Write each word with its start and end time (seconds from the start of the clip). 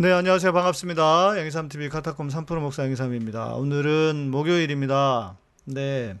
네, 0.00 0.12
안녕하세요. 0.12 0.52
반갑습니다. 0.52 1.36
양희삼TV 1.40 1.88
카타콤 1.88 2.28
3프로 2.28 2.60
목사 2.60 2.84
양희삼입니다. 2.84 3.54
오늘은 3.54 4.30
목요일입니다. 4.30 5.36
네. 5.64 6.16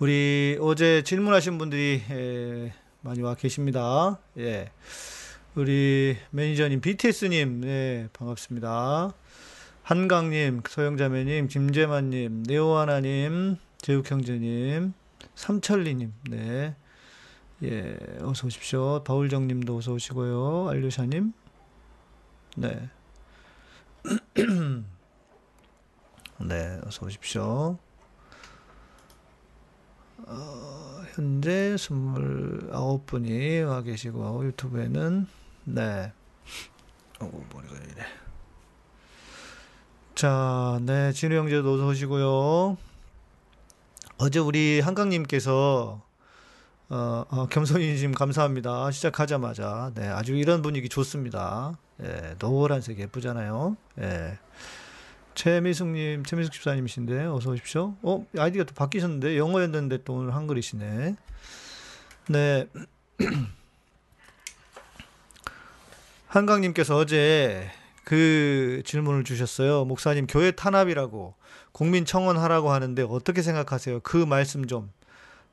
우리 0.00 0.58
어제 0.60 1.02
질문하신 1.02 1.56
분들이 1.56 2.02
에, 2.10 2.72
많이 3.02 3.22
와 3.22 3.36
계십니다. 3.36 4.18
예. 4.38 4.72
우리 5.54 6.16
매니저님, 6.30 6.80
BTS님, 6.80 7.60
네, 7.60 8.08
반갑습니다. 8.12 9.12
한강님, 9.84 10.62
소영자매님, 10.68 11.46
김재만님, 11.46 12.42
네오하나님, 12.42 13.54
제욱형제님, 13.78 14.94
삼천리님, 15.36 16.12
네. 16.30 16.74
예, 17.62 17.96
어서 18.22 18.48
오십시오. 18.48 19.04
바울정님도 19.04 19.76
어서 19.76 19.92
오시고요. 19.92 20.70
알류샤님, 20.70 21.32
네. 22.56 22.88
네, 26.40 26.80
어서 26.86 27.04
오십시오. 27.04 27.78
어, 30.26 31.02
현재 31.14 31.74
29분이 31.76 33.68
와 33.68 33.82
계시고, 33.82 34.46
유튜브에는, 34.46 35.26
네. 35.64 36.12
어, 37.20 37.30
머리가 37.52 37.74
이래. 37.76 38.06
자, 40.14 40.78
네, 40.82 41.12
진우 41.12 41.34
형제도 41.36 41.74
어서 41.74 41.88
오시고요. 41.88 42.78
어제 44.16 44.38
우리 44.38 44.80
한강님께서 44.80 46.00
어, 46.88 47.24
어, 47.28 47.46
겸손이님 47.48 48.12
감사합니다. 48.12 48.90
시작하자마자 48.92 49.92
네, 49.94 50.08
아주 50.08 50.34
이런 50.34 50.62
분위기 50.62 50.88
좋습니다. 50.88 51.76
예, 52.02 52.34
노란색 52.38 52.98
예쁘잖아요. 52.98 53.76
예. 54.00 54.38
최미숙님, 55.34 56.24
최미숙 56.24 56.52
집사님이신데 56.52 57.26
어서 57.26 57.50
오십시오. 57.50 57.94
어, 58.02 58.26
아이디가 58.38 58.64
또 58.64 58.74
바뀌셨는데 58.74 59.36
영어였는데 59.36 60.04
또 60.04 60.14
오늘 60.14 60.34
한글이시네. 60.34 61.16
네. 62.28 62.68
한강님께서 66.28 66.96
어제 66.96 67.70
그 68.04 68.82
질문을 68.84 69.24
주셨어요. 69.24 69.84
목사님, 69.84 70.26
교회 70.26 70.50
탄압이라고 70.52 71.34
국민 71.72 72.04
청원하라고 72.04 72.70
하는데 72.70 73.02
어떻게 73.02 73.42
생각하세요? 73.42 74.00
그 74.00 74.16
말씀 74.16 74.66
좀 74.66 74.90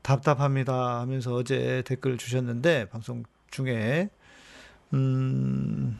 답답합니다 0.02 1.00
하면서 1.00 1.34
어제 1.34 1.82
댓글 1.86 2.16
주셨는데 2.16 2.88
방송 2.90 3.24
중에 3.50 4.10
음 4.92 5.98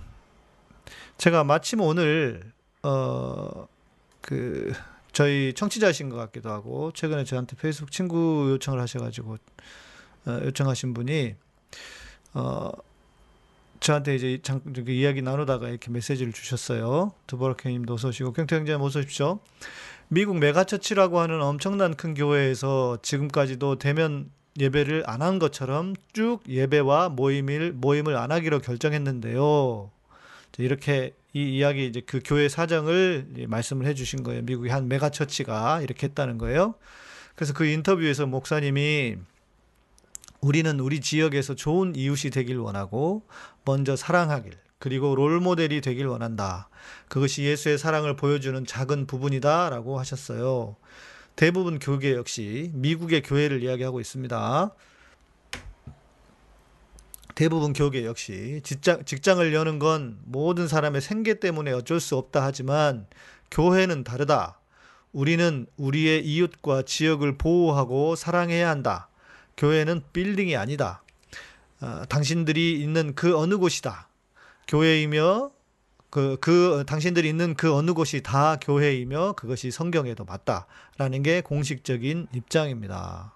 제가 1.18 1.44
마침 1.44 1.80
오늘 1.80 2.52
어 2.82 3.66
그 4.24 4.72
저희 5.12 5.52
청취자신 5.54 6.08
것 6.08 6.16
같기도 6.16 6.50
하고 6.50 6.90
최근에 6.92 7.24
저한테 7.24 7.56
페이스북 7.56 7.92
친구 7.92 8.48
요청을 8.52 8.80
하셔가지고 8.80 9.36
어, 10.26 10.40
요청하신 10.44 10.94
분이 10.94 11.34
어 12.34 12.70
저한테 13.80 14.14
이제 14.14 14.38
장, 14.42 14.62
이야기 14.88 15.20
나누다가 15.20 15.68
이렇게 15.68 15.90
메시지를 15.90 16.32
주셨어요. 16.32 17.12
두버럭형님도 17.26 17.94
어서 17.94 18.08
오시고 18.08 18.32
경태형제님 18.32 18.80
어서 18.80 19.00
오십시오. 19.00 19.40
미국 20.08 20.38
megachurch라고 20.38 21.20
하는 21.20 21.42
엄청난 21.42 21.94
큰 21.94 22.14
교회에서 22.14 22.98
지금까지도 23.02 23.76
대면 23.78 24.30
예배를 24.58 25.04
안 25.06 25.20
한 25.20 25.38
것처럼 25.38 25.94
쭉 26.14 26.40
예배와 26.48 27.10
모임을 27.10 27.72
모임을 27.72 28.16
안 28.16 28.32
하기로 28.32 28.60
결정했는데요. 28.60 29.90
이렇게 30.58 31.14
이 31.32 31.56
이야기 31.56 31.86
이제 31.86 32.00
그 32.00 32.20
교회 32.24 32.48
사정을 32.48 33.46
말씀을 33.48 33.86
해주신 33.86 34.22
거예요. 34.22 34.42
미국의 34.42 34.70
한 34.70 34.88
megachurch가 34.88 35.80
이렇게 35.82 36.06
했다는 36.06 36.38
거예요. 36.38 36.74
그래서 37.34 37.52
그 37.52 37.66
인터뷰에서 37.66 38.26
목사님이 38.26 39.16
우리는 40.40 40.78
우리 40.78 41.00
지역에서 41.00 41.54
좋은 41.54 41.96
이웃이 41.96 42.30
되길 42.30 42.58
원하고 42.58 43.26
먼저 43.64 43.96
사랑하길 43.96 44.52
그리고 44.78 45.14
롤 45.14 45.40
모델이 45.40 45.80
되길 45.80 46.06
원한다. 46.06 46.68
그것이 47.08 47.42
예수의 47.42 47.78
사랑을 47.78 48.16
보여주는 48.16 48.64
작은 48.66 49.06
부분이다라고 49.06 49.98
하셨어요. 49.98 50.76
대부분 51.36 51.78
교계 51.78 52.12
역시 52.12 52.70
미국의 52.74 53.22
교회를 53.22 53.62
이야기하고 53.62 54.00
있습니다. 54.00 54.70
대부분 57.34 57.72
교계 57.72 58.04
역시 58.04 58.60
직장, 58.62 59.04
직장을 59.04 59.52
여는 59.52 59.78
건 59.78 60.18
모든 60.24 60.68
사람의 60.68 61.00
생계 61.00 61.40
때문에 61.40 61.72
어쩔 61.72 62.00
수 62.00 62.16
없다 62.16 62.44
하지만 62.44 63.06
교회는 63.50 64.04
다르다. 64.04 64.60
우리는 65.12 65.66
우리의 65.76 66.24
이웃과 66.24 66.82
지역을 66.82 67.38
보호하고 67.38 68.16
사랑해야 68.16 68.68
한다. 68.68 69.08
교회는 69.56 70.02
빌딩이 70.12 70.56
아니다. 70.56 71.02
어, 71.80 72.02
당신들이 72.08 72.80
있는 72.80 73.14
그 73.14 73.36
어느 73.38 73.56
곳이다. 73.56 74.08
교회이며 74.66 75.50
그, 76.10 76.36
그, 76.40 76.84
당신들이 76.86 77.28
있는 77.28 77.54
그 77.54 77.74
어느 77.74 77.92
곳이 77.92 78.22
다 78.22 78.56
교회이며 78.60 79.32
그것이 79.32 79.72
성경에도 79.72 80.24
맞다라는 80.24 81.24
게 81.24 81.40
공식적인 81.40 82.28
입장입니다. 82.32 83.33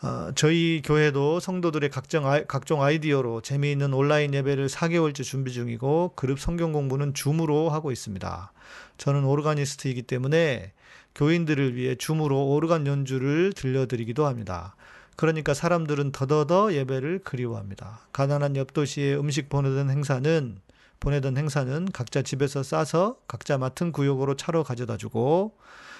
어, 0.00 0.30
저희 0.36 0.80
교회도 0.84 1.40
성도들의 1.40 1.90
각종, 1.90 2.26
아이, 2.26 2.44
각종 2.46 2.82
아이디어로 2.82 3.40
재미있는 3.40 3.92
온라인 3.92 4.32
예배를 4.32 4.68
4개월째 4.68 5.24
준비 5.24 5.52
중이고 5.52 6.12
그룹 6.14 6.38
성경 6.38 6.72
공부는 6.72 7.14
줌으로 7.14 7.70
하고 7.70 7.90
있습니다. 7.90 8.52
저는 8.98 9.24
오르가니스트이기 9.24 10.02
때문에 10.02 10.72
교인들을 11.16 11.74
위해 11.74 11.96
줌으로 11.96 12.46
오르간 12.46 12.86
연주를 12.86 13.52
들려드리기도 13.52 14.26
합니다. 14.26 14.76
그러니까 15.16 15.52
사람들은 15.52 16.12
더더더 16.12 16.74
예배를 16.74 17.22
그리워합니다. 17.24 17.98
가난한 18.12 18.54
옆 18.54 18.72
도시에 18.72 19.16
음식 19.16 19.48
보내던 19.48 19.90
행사는 19.90 20.60
보내던 21.00 21.36
행사는 21.36 21.86
각자 21.92 22.22
집에서 22.22 22.62
싸서 22.62 23.16
각자 23.26 23.58
맡은 23.58 23.90
구역으로 23.90 24.36
차로 24.36 24.62
가져다 24.62 24.96
주고 24.96 25.56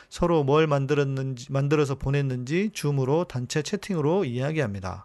서로 0.09 0.43
뭘 0.43 0.67
만들었는지 0.67 1.53
만들어서 1.53 1.95
보냈는지 1.97 2.71
줌으로 2.73 3.25
단체 3.25 3.63
채팅으로 3.63 4.25
이야기합니다. 4.25 5.05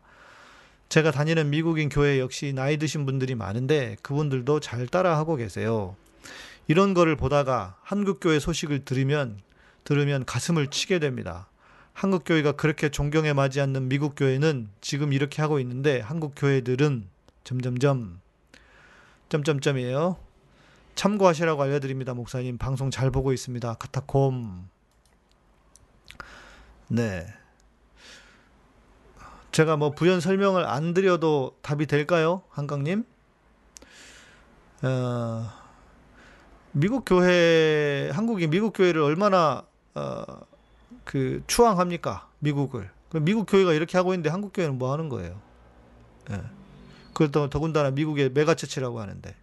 제가 0.90 1.12
다니는 1.12 1.50
미국인 1.50 1.90
교회 1.90 2.20
역시 2.20 2.54
나이 2.54 2.78
드신 2.78 3.06
분들이 3.06 3.36
많은데 3.36 3.98
그분들도 4.02 4.60
잘 4.60 4.88
따라하고 4.88 5.36
계세요. 5.36 5.96
이런 6.68 6.94
거를 6.94 7.16
보다가 7.16 7.78
한국 7.82 8.20
교회 8.20 8.40
소식을 8.40 8.86
들으면 8.86 9.40
들으면 9.84 10.24
가슴을 10.26 10.68
치게 10.68 11.00
됩니다. 11.00 11.48
한국 11.94 12.24
교회가 12.26 12.54
그렇게 12.54 12.90
존경에 12.90 13.34
맞지 13.34 13.60
않는 13.62 13.90
미국 13.90 14.16
교회는 14.16 14.70
지금 14.82 15.14
이렇게 15.14 15.42
하고 15.42 15.60
있는데 15.60 16.00
한국 16.00 16.34
교회들은 16.36 17.08
점점점 17.44 18.20
점점점이에요. 19.30 20.18
참고하시라고 20.96 21.62
알려드립니다, 21.64 22.14
목사님. 22.14 22.58
방송 22.58 22.92
잘 22.92 23.10
보고 23.10 23.34
있습니다. 23.34 23.74
카타콤. 23.76 24.73
네. 26.94 27.26
제가 29.52 29.78
뭐 29.78 29.90
부연 29.90 30.20
설명을 30.22 30.64
안 30.68 30.94
드려도 30.94 31.58
답이 31.64 31.88
될까요, 31.88 32.44
한강님? 32.52 33.04
어, 34.84 35.50
미국 36.72 37.04
교회, 37.04 38.12
한국이 38.14 38.46
미국 38.46 38.74
교회를 38.74 39.02
얼마나 39.02 39.64
어, 39.96 40.24
그 41.04 41.42
추앙합니까? 41.48 42.30
미국을. 42.38 42.92
미국 43.22 43.46
교회가 43.46 43.74
이렇게 43.74 43.98
하고 43.98 44.14
있는데 44.14 44.30
한국 44.30 44.54
교회는 44.54 44.78
뭐 44.78 44.92
하는 44.92 45.10
거예요? 45.10 45.42
예. 46.30 46.44
그것도 47.14 47.50
더군다나 47.50 47.90
미국의 47.90 48.30
megachurch라고 48.34 49.00
하는데. 49.00 49.36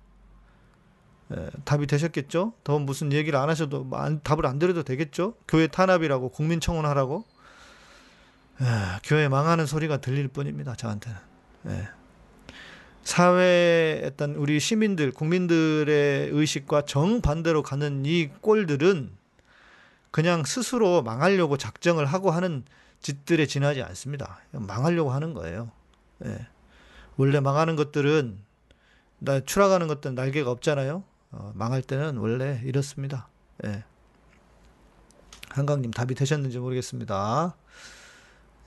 예, 1.36 1.50
답이 1.64 1.88
되셨겠죠? 1.88 2.52
더 2.62 2.78
무슨 2.78 3.12
얘기를 3.12 3.38
안 3.38 3.48
하셔도 3.48 3.88
안, 3.92 4.20
답을 4.22 4.46
안 4.46 4.60
드려도 4.60 4.84
되겠죠? 4.84 5.34
교회 5.48 5.66
탄압이라고 5.66 6.28
국민청원하라고 6.30 7.24
예, 8.60 8.66
교회 9.02 9.28
망하는 9.28 9.66
소리가 9.66 9.98
들릴 9.98 10.28
뿐입니다. 10.28 10.74
저한테는. 10.74 11.18
예. 11.68 11.88
사회에 13.02 14.02
어떤 14.04 14.34
우리 14.34 14.60
시민들, 14.60 15.12
국민들의 15.12 16.30
의식과 16.30 16.82
정반대로 16.82 17.62
가는 17.62 18.04
이 18.04 18.28
꼴들은 18.40 19.10
그냥 20.10 20.44
스스로 20.44 21.02
망하려고 21.02 21.56
작정을 21.56 22.04
하고 22.04 22.30
하는 22.30 22.64
짓들에 23.00 23.46
지나지 23.46 23.82
않습니다. 23.82 24.40
망하려고 24.52 25.10
하는 25.10 25.32
거예요. 25.32 25.70
예. 26.26 26.46
원래 27.16 27.40
망하는 27.40 27.76
것들은 27.76 28.38
나 29.18 29.40
추락하는 29.40 29.88
것들은 29.88 30.14
날개가 30.14 30.50
없잖아요. 30.50 31.02
어, 31.32 31.52
망할 31.54 31.80
때는 31.82 32.18
원래 32.18 32.60
이렇습니다. 32.64 33.28
예. 33.64 33.84
한강님 35.48 35.90
답이 35.90 36.14
되셨는지 36.14 36.58
모르겠습니다. 36.58 37.56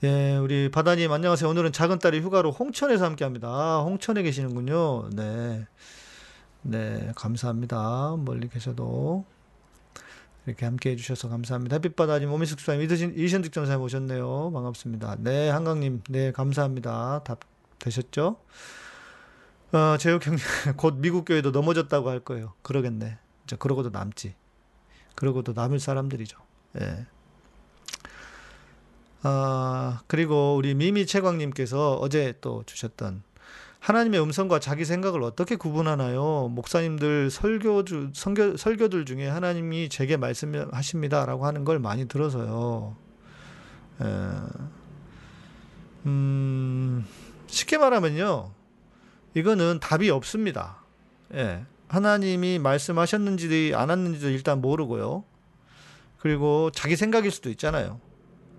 예, 0.04 0.36
우리 0.36 0.70
바다님 0.70 1.14
안녕하세요. 1.14 1.50
오늘은 1.50 1.72
작은 1.72 2.00
딸이 2.00 2.20
휴가로 2.20 2.52
홍천에서 2.52 3.06
함께합니다. 3.06 3.84
홍천에 3.84 4.22
계시는군요. 4.24 5.10
네. 5.12 5.66
네, 6.62 7.12
감사합니다. 7.16 8.18
멀리 8.20 8.50
계셔도 8.50 9.24
이렇게 10.46 10.66
함께 10.66 10.90
해주셔서 10.90 11.30
감사합니다. 11.30 11.78
햇빛바다님, 11.78 12.30
오미숙사님, 12.34 12.82
이드신, 12.82 13.14
이신득 13.16 13.54
전사님 13.54 13.82
오셨네요. 13.82 14.52
반갑습니다. 14.52 15.16
네, 15.20 15.50
한강님, 15.50 16.04
네, 16.10 16.34
감사합니다. 16.34 17.22
답 17.24 17.40
되셨죠? 17.80 18.42
어, 19.72 19.98
제육 19.98 20.28
형님, 20.28 20.44
곧 20.76 20.96
미국 20.98 21.24
교회도 21.24 21.52
넘어졌다고 21.52 22.10
할 22.10 22.20
거예요. 22.20 22.52
그러겠네. 22.62 23.20
이제 23.46 23.56
그러고도 23.56 23.90
남지. 23.92 24.36
그러고도 25.16 25.54
남을 25.54 25.80
사람들이죠. 25.80 26.38
예. 26.82 27.06
아, 29.24 30.02
그리고 30.08 30.56
우리 30.58 30.76
미미 30.76 31.06
채광님께서 31.06 31.96
어제 31.96 32.34
또 32.42 32.64
주셨던 32.66 33.24
하나님의 33.80 34.22
음성과 34.22 34.60
자기 34.60 34.86
생각을 34.86 35.24
어떻게 35.24 35.56
구분하나요? 35.56 36.50
목사님들 36.50 37.30
설교주, 37.30 38.12
설교, 38.14 38.58
설교들 38.58 39.06
중에 39.06 39.28
하나님이 39.28 39.90
제게 39.90 40.16
말씀하십니다 40.18 41.26
라고 41.26 41.46
하는 41.46 41.66
걸 41.66 41.80
많이 41.80 42.08
들어서요. 42.08 42.96
에, 44.02 44.06
음, 46.06 47.06
쉽게 47.48 47.78
말하면요. 47.78 48.52
이거는 49.36 49.80
답이 49.82 50.10
없습니다. 50.10 50.84
예. 51.34 51.66
하나님이 51.88 52.60
말씀하셨는지 52.60 53.74
안 53.76 53.90
했는지도 53.90 54.30
일단 54.30 54.62
모르고요. 54.62 55.24
그리고 56.20 56.72
자기 56.72 56.96
생각일 56.96 57.32
수도 57.32 57.50
있잖아요. 57.50 58.00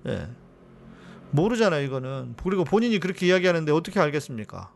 예. 0.07 0.29
모르잖아요, 1.35 1.85
이거는. 1.85 2.37
그리고 2.43 2.65
본인이 2.65 2.99
그렇게 3.01 3.27
이야기하는데 3.27 3.73
어떻게 3.73 3.99
알겠습니까? 3.99 4.73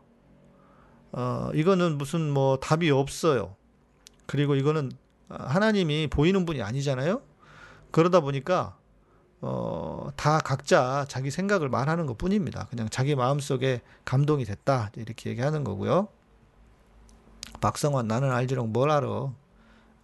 어, 1.11 1.49
이거는 1.53 1.97
무슨 1.97 2.29
뭐 2.29 2.57
답이 2.57 2.91
없어요. 2.91 3.55
그리고 4.25 4.55
이거는 4.55 4.91
하나님이 5.29 6.07
보이는 6.07 6.45
분이 6.45 6.61
아니잖아요. 6.61 7.21
그러다 7.91 8.19
보니까 8.19 8.77
어, 9.41 10.09
다 10.17 10.39
각자 10.39 11.05
자기 11.07 11.31
생각을 11.31 11.69
말하는 11.69 12.05
것 12.05 12.17
뿐입니다. 12.17 12.67
그냥 12.69 12.89
자기 12.89 13.15
마음속에 13.15 13.81
감동이 14.03 14.43
됐다. 14.43 14.91
이렇게 14.97 15.29
얘기하는 15.29 15.63
거고요. 15.63 16.09
박성환, 17.61 18.07
나는 18.07 18.31
알지롱 18.31 18.73
뭘 18.73 18.91
알아. 18.91 19.33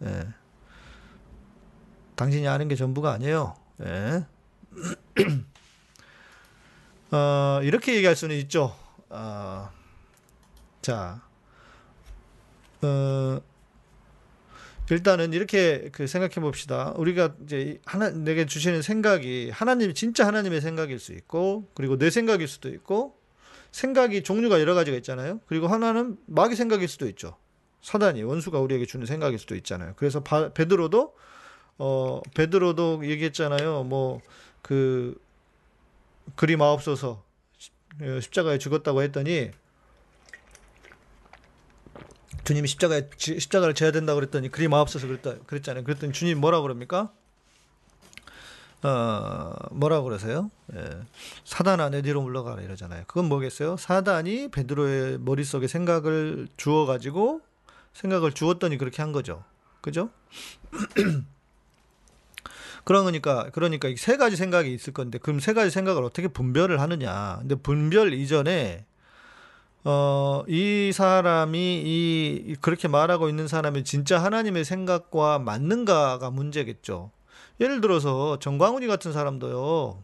예. 0.04 0.28
당신이 2.16 2.48
아는 2.48 2.68
게 2.70 2.76
전부가 2.76 3.12
아니에요. 3.12 3.56
예. 3.84 4.26
어, 7.12 7.60
이렇게 7.64 7.96
얘기할 7.96 8.16
수는 8.16 8.36
있죠. 8.38 8.76
어, 9.10 9.70
자, 10.82 11.22
어, 12.82 13.40
일단은 14.92 15.34
이렇게 15.34 15.90
그 15.92 16.06
생각해 16.06 16.36
봅시다. 16.36 16.94
우리가 16.98 17.36
이제 17.44 17.80
하나 17.86 18.10
내게 18.10 18.46
주시는 18.46 18.82
생각이 18.82 19.50
하나님 19.52 19.94
진짜 19.94 20.28
하나님의 20.28 20.62
생각일 20.62 21.00
수 21.00 21.14
있고 21.14 21.68
그리고 21.74 21.98
내 21.98 22.12
생각일 22.12 22.48
수도 22.48 22.70
있고 22.70 23.18
생각이 23.72 24.22
종류가 24.22 24.60
여러 24.62 24.76
가지가 24.76 24.96
있잖아요. 24.98 25.40
그리고 25.48 25.68
하나는 25.68 26.18
마귀 26.28 26.56
생각일 26.56 26.88
수도 26.88 27.08
있죠. 27.10 27.36
사단이 27.82 28.24
원수가 28.24 28.60
우리에게 28.60 28.86
주는 28.86 29.06
생각일 29.06 29.40
수도 29.40 29.56
있잖아요. 29.56 29.94
그래서 29.96 30.22
바, 30.22 30.50
베드로도 30.54 31.16
어 31.80 32.22
베드로도 32.36 33.02
얘기했잖아요. 33.06 33.84
뭐그 33.86 35.20
그리 36.36 36.56
마옵소서 36.56 37.24
십자가에 38.22 38.58
죽었다고 38.58 39.02
했더니 39.04 39.52
주님이 42.44 42.68
십자가에 42.68 43.10
십자가를 43.18 43.74
져야 43.74 43.92
된다고 43.92 44.20
그랬더니 44.20 44.50
그리 44.50 44.68
마옵소서 44.68 45.08
그랬다 45.08 45.36
그랬잖아요. 45.48 45.84
그랬더니 45.84 46.14
주님 46.14 46.40
뭐라 46.40 46.62
그럽니까? 46.62 47.12
어, 48.84 49.54
뭐라고 49.72 50.04
그러세요? 50.04 50.52
예. 50.76 50.90
사단아 51.44 51.90
내 51.90 52.04
뒤로 52.04 52.22
물러가라 52.22 52.62
이러잖아요. 52.62 53.06
그건 53.08 53.26
뭐겠어요? 53.26 53.78
사단이 53.78 54.50
베드로의 54.52 55.18
머릿속에 55.20 55.68
생각을 55.68 56.48
주어 56.56 56.86
가지고 56.86 57.42
생각을 57.94 58.34
주었더니 58.34 58.78
그렇게 58.78 59.02
한 59.02 59.12
거죠. 59.12 59.44
그죠? 59.82 60.12
그러니까 62.86 63.50
그러니까 63.52 63.90
세 63.98 64.16
가지 64.16 64.36
생각이 64.38 64.74
있을 64.74 64.94
건데 64.94 65.18
그럼 65.18 65.40
세 65.40 65.54
가지 65.54 65.72
생각을 65.72 66.04
어떻게 66.04 66.28
분별을 66.28 66.80
하느냐? 66.80 67.38
근데 67.40 67.56
분별 67.56 68.14
이전에 68.14 68.86
어, 69.84 70.44
이 70.48 70.92
사람이 70.94 71.84
이 71.86 72.56
그렇게 72.62 72.88
말하고 72.88 73.28
있는 73.28 73.48
사람이 73.48 73.84
진짜 73.84 74.24
하나님의 74.24 74.66
생각과 74.66 75.40
맞는가가 75.40 76.30
문제겠죠. 76.30 77.12
예를 77.60 77.82
들어서 77.82 78.40
정광훈이 78.40 78.88
같은 78.88 79.14
사람도요. 79.14 80.04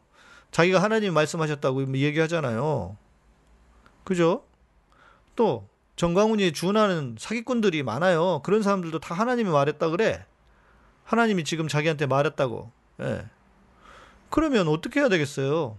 자기가 0.51 0.81
하나님 0.81 1.13
말씀하셨다고 1.13 1.95
얘기하잖아요. 1.98 2.98
그죠? 4.04 4.44
또 5.36 5.68
정광훈이 5.95 6.51
준하는 6.54 7.16
사기꾼들이 7.19 7.84
많아요. 7.84 8.42
그런 8.44 8.63
사람들도 8.63 9.00
다 9.00 9.16
하나님이 9.16 9.50
말했다 9.50 9.89
그래. 9.89 10.25
하나님이 11.03 11.44
지금 11.44 11.68
자기한테 11.68 12.06
말했다고. 12.06 12.71
예. 13.01 13.25
그러면 14.30 14.68
어떻게 14.68 15.00
해야 15.00 15.09
되겠어요? 15.09 15.77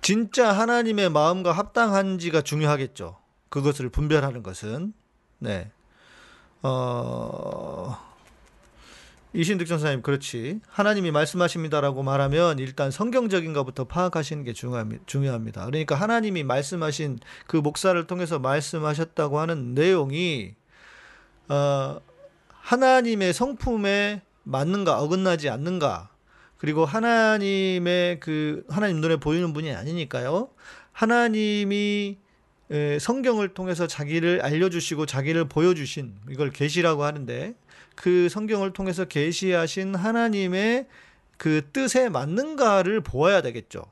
진짜 0.00 0.52
하나님의 0.52 1.10
마음과 1.10 1.52
합당한지가 1.52 2.42
중요하겠죠. 2.42 3.18
그것을 3.48 3.90
분별하는 3.90 4.42
것은. 4.42 4.92
네. 5.38 5.70
어, 6.62 7.96
이신득 9.32 9.66
전사님, 9.66 10.02
그렇지. 10.02 10.60
하나님이 10.68 11.10
말씀하십니다라고 11.12 12.02
말하면 12.02 12.58
일단 12.58 12.90
성경적인 12.90 13.52
것부터 13.52 13.84
파악하시는 13.84 14.42
게 14.44 14.52
중요합니다. 14.52 15.66
그러니까 15.66 15.94
하나님이 15.94 16.42
말씀하신 16.42 17.18
그 17.46 17.56
목사를 17.56 18.04
통해서 18.06 18.38
말씀하셨다고 18.38 19.38
하는 19.38 19.74
내용이, 19.74 20.54
어, 21.48 22.00
하나님의 22.60 23.32
성품에 23.32 24.22
맞는가, 24.44 25.00
어긋나지 25.00 25.48
않는가, 25.48 26.10
그리고 26.56 26.84
하나님의 26.84 28.20
그 28.20 28.64
하나님 28.68 29.00
눈에 29.00 29.16
보이는 29.16 29.52
분이 29.52 29.72
아니니까요. 29.74 30.50
하나님이 30.92 32.18
성경을 33.00 33.54
통해서 33.54 33.86
자기를 33.86 34.42
알려주시고 34.42 35.06
자기를 35.06 35.48
보여주신 35.48 36.14
이걸 36.30 36.50
계시라고 36.50 37.04
하는데 37.04 37.54
그 37.96 38.28
성경을 38.28 38.72
통해서 38.72 39.04
계시하신 39.06 39.94
하나님의 39.94 40.86
그 41.36 41.62
뜻에 41.72 42.08
맞는가를 42.08 43.00
보아야 43.00 43.42
되겠죠. 43.42 43.82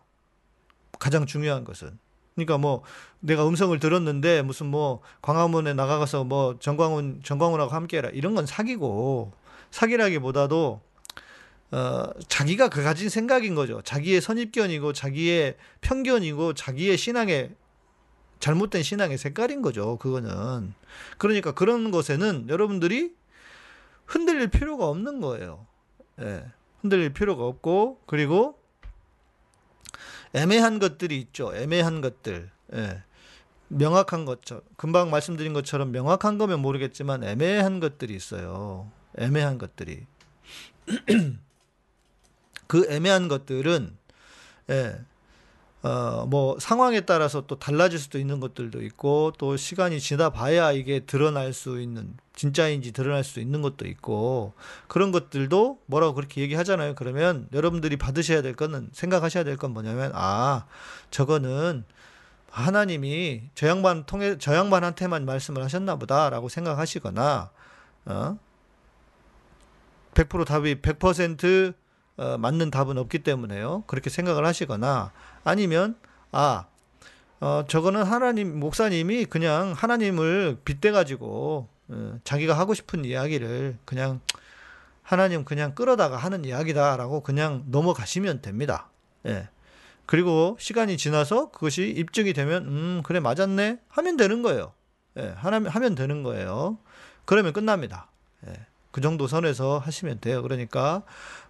가장 0.99 1.27
중요한 1.27 1.65
것은. 1.65 1.99
그러니까 2.39 2.57
뭐 2.57 2.83
내가 3.19 3.49
음성을 3.49 3.77
들었는데 3.81 4.43
무슨 4.43 4.67
뭐 4.67 5.01
광화문에 5.23 5.75
나가서 5.75 6.23
뭐 6.23 6.57
정광훈 6.61 7.23
정광훈하고 7.25 7.73
함께해라 7.73 8.11
이런 8.11 8.37
건 8.37 8.47
사기고 8.47 9.33
사기라기보다도 9.73 10.81
어, 11.71 12.05
자기가 12.29 12.69
그 12.69 12.83
가진 12.83 13.09
생각인 13.09 13.57
거죠. 13.57 13.83
자기의 13.83 14.21
선입견이고 14.21 14.93
자기의 14.93 15.57
편견이고 15.81 16.55
자기의 16.55 16.97
신앙의 16.97 17.51
잘못된 18.39 18.85
신앙의 18.85 19.19
색깔인 19.19 19.61
거죠. 19.61 19.99
그거는. 19.99 20.73
그러니까 21.19 21.53
그런 21.53 21.91
것에는 21.91 22.49
여러분들이 22.49 23.15
흔들릴 24.07 24.49
필요가 24.49 24.87
없는 24.87 25.21
거예요. 25.21 25.67
예. 26.21 26.45
흔들릴 26.81 27.13
필요가 27.13 27.45
없고 27.45 28.01
그리고 28.07 28.59
애매한 30.35 30.79
것들이 30.79 31.19
있죠. 31.21 31.55
애매한 31.55 32.01
것들. 32.01 32.51
예. 32.75 33.03
명확한 33.69 34.25
것처럼 34.25 34.63
금방 34.77 35.11
말씀드린 35.11 35.53
것처럼 35.53 35.93
명확한 35.93 36.39
거면 36.39 36.61
모르겠지만 36.61 37.23
애매한 37.23 37.81
것들이 37.81 38.15
있어요. 38.15 38.91
애매한 39.17 39.59
것들이. 39.59 40.07
그 42.67 42.87
애매한 42.91 43.29
것들은 43.29 43.97
예, 44.71 44.99
어, 45.83 46.27
뭐 46.29 46.59
상황에 46.59 47.03
따라서 47.03 47.47
또 47.47 47.59
달라질 47.59 47.99
수도 48.01 48.19
있는 48.19 48.41
것들도 48.41 48.83
있고 48.83 49.33
또 49.39 49.57
시간이 49.57 50.01
지나 50.01 50.31
봐야 50.31 50.73
이게 50.73 51.01
드러날 51.01 51.53
수 51.53 51.81
있는 51.81 52.17
진짜인지 52.35 52.93
드러날 52.93 53.23
수 53.25 53.39
있는 53.41 53.63
것도 53.63 53.87
있고 53.87 54.55
그런 54.89 55.13
것들도 55.13 55.79
뭐라고 55.87 56.15
그렇게 56.15 56.41
얘기하잖아요. 56.41 56.95
그러면 56.97 57.49
여러분들이 57.53 57.97
받으셔야 57.97 58.43
될 58.43 58.55
거는 58.55 58.91
생각하셔야 58.93 59.45
될 59.45 59.57
건 59.57 59.73
뭐냐면 59.73 60.13
아 60.15 60.67
저거는 61.11 61.85
하나님이 62.51 63.43
저 63.55 63.69
양반 63.69 64.05
통해 64.05 64.37
저 64.39 64.55
양반한테만 64.55 65.25
말씀을 65.25 65.63
하셨나 65.63 65.97
보다라고 65.97 66.49
생각하시거나 66.49 67.51
어? 68.07 68.39
100% 70.15 70.45
답이 70.47 70.77
100% 70.81 71.75
어, 72.19 72.37
맞는 72.39 72.71
답은 72.71 72.99
없기 72.99 73.21
때문에요. 73.21 73.85
그렇게 73.87 74.11
생각을 74.11 74.45
하시거나 74.45 75.13
아니면 75.45 75.97
아 76.31 76.67
어, 77.41 77.65
저거는 77.69 78.03
하나님, 78.03 78.59
목사님이 78.59 79.27
그냥 79.27 79.73
하나님을 79.77 80.59
빗대 80.65 80.91
가지고, 80.91 81.69
어, 81.89 82.19
자기가 82.25 82.59
하고 82.59 82.75
싶은 82.75 83.05
이야기를 83.05 83.79
그냥 83.85 84.21
하나님 85.03 85.45
그냥 85.45 85.75
끌어다가 85.75 86.17
하는 86.17 86.45
이야기다라고 86.45 87.23
그냥 87.23 87.65
넘어가시면 87.69 88.43
됩니다. 88.43 88.91
예. 89.27 89.49
그리고 90.05 90.57
시간이 90.59 90.97
지나서 90.97 91.51
그것이 91.51 91.89
입증이 91.91 92.33
되면, 92.33 92.65
음, 92.67 93.03
그래, 93.05 93.21
맞았네? 93.21 93.79
하면 93.89 94.17
되는 94.17 94.43
거예요. 94.43 94.73
예, 95.19 95.35
하면, 95.37 95.67
하면 95.67 95.95
되는 95.95 96.23
거예요. 96.25 96.79
그러면 97.25 97.53
끝납니다. 97.53 98.11
예, 98.49 98.53
그 98.91 99.01
정도 99.01 99.29
선에서 99.29 99.79
하시면 99.79 100.21
돼요. 100.21 100.43
그러니까, 100.43 101.03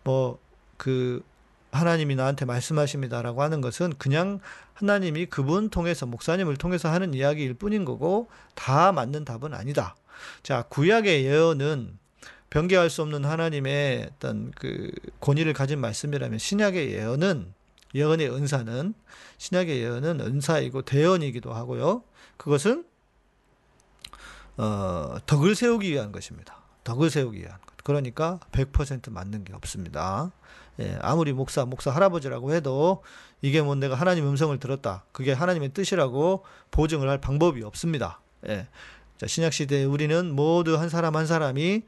뭐, 0.05 0.39
그, 0.79 1.23
하나님이 1.71 2.15
나한테 2.17 2.47
말씀하십니다라고 2.47 3.43
하는 3.43 3.61
것은 3.61 3.93
그냥 3.99 4.41
하나님이 4.75 5.27
그분 5.27 5.69
통해서 5.69 6.07
목사님을 6.07 6.57
통해서 6.57 6.91
하는 6.91 7.13
이야기일 7.13 7.55
뿐인 7.55 7.85
거고 7.85 8.31
다 8.55 8.93
맞는 8.93 9.25
답은 9.25 9.53
아니다. 9.53 9.95
자, 10.43 10.63
구약의 10.63 11.25
예언은 11.27 11.99
변개할 12.51 12.89
수 12.89 13.03
없는 13.03 13.25
하나님의 13.25 14.11
어떤 14.15 14.51
그 14.53 14.91
권위를 15.21 15.53
가진 15.53 15.81
말씀이라면 15.81 16.39
신약의 16.39 16.93
예언은 16.93 17.53
예언의 17.95 18.31
은사는 18.31 18.95
신약의 19.39 19.81
예언은 19.81 20.21
은사이고 20.21 20.83
대언이기도 20.83 21.53
하고요. 21.53 22.03
그것은 22.37 22.87
어, 24.57 25.17
덕을 25.27 25.55
세우기 25.55 25.91
위한 25.91 26.11
것입니다. 26.11 26.59
덕을 26.85 27.11
세우기 27.11 27.41
위한 27.41 27.59
것. 27.61 27.77
그러니까 27.85 28.41
100% 28.53 29.11
맞는 29.11 29.45
게 29.45 29.53
없습니다. 29.53 30.33
예, 30.81 30.97
아무리 31.01 31.33
목사, 31.33 31.65
목사 31.65 31.91
할아버지라고 31.91 32.53
해도 32.53 33.03
이게 33.43 33.63
뭐 33.63 33.75
내가 33.75 33.95
하나님 33.95 34.27
음성을 34.29 34.57
들었다. 34.59 35.05
그게 35.13 35.33
하나님의 35.33 35.71
뜻이라고 35.73 36.45
보증을 36.71 37.09
할 37.09 37.21
방법이 37.21 37.63
없습니다. 37.65 38.21
예. 38.49 38.69
자, 39.17 39.27
신약 39.27 39.53
시대에 39.53 39.85
우리는 39.85 40.31
모두 40.35 40.79
한 40.79 40.89
사람 40.89 41.17
한 41.17 41.27
사람이 41.27 41.83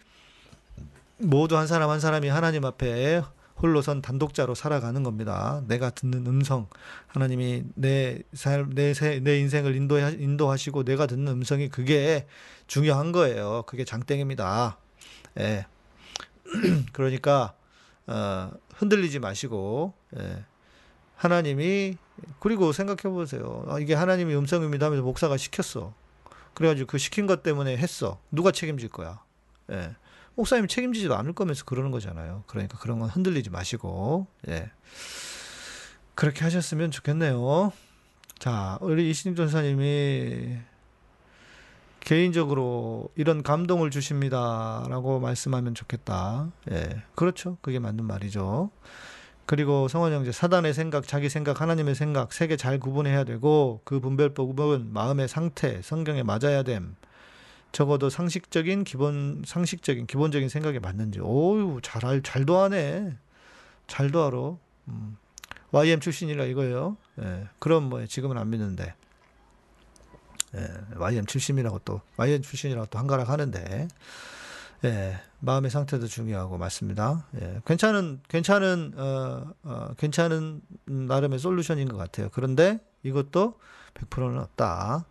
모두 1.19 1.57
한 1.57 1.67
사람 1.67 1.91
한 1.91 2.01
사람이 2.01 2.29
하나님 2.29 2.65
앞에 2.65 3.23
홀로선 3.63 4.01
단독자로 4.01 4.55
살아가는 4.55 5.03
겁니다. 5.03 5.63
내가 5.69 5.91
듣는 5.91 6.27
음성, 6.27 6.67
하나님이 7.09 7.65
내 7.75 8.23
삶, 8.33 8.71
내, 8.75 8.93
내 8.95 9.39
인생을 9.39 9.77
인도하, 9.77 10.09
인도하시고 10.11 10.85
내가 10.85 11.07
듣는 11.07 11.29
음성이 11.29 11.69
그게 11.69 12.27
중요한 12.67 13.13
거예요. 13.13 13.65
그게 13.67 13.85
장땡입니다. 13.85 14.79
예. 15.39 15.67
그러니까 16.93 17.53
어, 18.07 18.51
흔들리지 18.81 19.19
마시고 19.19 19.93
예. 20.19 20.45
하나님이 21.15 21.99
그리고 22.39 22.73
생각해 22.73 23.15
보세요. 23.15 23.65
아, 23.69 23.79
이게 23.79 23.95
하나님의 23.95 24.37
음성입니다 24.39 24.87
하면서 24.87 25.03
목사가 25.05 25.37
시켰어. 25.37 25.95
그래가지고 26.55 26.87
그 26.87 26.99
시킨 26.99 27.27
것 27.27 27.43
때문에 27.43 27.77
했어. 27.77 28.19
누가 28.31 28.51
책임질 28.51 28.89
거야? 28.89 29.23
예. 29.71 29.95
목사님 30.35 30.67
책임지지도 30.67 31.15
않을 31.15 31.35
거면서 31.35 31.65
그러는 31.67 31.91
거잖아요. 31.91 32.45
그러니까 32.47 32.79
그런 32.79 32.99
건 32.99 33.11
흔들리지 33.11 33.51
마시고, 33.51 34.27
예. 34.49 34.71
그렇게 36.15 36.43
하셨으면 36.45 36.91
좋겠네요. 36.91 37.73
자, 38.39 38.79
우리 38.81 39.11
이신임 39.11 39.37
전사님이 39.37 40.57
개인적으로 42.01 43.11
이런 43.15 43.43
감동을 43.43 43.91
주십니다라고 43.91 45.21
말씀하면 45.21 45.75
좋겠다. 45.75 46.51
예. 46.73 47.03
그렇죠. 47.15 47.59
그게 47.61 47.79
맞는 47.79 48.05
말이죠. 48.05 48.71
그리고 49.47 49.89
성원 49.89 50.13
형제 50.13 50.31
사단의 50.33 50.73
생각, 50.75 51.07
자기 51.07 51.29
생각, 51.29 51.61
하나님의 51.61 51.95
생각 51.95 52.33
세 52.33 52.47
개 52.47 52.57
잘 52.57 52.79
구분해야 52.79 53.25
되고 53.25 53.81
그 53.85 54.01
분별법은 54.01 54.93
마음의 54.93 55.29
상태, 55.29 55.83
성경에 55.83 56.23
맞아야 56.23 56.63
됨. 56.63 56.95
적어도 57.73 58.11
상식적인 58.11 58.85
기본 58.85 59.43
상식적인 59.47 60.07
기본적인 60.07 60.49
생각에 60.49 60.79
맞는지. 60.79 61.21
오유 61.21 61.81
잘 61.83 62.23
잘도 62.23 62.59
하네. 62.59 63.17
잘도 63.87 64.25
알아. 64.27 64.57
음. 64.89 65.17
YM 65.73 66.01
출신이라 66.01 66.45
이거예요. 66.47 66.97
예. 67.23 67.47
그럼 67.59 67.85
뭐 67.85 68.05
지금은 68.07 68.39
안 68.39 68.51
믿는데. 68.51 68.95
예. 70.57 70.69
YM 70.97 71.27
출신이라고 71.27 71.81
또 71.85 72.01
YM 72.17 72.43
출신이라고 72.43 72.87
또 72.91 72.99
한가락 72.99 73.29
하는데. 73.29 73.89
예. 74.85 75.21
마음의 75.41 75.71
상태도 75.71 76.07
중요하고 76.07 76.59
맞습니다. 76.59 77.27
예. 77.41 77.61
괜찮은 77.65 78.21
괜찮은 78.29 78.93
어, 78.97 79.53
어 79.63 79.95
괜찮은 79.97 80.61
나름의 80.85 81.39
솔루션인 81.39 81.89
것 81.89 81.97
같아요. 81.97 82.29
그런데 82.33 82.79
이것도 83.03 83.59
100%는 83.95 84.39
없다. 84.39 85.07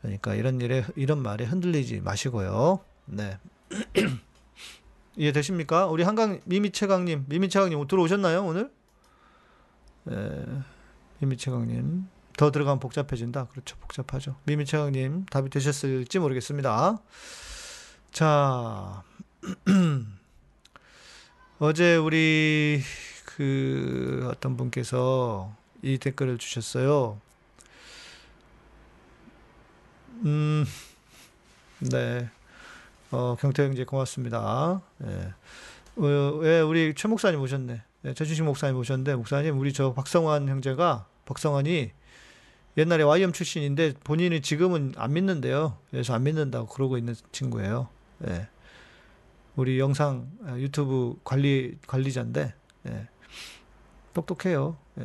그러니까 0.00 0.34
이런 0.34 0.60
일에 0.60 0.84
이런 0.96 1.22
말에 1.22 1.44
흔들리지 1.44 2.00
마시고요. 2.00 2.80
네. 3.06 3.38
이해되십니까? 5.16 5.86
우리 5.86 6.04
한강 6.04 6.40
미미채강님, 6.44 7.24
미미채강님 7.28 7.86
들어오셨나요 7.88 8.44
오늘? 8.44 8.70
네, 10.04 10.44
미미채강님 11.18 12.06
더 12.38 12.52
들어가면 12.52 12.78
복잡해진다. 12.78 13.46
그렇죠, 13.46 13.76
복잡하죠. 13.80 14.36
미미채강님 14.44 15.26
답이 15.26 15.50
되셨을지 15.50 16.20
모르겠습니다. 16.20 16.98
자, 18.12 19.02
어제 21.58 21.96
우리 21.96 22.80
그 23.24 24.28
어떤 24.30 24.56
분께서 24.56 25.52
이 25.82 25.98
댓글을 25.98 26.38
주셨어요. 26.38 27.20
음, 30.24 30.64
네. 31.80 32.30
어, 33.10 33.36
경태 33.40 33.64
형제 33.64 33.84
고맙습니다. 33.84 34.80
예. 35.04 35.34
어, 35.96 36.36
왜 36.36 36.60
우리 36.60 36.94
최 36.94 37.08
목사님 37.08 37.40
오셨네. 37.40 37.82
예, 38.04 38.14
최주식 38.14 38.44
목사님 38.44 38.76
오셨는데, 38.76 39.16
목사님, 39.16 39.58
우리 39.58 39.72
저 39.72 39.92
박성환 39.92 40.48
형제가, 40.48 41.08
박성환이 41.24 41.90
옛날에 42.78 43.02
YM 43.02 43.32
출신인데 43.32 43.94
본인이 44.04 44.40
지금은 44.40 44.94
안 44.96 45.12
믿는데요. 45.12 45.76
그래서 45.90 46.14
안 46.14 46.22
믿는다고 46.22 46.68
그러고 46.68 46.96
있는 46.96 47.14
친구예요. 47.32 47.88
예. 48.28 48.48
우리 49.56 49.80
영상 49.80 50.30
아, 50.46 50.56
유튜브 50.56 51.16
관리 51.24 51.76
관리자인데 51.88 52.54
예. 52.86 53.08
똑똑해요. 54.14 54.76
예. 55.00 55.04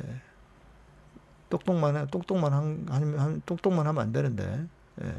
똑똑만 1.50 1.98
해, 1.98 2.06
똑똑만 2.12 2.54
한, 2.54 2.86
한, 2.90 3.42
똑똑만 3.46 3.88
하면 3.88 4.04
안 4.04 4.12
되는데 4.12 4.68
예. 5.04 5.16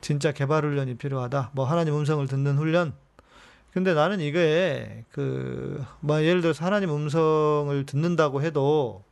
진짜 0.00 0.30
개발 0.30 0.64
훈련이 0.64 0.96
필요하다. 0.96 1.50
뭐 1.52 1.64
하나님 1.64 1.96
음성을 1.96 2.24
듣는 2.28 2.58
훈련. 2.58 2.94
근데 3.72 3.92
나는 3.92 4.20
이게 4.20 5.04
그 5.10 5.84
뭐 6.00 6.22
예를 6.22 6.40
들어서 6.40 6.64
하나님 6.64 6.90
음성을 6.90 7.84
듣는다고 7.86 8.42
해도 8.42 9.02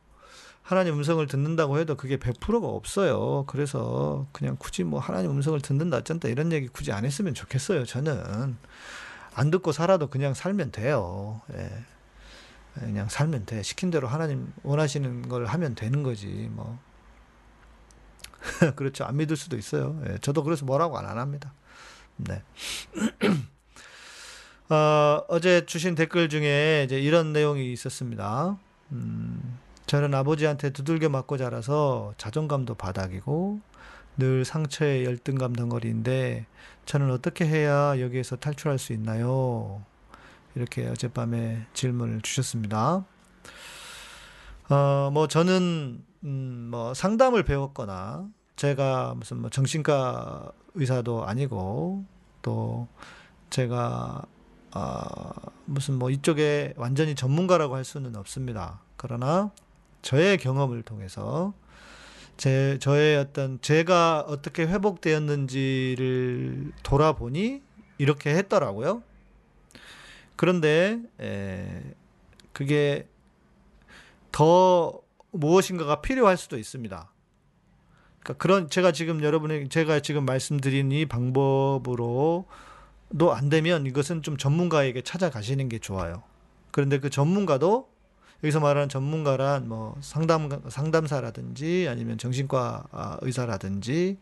하나님 0.65 0.95
음성을 0.95 1.25
듣는다고 1.27 1.77
해도 1.77 1.95
그게 1.95 2.17
100%가 2.17 2.67
없어요. 2.67 3.43
그래서 3.45 4.25
그냥 4.31 4.55
굳이 4.57 4.83
뭐 4.83 4.99
하나님 4.99 5.29
음성을 5.29 5.61
듣는다 5.61 5.97
어쩐다 5.97 6.27
이런 6.27 6.51
얘기 6.51 6.67
굳이 6.67 6.91
안 6.91 7.05
했으면 7.05 7.35
좋겠어요. 7.35 7.85
저는 7.85 8.57
안 9.35 9.51
듣고 9.51 9.71
살아도 9.71 10.07
그냥 10.07 10.33
살면 10.33 10.71
돼요. 10.71 11.41
예. 11.53 11.69
그냥 12.73 13.07
살면 13.07 13.45
돼. 13.45 13.61
시킨 13.61 13.91
대로 13.91 14.07
하나님 14.07 14.51
원하시는 14.63 15.29
걸 15.29 15.45
하면 15.45 15.75
되는 15.75 16.01
거지. 16.01 16.49
뭐 16.51 16.79
그렇죠. 18.75 19.03
안 19.03 19.17
믿을 19.17 19.37
수도 19.37 19.57
있어요. 19.57 20.01
예, 20.09 20.17
저도 20.17 20.41
그래서 20.43 20.65
뭐라고 20.65 20.97
안 20.97 21.05
합니다. 21.19 21.53
네. 22.15 22.41
어, 24.73 25.23
어제 25.27 25.63
주신 25.67 25.93
댓글 25.93 26.27
중에 26.27 26.85
이제 26.85 26.99
이런 26.99 27.33
내용이 27.33 27.71
있었습니다. 27.71 28.57
음, 28.93 29.59
저는 29.85 30.13
아버지한테 30.15 30.71
두들겨 30.71 31.09
맞고 31.09 31.37
자라서 31.37 32.13
자존감도 32.17 32.75
바닥이고 32.75 33.59
늘 34.17 34.45
상처에 34.45 35.03
열등감 35.03 35.53
덩어리인데 35.53 36.45
저는 36.85 37.11
어떻게 37.11 37.45
해야 37.45 37.99
여기에서 37.99 38.35
탈출할 38.35 38.79
수 38.79 38.93
있나요? 38.93 39.83
이렇게 40.55 40.87
어젯밤에 40.87 41.67
질문을 41.73 42.21
주셨습니다. 42.21 43.05
어, 44.69 45.09
뭐 45.13 45.27
저는 45.27 46.03
음, 46.23 46.67
뭐 46.71 46.93
상담을 46.93 47.43
배웠거나 47.43 48.27
제가 48.55 49.13
무슨 49.15 49.41
뭐 49.41 49.49
정신과 49.49 50.51
의사도 50.75 51.25
아니고 51.27 52.05
또 52.41 52.87
제가 53.49 54.23
어, 54.73 55.29
무슨 55.65 55.95
뭐 55.95 56.09
이쪽에 56.09 56.73
완전히 56.77 57.15
전문가라고 57.15 57.75
할 57.75 57.83
수는 57.83 58.15
없습니다. 58.15 58.81
그러나 58.97 59.51
저의 60.05 60.37
경험을 60.37 60.83
통해서 60.83 61.53
제 62.37 62.77
저의 62.79 63.17
어떤 63.17 63.59
제가 63.59 64.21
어떻게 64.21 64.65
회복되었는지를 64.67 66.71
돌아보니 66.83 67.63
이렇게 67.97 68.35
했더라고요. 68.35 69.01
그런데 70.35 70.99
에, 71.19 71.81
그게 72.53 73.07
더 74.31 75.01
무엇인가가 75.31 76.01
필요할 76.01 76.37
수도 76.37 76.59
있습니다. 76.59 77.11
그러니까 78.19 78.37
그런 78.37 78.69
제가 78.69 78.91
지금 78.91 79.23
여러분에게 79.23 79.69
제가 79.69 80.01
지금 80.01 80.23
말씀드린 80.25 80.91
이 80.91 81.07
방법으로도 81.07 82.45
안 83.33 83.49
되면 83.49 83.87
이것은 83.87 84.21
좀 84.21 84.37
전문가에게 84.37 85.01
찾아가시는 85.01 85.67
게 85.67 85.79
좋아요. 85.79 86.21
그런데 86.69 86.99
그 86.99 87.09
전문가도 87.09 87.94
여기서 88.45 88.59
말하는 88.59 88.89
전문가란 88.89 89.67
뭐 89.67 89.97
상담 90.01 90.49
상담사라든지 90.69 91.87
아니면 91.89 92.19
정신과 92.19 92.85
아, 92.91 93.17
의사라든지 93.21 94.19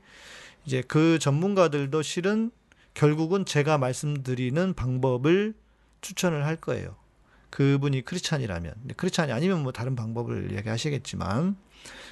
이제 0.65 0.81
그 0.87 1.19
전문가들도 1.19 2.01
실은 2.01 2.49
결국은 2.93 3.43
제가 3.43 3.77
말씀드리는 3.77 4.73
방법을 4.75 5.53
추천을 5.99 6.45
할 6.45 6.55
거예요. 6.55 6.95
그분이 7.49 8.03
크리스찬이라면. 8.03 8.73
크리스찬이 8.95 9.33
아니면 9.33 9.61
뭐 9.61 9.73
다른 9.73 9.95
방법을 9.95 10.55
얘기하시겠지만. 10.55 11.57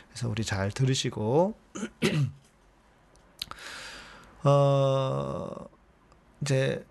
그래서 0.10 0.30
우리 0.30 0.44
잘 0.44 0.72
들으시고. 0.72 1.56
어 4.44 5.50
이제 6.42 6.86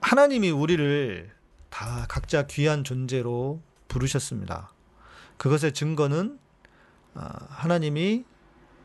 하나님이 0.00 0.50
우리를 0.50 1.30
다 1.70 2.06
각자 2.08 2.46
귀한 2.46 2.82
존재로 2.82 3.60
부르셨습니다. 3.94 4.72
그것의 5.36 5.72
증거는 5.72 6.38
어, 7.14 7.28
하나님이 7.48 8.24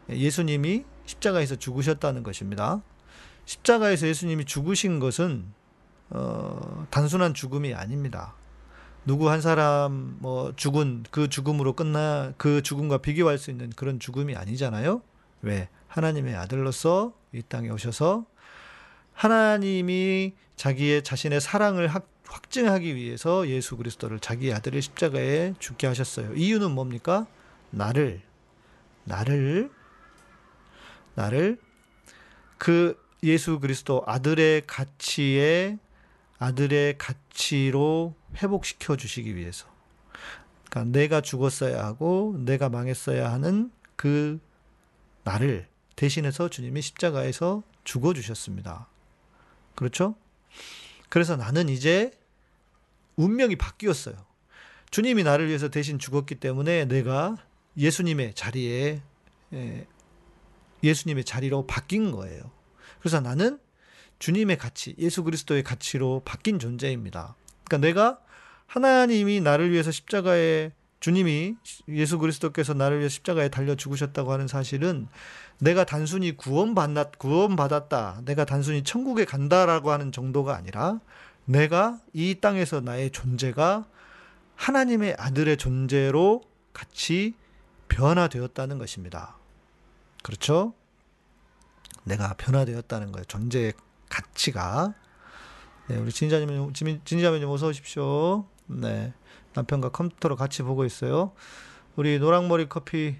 예수님이 0.09 0.85
십자가에서 1.05 1.55
죽으셨다는 1.55 2.21
것입니다. 2.21 2.81
십자가에서 3.45 4.07
예수님이 4.07 4.45
죽으신 4.45 4.99
것은 4.99 5.45
어, 6.11 6.85
단순한 6.91 7.33
죽음이 7.33 7.73
아닙니다. 7.73 8.35
누구 9.05 9.29
한 9.31 9.41
사람 9.41 10.17
뭐 10.19 10.53
죽은 10.55 11.05
그 11.09 11.27
죽음으로 11.27 11.73
끝나 11.73 12.33
그 12.37 12.61
죽음과 12.61 12.99
비교할 12.99 13.39
수 13.39 13.49
있는 13.49 13.71
그런 13.71 13.99
죽음이 13.99 14.35
아니잖아요. 14.35 15.01
왜? 15.41 15.69
하나님의 15.87 16.35
아들로서 16.35 17.13
이 17.33 17.41
땅에 17.41 17.69
오셔서 17.69 18.25
하나님이 19.13 20.33
자기의 20.55 21.03
자신의 21.03 21.41
사랑을 21.41 21.87
확증하기 22.29 22.95
위해서 22.95 23.48
예수 23.48 23.75
그리스도를 23.75 24.19
자기 24.19 24.53
아들의 24.53 24.81
십자가에 24.81 25.55
죽게 25.59 25.88
하셨어요. 25.88 26.33
이유는 26.36 26.71
뭡니까? 26.71 27.27
나를 27.71 28.21
나를 29.03 29.71
나를 31.15 31.59
그 32.57 33.03
예수 33.24 33.59
그리스도 33.59 34.03
아들의 34.05 34.63
가치에 34.67 35.77
아들의 36.38 36.98
가치로 36.98 38.15
회복시켜 38.38 38.95
주시기 38.95 39.36
위해서. 39.36 39.67
그러니까 40.69 40.98
내가 40.98 41.21
죽었어야 41.21 41.83
하고 41.83 42.36
내가 42.38 42.69
망했어야 42.69 43.31
하는 43.31 43.71
그 43.95 44.39
나를 45.24 45.67
대신해서 45.95 46.50
주님이 46.50 46.81
십자가에서 46.81 47.63
죽어 47.83 48.13
주셨습니다. 48.13 48.88
그렇죠? 49.75 50.15
그래서 51.09 51.36
나는 51.36 51.69
이제 51.69 52.12
운명이 53.19 53.57
바뀌었어요. 53.57 54.15
주님이 54.91 55.23
나를 55.23 55.47
위해서 55.47 55.69
대신 55.69 55.99
죽었기 55.99 56.35
때문에 56.35 56.85
내가 56.85 57.38
예수님의 57.77 58.33
자리에 58.33 59.01
예, 59.53 59.88
예수님의 60.83 61.25
자리로 61.25 61.67
바뀐 61.67 62.11
거예요. 62.11 62.51
그래서 62.99 63.19
나는 63.19 63.59
주님의 64.19 64.57
가치, 64.57 64.95
예수 64.97 65.23
그리스도의 65.23 65.63
가치로 65.63 66.21
바뀐 66.25 66.59
존재입니다. 66.59 67.35
그러니까 67.65 67.88
내가 67.88 68.19
하나님이 68.67 69.41
나를 69.41 69.71
위해서 69.71 69.91
십자가에 69.91 70.71
주님이 70.99 71.55
예수 71.89 72.19
그리스도께서 72.19 72.73
나를 72.73 72.99
위해 72.99 73.09
십자가에 73.09 73.49
달려 73.49 73.75
죽으셨다고 73.75 74.31
하는 74.33 74.47
사실은 74.47 75.07
내가 75.59 75.85
단순히 75.85 76.35
구원받았, 76.35 77.11
구원받았다. 77.17 78.21
내가 78.25 78.45
단순히 78.45 78.83
천국에 78.83 79.25
간다라고 79.25 79.91
하는 79.91 80.11
정도가 80.11 80.55
아니라 80.55 80.99
내가 81.50 82.00
이 82.14 82.35
땅에서 82.40 82.79
나의 82.79 83.09
존재가 83.09 83.88
하나님의 84.55 85.16
아들의 85.18 85.57
존재로 85.57 86.44
같이 86.74 87.33
변화되었다는 87.88 88.77
것입니다. 88.77 89.35
그렇죠? 90.22 90.75
내가 92.03 92.35
변화되었다는 92.35 93.12
거예요. 93.12 93.25
존재의 93.25 93.74
가치가. 94.09 94.94
네, 95.88 95.98
우리 95.98 96.12
진자님, 96.12 96.72
진자매님 97.03 97.50
어서 97.50 97.70
오십시오. 97.70 98.46
네. 98.68 99.12
남편과 99.55 99.90
컴퓨터로 99.90 100.35
같이 100.35 100.62
보고 100.62 100.85
있어요. 100.85 101.33
우리 101.96 102.20
노랑머리 102.20 102.70
커피 102.70 103.16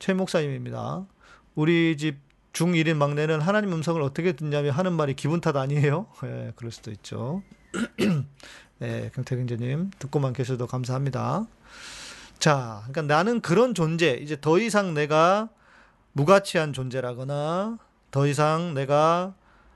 최 0.00 0.14
목사님입니다. 0.14 1.06
우리 1.54 1.96
집 1.96 2.18
중1인 2.52 2.96
막내는 2.96 3.40
하나님 3.40 3.72
음성을 3.72 4.00
어떻게 4.02 4.32
듣냐며 4.32 4.70
하는 4.70 4.92
말이 4.92 5.14
기분 5.14 5.40
탓 5.40 5.56
아니에요? 5.56 6.06
네, 6.22 6.52
그럴 6.56 6.70
수도 6.70 6.90
있죠. 6.90 7.42
네, 8.78 9.10
경태경제님 9.14 9.90
듣고만 9.98 10.32
계셔도 10.32 10.66
감사합니다. 10.66 11.46
자, 12.38 12.82
그러니까 12.88 13.14
나는 13.14 13.40
그런 13.40 13.74
존재, 13.74 14.18
이제 14.20 14.36
더 14.40 14.58
이상 14.58 14.94
내가 14.94 15.48
무가치한 16.12 16.72
존재라거나 16.72 17.78
더 18.10 18.26
이상 18.26 18.74
내가 18.74 19.34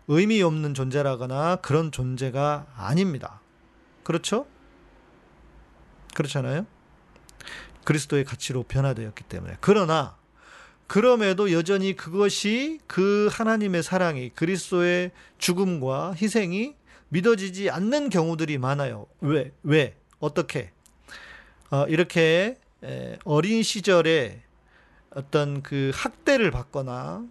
의미 0.09 0.43
없는 0.43 0.75
존재라거나 0.75 1.57
그런 1.57 1.91
존재가 1.91 2.67
아닙니다. 2.77 3.41
그렇죠? 4.03 4.47
그렇잖아요? 6.15 6.67
그리스도의 7.85 8.25
가치로 8.25 8.65
변화되었기 8.65 9.25
때문에. 9.25 9.57
그러나 9.61 10.17
그럼에도 10.87 11.53
여전히 11.53 11.95
그것이 11.95 12.79
그 12.87 13.29
하나님의 13.33 13.83
사랑이 13.83 14.31
그리스도의 14.31 15.11
죽음과 15.39 16.15
희생이 16.21 16.75
믿어지지 17.09 17.71
않는 17.71 18.09
경우들이 18.11 18.59
많아요. 18.59 19.07
왜? 19.21 19.53
왜? 19.63 19.97
어떻게? 20.19 20.71
어, 21.71 21.87
이렇게 21.89 22.57
어린 23.25 23.63
시절에 23.63 24.43
어떤 25.11 25.63
그 25.63 25.91
학대를 25.95 26.51
받거나 26.51 27.25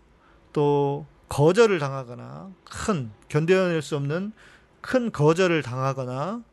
또 0.54 1.06
거절을 1.30 1.80
당하거나 1.80 2.52
큰 2.70 3.12
견뎌낼 3.30 3.82
수 3.82 3.96
없는 3.96 4.32
큰 4.82 5.12
거절을 5.12 5.62
당하거나 5.64 6.44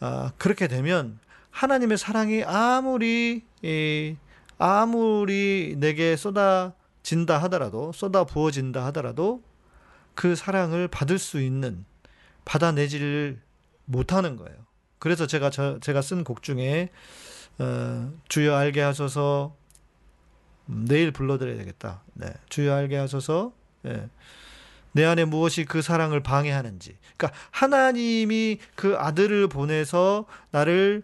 아, 0.00 0.32
그렇게 0.36 0.68
되면 0.68 1.18
하나님의 1.50 1.98
사랑이 1.98 2.42
아무리 2.44 3.44
이, 3.62 4.16
아무리 4.64 5.74
내게 5.76 6.14
쏟아진다 6.14 7.38
하더라도 7.42 7.90
쏟아 7.90 8.22
부어진다 8.22 8.86
하더라도 8.86 9.42
그 10.14 10.36
사랑을 10.36 10.86
받을 10.86 11.18
수 11.18 11.40
있는 11.40 11.84
받아내지를 12.44 13.40
못하는 13.86 14.36
거예요. 14.36 14.56
그래서 15.00 15.26
제가 15.26 15.50
저, 15.50 15.80
제가 15.80 16.00
쓴 16.00 16.22
곡 16.22 16.44
중에 16.44 16.90
어, 17.58 18.12
주여 18.28 18.54
알게 18.54 18.80
하소서 18.80 19.56
음, 20.68 20.84
내일 20.86 21.10
불러드려야 21.10 21.56
되겠다. 21.56 22.04
네, 22.14 22.32
주여 22.48 22.72
알게 22.72 22.96
하소서 22.96 23.52
네. 23.82 24.08
내 24.92 25.04
안에 25.04 25.24
무엇이 25.24 25.64
그 25.64 25.82
사랑을 25.82 26.22
방해하는지. 26.22 26.96
그러니까 27.16 27.36
하나님이 27.50 28.58
그 28.76 28.94
아들을 28.96 29.48
보내서 29.48 30.26
나를 30.52 31.02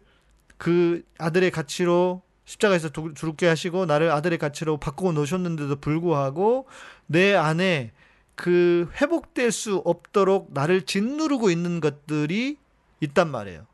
그 0.59 1.03
아들의 1.18 1.51
가치로 1.51 2.23
십자가에서 2.48 2.88
죽게 3.14 3.46
하시고 3.46 3.84
나를 3.84 4.11
아들의 4.11 4.38
가치로 4.38 4.78
바꾸어 4.78 5.12
놓으셨는데도 5.12 5.76
불구하고 5.76 6.66
내 7.06 7.34
안에 7.34 7.92
그 8.37 8.88
회복될 9.00 9.52
수 9.52 9.76
없도록 9.84 10.52
나를 10.54 10.82
짓누르고 10.82 11.50
있는 11.50 11.80
것들이 11.80 12.56
있단 13.00 13.30
말이에요. 13.30 13.66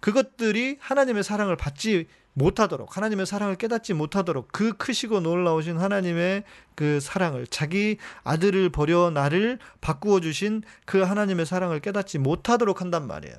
그것들이 0.00 0.78
하나님의 0.80 1.22
사랑을 1.22 1.56
받지 1.56 2.06
못하도록 2.32 2.96
하나님의 2.96 3.24
사랑을 3.24 3.54
깨닫지 3.54 3.94
못하도록 3.94 4.48
그 4.52 4.72
크시고 4.76 5.20
놀라우신 5.20 5.78
하나님의 5.78 6.42
그 6.74 6.98
사랑을 7.00 7.46
자기 7.46 7.98
아들을 8.24 8.68
버려 8.70 9.10
나를 9.10 9.58
바꾸어 9.80 10.20
주신 10.20 10.62
그 10.84 11.02
하나님의 11.02 11.46
사랑을 11.46 11.80
깨닫지 11.80 12.18
못하도록 12.18 12.80
한단 12.80 13.06
말이에요. 13.06 13.36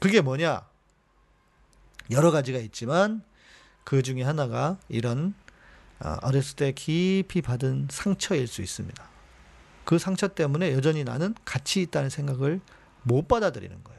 그게 0.00 0.20
뭐냐? 0.20 0.66
여러 2.10 2.30
가지가 2.30 2.58
있지만 2.58 3.22
그 3.84 4.02
중에 4.02 4.22
하나가 4.22 4.78
이런 4.88 5.34
어, 6.00 6.16
어렸을 6.22 6.56
때 6.56 6.72
깊이 6.72 7.42
받은 7.42 7.88
상처일 7.90 8.46
수 8.46 8.62
있습니다. 8.62 9.08
그 9.84 9.98
상처 9.98 10.28
때문에 10.28 10.72
여전히 10.72 11.02
나는 11.04 11.34
가치 11.44 11.80
있다는 11.80 12.10
생각을 12.10 12.60
못 13.02 13.26
받아들이는 13.26 13.82
거예요. 13.82 13.98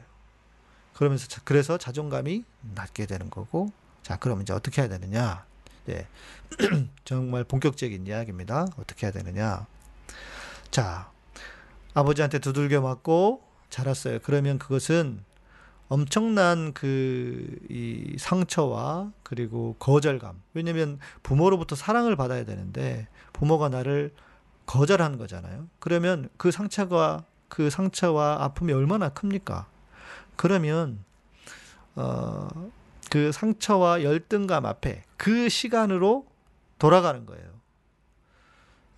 그러면서 0.94 1.26
그래서 1.44 1.78
자존감이 1.78 2.44
낮게 2.74 3.06
되는 3.06 3.30
거고 3.30 3.72
자 4.02 4.16
그럼 4.16 4.42
이제 4.42 4.52
어떻게 4.52 4.82
해야 4.82 4.88
되느냐? 4.88 5.44
네. 5.86 6.06
정말 7.04 7.44
본격적인 7.44 8.06
이야기입니다. 8.06 8.66
어떻게 8.76 9.06
해야 9.06 9.12
되느냐? 9.12 9.66
자 10.70 11.10
아버지한테 11.94 12.38
두들겨 12.38 12.80
맞고 12.80 13.42
자랐어요. 13.70 14.20
그러면 14.22 14.58
그것은 14.58 15.24
엄청난 15.90 16.72
그 16.72 17.60
이 17.70 18.16
상처와 18.18 19.12
그리고 19.22 19.76
거절감. 19.78 20.42
왜냐면 20.54 20.98
부모로부터 21.22 21.76
사랑을 21.76 22.16
받아야 22.16 22.44
되는데 22.44 23.06
부모가 23.32 23.68
나를 23.68 24.12
거절하는 24.66 25.18
거잖아요. 25.18 25.68
그러면 25.78 26.28
그 26.36 26.50
상처가 26.50 27.24
그 27.48 27.70
상처와 27.70 28.42
아픔이 28.42 28.72
얼마나 28.72 29.08
큽니까? 29.08 29.68
그러면 30.36 31.04
어, 31.94 32.48
그 33.10 33.30
상처와 33.30 34.02
열등감 34.02 34.66
앞에 34.66 35.04
그 35.16 35.48
시간으로 35.48 36.26
돌아가는 36.78 37.24
거예요. 37.26 37.50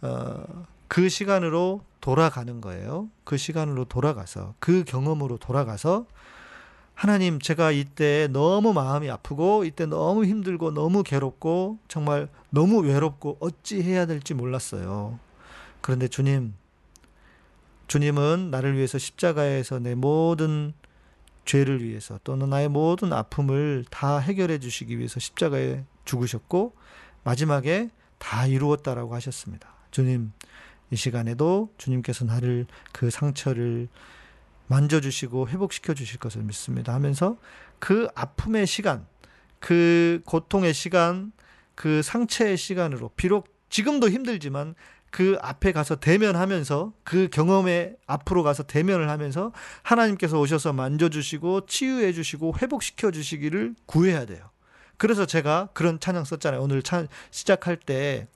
어, 0.02 0.66
그 0.88 1.08
시간으로 1.08 1.84
돌아가는 2.00 2.60
거예요. 2.60 3.08
그 3.24 3.36
시간으로 3.36 3.84
돌아가서 3.84 4.54
그 4.58 4.84
경험으로 4.84 5.38
돌아가서 5.38 6.06
하나님 6.94 7.40
제가 7.40 7.72
이때 7.72 8.28
너무 8.30 8.72
마음이 8.72 9.10
아프고 9.10 9.64
이때 9.64 9.86
너무 9.86 10.24
힘들고 10.24 10.70
너무 10.72 11.02
괴롭고 11.02 11.78
정말 11.88 12.28
너무 12.50 12.80
외롭고 12.80 13.38
어찌 13.40 13.82
해야 13.82 14.06
될지 14.06 14.34
몰랐어요. 14.34 15.18
그런데 15.80 16.08
주님 16.08 16.54
주님은 17.88 18.50
나를 18.50 18.76
위해서 18.76 18.98
십자가에서 18.98 19.78
내 19.78 19.94
모든 19.94 20.72
죄를 21.44 21.82
위해서 21.82 22.18
또는 22.24 22.50
나의 22.50 22.68
모든 22.68 23.12
아픔을 23.12 23.84
다 23.90 24.18
해결해 24.18 24.60
주시기 24.60 24.96
위해서 24.98 25.18
십자가에 25.18 25.84
죽으셨고 26.04 26.74
마지막에 27.24 27.90
다 28.18 28.46
이루었다라고 28.46 29.14
하셨습니다. 29.16 29.68
주님 29.90 30.32
이 30.90 30.96
시간에도 30.96 31.72
주님께서 31.78 32.24
나를 32.24 32.66
그 32.92 33.10
상처를 33.10 33.88
만져주시고 34.72 35.48
회복시켜 35.48 35.92
주실 35.92 36.18
것을 36.18 36.42
믿습니다 36.42 36.94
하면서 36.94 37.36
그 37.78 38.08
아픔의 38.14 38.66
시간, 38.66 39.06
그 39.58 40.22
고통의 40.24 40.72
시간, 40.72 41.32
그 41.74 42.02
상처의 42.02 42.56
시간으로 42.56 43.10
비록 43.16 43.48
지금도 43.68 44.08
힘들지만 44.08 44.74
그 45.10 45.36
앞에 45.42 45.72
가서 45.72 45.96
대면하면서 45.96 46.94
그 47.04 47.28
경험에 47.30 47.96
앞으로 48.06 48.42
가서 48.42 48.62
대면을 48.62 49.10
하면서 49.10 49.52
하나님께서 49.82 50.40
오셔서 50.40 50.72
만져주시고 50.72 51.66
치유해주시고 51.66 52.54
회복시켜 52.62 53.10
주시기를 53.10 53.74
구해야 53.84 54.24
돼요. 54.24 54.48
그래서 54.96 55.26
제가 55.26 55.68
그런 55.74 56.00
찬양 56.00 56.24
썼잖아요. 56.24 56.62
오늘 56.62 56.82
찬, 56.82 57.08
시작할 57.30 57.76
때, 57.76 58.26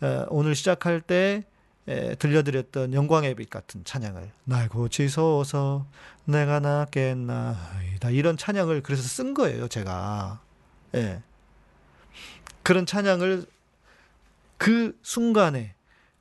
어, 0.00 0.24
오늘 0.30 0.54
시작할 0.54 1.02
때 1.02 1.44
에, 1.88 2.14
들려드렸던 2.16 2.94
영광의 2.94 3.34
빛 3.34 3.48
같은 3.48 3.84
찬양을 3.84 4.30
날 4.44 4.68
고치소서 4.68 5.86
내가 6.24 6.60
낫겠나이다 6.60 8.10
이런 8.10 8.36
찬양을 8.36 8.82
그래서 8.82 9.02
쓴 9.02 9.34
거예요 9.34 9.68
제가 9.68 10.40
예. 10.94 11.22
그런 12.62 12.86
찬양을 12.86 13.46
그 14.58 14.98
순간에 15.02 15.74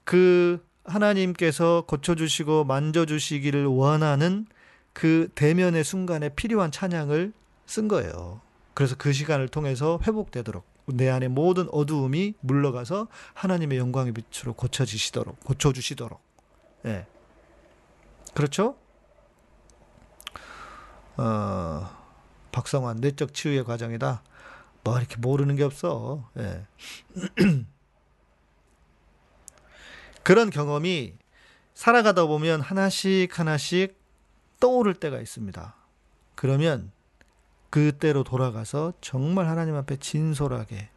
그 0.04 0.64
하나님께서 0.84 1.86
고쳐주시고 1.88 2.66
만져주시기를 2.66 3.66
원하는 3.66 4.46
그 4.94 5.30
대면의 5.36 5.84
순간에 5.84 6.30
필요한 6.30 6.72
찬양을 6.72 7.34
쓴 7.66 7.88
거예요. 7.88 8.42
그래서 8.74 8.96
그 8.98 9.12
시간을 9.12 9.48
통해서 9.48 10.00
회복되도록 10.06 10.64
내 10.88 11.10
안에 11.10 11.28
모든 11.28 11.68
어두움이 11.72 12.36
물러가서 12.42 13.08
하나님의 13.34 13.78
영광의 13.78 14.14
빛으로 14.14 14.54
고쳐지시도록 14.54 15.40
고쳐주시도록 15.44 16.22
예 16.86 17.08
그렇죠? 18.34 18.76
어 21.18 21.90
박성환 22.52 22.98
내적 23.02 23.34
치유의 23.34 23.66
과정이다. 23.66 24.24
뭐 24.84 24.98
이렇게 24.98 25.18
모르는 25.18 25.56
게 25.56 25.64
없어. 25.64 26.30
예. 26.38 26.66
그런 30.24 30.50
경험이 30.50 31.16
살아가다 31.74 32.26
보면 32.26 32.62
하나씩 32.62 33.38
하나씩 33.38 34.00
떠오를 34.60 34.94
때가 34.94 35.20
있습니다. 35.20 35.76
그러면 36.36 36.92
그때로 37.76 38.24
돌아가서 38.24 38.94
정말 39.02 39.50
하나님 39.50 39.76
앞에 39.76 39.98
진솔하게 39.98 40.88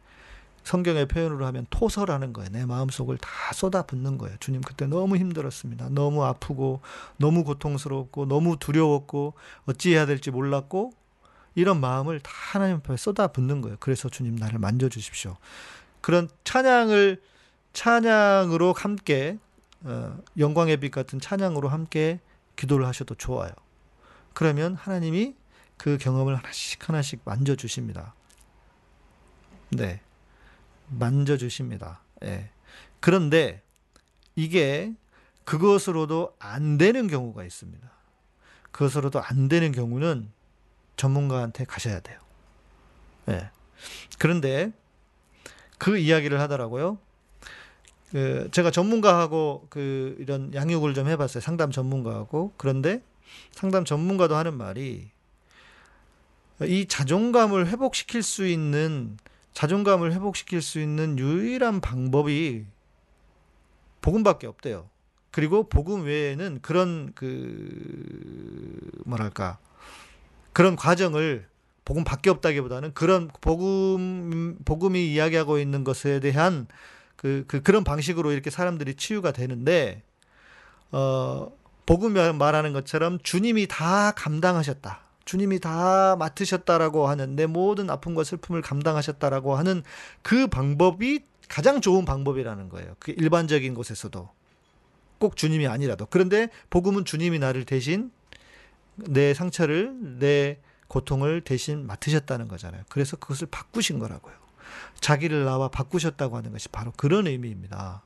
성경의 0.63 1.09
표현으로 1.09 1.45
하면 1.47 1.65
토설하는 1.69 2.31
거예요. 2.31 2.49
내 2.51 2.65
마음속을 2.65 3.17
다 3.17 3.29
쏟아붓는 3.53 4.17
거예요. 4.17 4.37
주님 4.39 4.61
그때 4.61 4.87
너무 4.87 5.17
힘들었습니다. 5.17 5.89
너무 5.89 6.23
아프고 6.23 6.79
너무 7.17 7.43
고통스럽고 7.43 8.27
너무 8.27 8.55
두려웠고 8.57 9.33
어찌해야 9.65 10.05
될지 10.05 10.31
몰랐고 10.31 10.93
이런 11.53 11.81
마음을 11.81 12.21
다 12.21 12.31
하나님 12.33 12.77
앞에 12.77 12.95
쏟아붓는 12.95 13.59
거예요. 13.59 13.75
그래서 13.81 14.07
주님 14.07 14.37
나를 14.37 14.57
만져 14.57 14.87
주십시오. 14.87 15.35
그런 15.99 16.29
찬양을 16.45 17.21
찬양으로 17.73 18.71
함께 18.71 19.37
어, 19.83 20.17
영광의 20.37 20.77
빛 20.77 20.91
같은 20.91 21.19
찬양으로 21.19 21.67
함께 21.67 22.21
기도를 22.55 22.87
하셔도 22.87 23.15
좋아요. 23.15 23.51
그러면 24.33 24.75
하나님이 24.75 25.35
그 25.79 25.97
경험을 25.97 26.35
하나씩 26.35 26.87
하나씩 26.87 27.21
만져 27.23 27.55
주십니다. 27.55 28.13
네. 29.69 30.01
만져 30.89 31.37
주십니다. 31.37 32.01
예. 32.23 32.49
그런데 32.99 33.63
이게 34.35 34.93
그것으로도 35.45 36.35
안 36.37 36.77
되는 36.77 37.07
경우가 37.07 37.45
있습니다. 37.45 37.89
그것으로도 38.71 39.21
안 39.21 39.47
되는 39.47 39.71
경우는 39.71 40.29
전문가한테 40.97 41.63
가셔야 41.63 42.01
돼요. 42.01 42.19
예. 43.29 43.49
그런데 44.17 44.73
그 45.77 45.97
이야기를 45.97 46.41
하더라고요. 46.41 46.97
그 48.11 48.49
제가 48.51 48.69
전문가하고 48.69 49.67
그 49.69 50.17
이런 50.19 50.53
양육을 50.53 50.93
좀 50.93 51.07
해봤어요. 51.07 51.39
상담 51.41 51.71
전문가하고 51.71 52.53
그런데 52.57 53.01
상담 53.51 53.85
전문가도 53.85 54.35
하는 54.35 54.57
말이 54.57 55.09
이 56.61 56.85
자존감을 56.87 57.67
회복시킬 57.67 58.23
수 58.23 58.45
있는 58.45 59.17
자존감을 59.53 60.13
회복시킬 60.13 60.61
수 60.61 60.79
있는 60.79 61.17
유일한 61.17 61.81
방법이 61.81 62.65
복음밖에 64.01 64.47
없대요. 64.47 64.89
그리고 65.31 65.67
복음 65.69 66.05
외에는 66.05 66.59
그런 66.61 67.11
그 67.15 68.79
뭐랄까 69.05 69.57
그런 70.53 70.75
과정을 70.75 71.47
복음 71.85 72.03
밖에 72.03 72.29
없다기보다는 72.29 72.93
그런 72.93 73.29
복음 73.41 74.57
복음이 74.65 75.11
이야기하고 75.13 75.59
있는 75.59 75.83
것에 75.83 76.19
대한 76.19 76.67
그, 77.15 77.43
그 77.47 77.61
그런 77.61 77.83
방식으로 77.83 78.31
이렇게 78.31 78.49
사람들이 78.49 78.95
치유가 78.95 79.31
되는데 79.31 80.03
어 80.91 81.51
복음이 81.85 82.33
말하는 82.33 82.73
것처럼 82.73 83.19
주님이 83.23 83.67
다 83.67 84.11
감당하셨다. 84.11 85.08
주님이 85.29 85.59
다 85.59 86.15
맡으셨다라고 86.15 87.07
하는 87.07 87.35
내 87.35 87.45
모든 87.45 87.87
아픔과 87.91 88.23
슬픔을 88.23 88.63
감당하셨다라고 88.63 89.55
하는 89.55 89.83
그 90.23 90.47
방법이 90.47 91.19
가장 91.47 91.81
좋은 91.81 92.03
방법이라는 92.03 92.67
거예요. 92.69 92.95
그 92.97 93.11
일반적인 93.11 93.75
곳에서도 93.75 94.27
꼭 95.19 95.37
주님이 95.37 95.67
아니라도 95.67 96.07
그런데 96.07 96.49
복음은 96.71 97.05
주님이 97.05 97.37
나를 97.37 97.65
대신 97.65 98.11
내 98.95 99.35
상처를 99.35 100.17
내 100.17 100.57
고통을 100.87 101.41
대신 101.41 101.85
맡으셨다는 101.85 102.47
거잖아요. 102.47 102.81
그래서 102.89 103.15
그것을 103.15 103.49
바꾸신 103.51 103.99
거라고요. 103.99 104.33
자기를 104.99 105.45
나와 105.45 105.67
바꾸셨다고 105.67 106.37
하는 106.37 106.51
것이 106.53 106.69
바로 106.69 106.91
그런 106.97 107.27
의미입니다. 107.27 108.01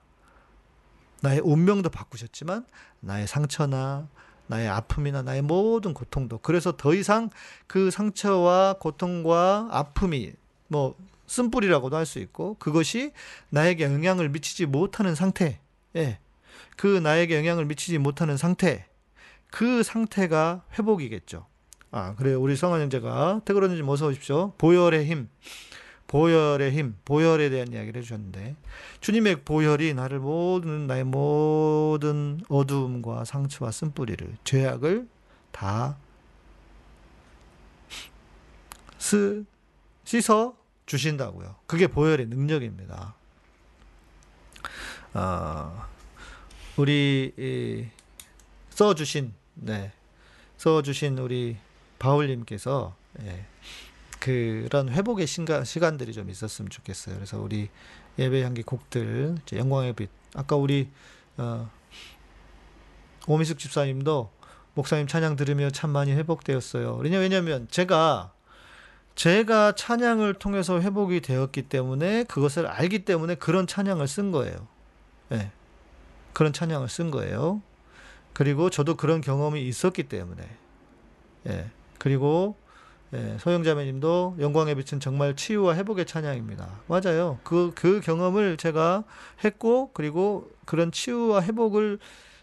나의 1.22 1.40
운명도 1.40 1.90
바꾸셨지만 1.90 2.66
나의 3.00 3.28
상처나 3.28 4.10
나의 4.48 4.68
아픔이나 4.68 5.22
나의 5.22 5.42
모든 5.42 5.94
고통도 5.94 6.40
그래서 6.40 6.76
더 6.76 6.94
이상 6.94 7.30
그 7.68 7.92
상처와 7.92 8.76
고통과 8.80 9.68
아픔이 9.72 10.34
뭐 10.68 10.96
쓴뿌리라고도 11.28 11.96
할 11.96 12.06
수 12.06 12.20
있고 12.20 12.56
그것이 12.60 13.12
나에게 13.50 13.86
영향을 13.86 14.30
미치지 14.30 14.66
못하는 14.66 15.16
상태 15.16 15.60
예. 15.96 16.20
그 16.76 16.88
나에게 16.98 17.38
영향을 17.38 17.66
미치지 17.66 17.98
못하는 17.98 18.38
상태 18.38 18.86
그 19.50 19.84
상태가 19.84 20.64
회복이겠죠. 20.78 21.46
아, 21.92 22.16
그래요. 22.16 22.42
우리 22.42 22.56
성환 22.56 22.82
형제가 22.82 23.42
태그러님 23.46 23.88
어서 23.88 24.08
오십시오. 24.08 24.54
보혈의 24.58 25.06
힘. 25.06 25.30
보혈의 26.14 26.72
힘, 26.74 26.96
보혈에 27.06 27.50
대한 27.50 27.74
이야기를 27.74 28.00
해주셨는데 28.00 28.56
주님의 29.02 29.44
보혈이 29.46 29.96
나를 29.96 30.20
모든 30.20 30.86
나의 30.86 31.06
모든 31.06 32.40
어두움과 32.50 33.26
상처와 33.26 33.72
쓴뿌리를 33.72 34.38
죄악을 34.44 35.08
다 35.52 35.98
스, 39.00 39.44
씻어 40.04 40.56
주신다고요. 40.86 41.56
그게 41.66 41.88
보혈의 41.88 42.28
능력입니다. 42.28 43.16
어, 45.16 45.88
우리 46.78 47.90
써 48.70 48.94
주신 48.94 49.34
네. 49.56 49.92
써 50.58 50.84
주신 50.84 51.18
우리 51.18 51.58
바울님께서 51.98 52.96
예, 53.24 53.48
그런 54.24 54.88
회복의 54.88 55.28
시간, 55.28 55.66
시간들이 55.66 56.14
좀 56.14 56.30
있었으면 56.30 56.70
좋겠어요. 56.70 57.16
그래서 57.16 57.42
우리 57.42 57.68
예배 58.18 58.42
향기 58.42 58.64
곡들, 58.64 59.36
영광의 59.52 59.92
빛. 59.94 60.10
아까 60.34 60.56
우리 60.56 60.90
어, 61.36 61.70
오미숙 63.28 63.60
집사님도 63.60 64.32
목사님 64.76 65.08
찬양 65.08 65.36
들으며 65.36 65.72
참 65.72 65.90
많이 65.90 66.14
회복되었어요. 66.14 67.02
왜냐면 67.02 67.68
제가 67.70 68.32
제가 69.16 69.74
찬양을 69.74 70.36
통해서 70.36 70.80
회복이 70.80 71.20
되었기 71.20 71.64
때문에 71.64 72.24
그것을 72.24 72.66
알기 72.66 73.04
때문에 73.04 73.36
그런 73.36 73.68
찬양을 73.68 74.08
쓴 74.08 74.32
거예요. 74.32 74.70
네. 75.28 75.52
그런 76.32 76.54
찬양을 76.54 76.88
쓴 76.88 77.12
거예요. 77.12 77.62
그리고 78.32 78.70
저도 78.70 78.96
그런 78.96 79.20
경험이 79.20 79.68
있었기 79.68 80.04
때문에. 80.04 80.50
예. 81.48 81.70
그리고 82.00 82.56
예, 83.14 83.38
소영자매님도 83.40 84.38
영광의 84.40 84.76
빛은 84.76 85.00
정말 85.00 85.36
치유와 85.36 85.76
회복의 85.76 86.06
찬양입니다. 86.06 86.82
맞아요. 86.88 87.40
그, 87.44 87.72
그 87.76 88.02
경험을 88.02 88.58
제가 88.58 89.04
했고, 89.44 89.92
그리고 89.94 90.52
그런 90.66 90.92
치유와 90.92 91.44
회복을 91.44 92.00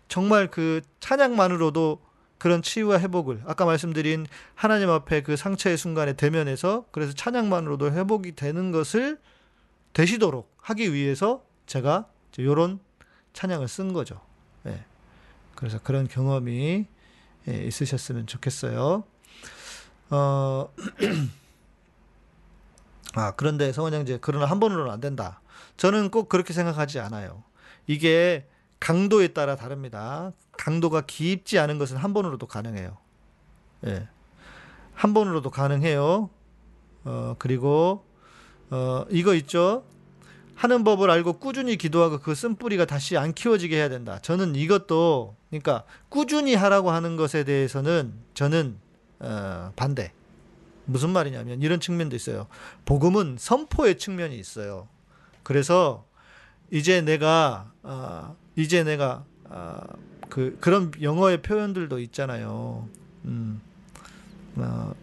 정말 0.08 0.48
그 0.48 0.80
찬양만으로도 1.00 2.00
그런 2.38 2.62
치유와 2.62 3.00
회복을 3.00 3.42
아까 3.46 3.64
말씀드린 3.64 4.26
하나님 4.54 4.90
앞에 4.90 5.22
그 5.22 5.36
상처의 5.36 5.76
순간에 5.76 6.14
대면해서 6.14 6.86
그래서 6.90 7.12
찬양만으로도 7.12 7.92
회복이 7.92 8.34
되는 8.34 8.72
것을 8.72 9.18
되시도록 9.92 10.50
하기 10.56 10.94
위해서 10.94 11.44
제가 11.66 12.08
이런 12.38 12.80
찬양을 13.34 13.68
쓴 13.68 13.92
거죠. 13.92 14.20
예. 14.66 14.84
그래서 15.54 15.78
그런 15.82 16.08
경험이 16.08 16.86
예, 17.48 17.64
있으셨으면 17.64 18.26
좋겠어요. 18.26 19.04
어, 20.10 20.68
아, 23.14 23.32
그런데 23.32 23.72
성원 23.72 23.94
형제, 23.94 24.18
그러나 24.20 24.46
한 24.46 24.60
번으로는 24.60 24.92
안 24.92 25.00
된다. 25.00 25.40
저는 25.76 26.10
꼭 26.10 26.28
그렇게 26.28 26.52
생각하지 26.52 27.00
않아요. 27.00 27.42
이게 27.86 28.46
강도에 28.78 29.28
따라 29.28 29.56
다릅니다. 29.56 30.32
강도가 30.52 31.00
깊지 31.02 31.58
않은 31.58 31.78
것은 31.78 31.96
한 31.96 32.12
번으로도 32.12 32.46
가능해요. 32.46 32.96
예. 33.86 34.08
한 34.94 35.14
번으로도 35.14 35.50
가능해요. 35.50 36.30
어, 37.04 37.34
그리고, 37.38 38.04
어, 38.70 39.04
이거 39.10 39.34
있죠? 39.34 39.84
하는 40.54 40.84
법을 40.84 41.10
알고 41.10 41.38
꾸준히 41.38 41.76
기도하고 41.76 42.18
그 42.18 42.34
쓴뿌리가 42.34 42.84
다시 42.84 43.16
안 43.16 43.32
키워지게 43.32 43.74
해야 43.74 43.88
된다. 43.88 44.18
저는 44.20 44.54
이것도, 44.54 45.34
그러니까 45.48 45.84
꾸준히 46.10 46.54
하라고 46.54 46.90
하는 46.90 47.16
것에 47.16 47.44
대해서는 47.44 48.12
저는, 48.34 48.78
어, 49.20 49.72
반대. 49.76 50.12
무슨 50.86 51.10
말이냐면 51.10 51.62
이런 51.62 51.78
측면도 51.78 52.16
있어요. 52.16 52.46
복음은 52.84 53.36
선포의 53.38 53.98
측면이 53.98 54.36
있어요. 54.38 54.88
그래서 55.42 56.06
이제 56.70 57.00
내가, 57.00 57.72
어, 57.82 58.36
이제 58.56 58.82
내가 58.82 59.24
아, 59.48 59.82
그 60.28 60.56
그런 60.60 60.92
영어의 61.00 61.42
표현들도 61.42 61.98
있잖아요. 61.98 62.88
음, 63.24 63.60
어, 64.56 64.94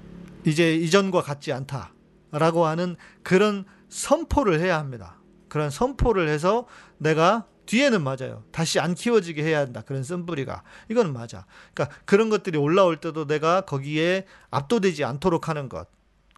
이제 0.46 0.74
이전과 0.74 1.22
같지 1.22 1.52
않다라고 1.52 2.66
하는 2.66 2.96
그런 3.24 3.66
선포를 3.90 4.60
해야 4.60 4.80
합니다. 4.80 5.18
그런 5.50 5.70
선포를 5.70 6.30
해서 6.30 6.66
내가 6.98 7.46
뒤에는 7.68 8.04
맞아요. 8.04 8.44
다시 8.52 8.80
안 8.80 8.96
키워지게 8.96 9.44
해야 9.44 9.60
한다. 9.60 9.82
그런 9.86 10.04
쓴뿌리가. 10.04 10.64
이거는 10.90 11.14
맞아. 11.14 11.46
그러니까 11.74 11.96
그런 12.06 12.30
것들이 12.30 12.58
올라올 12.58 12.98
때도 12.98 13.28
내가 13.28 13.62
거기에 13.62 14.26
압도되지 14.50 15.04
않도록 15.04 15.50
하는 15.50 15.70
것. 15.70 15.88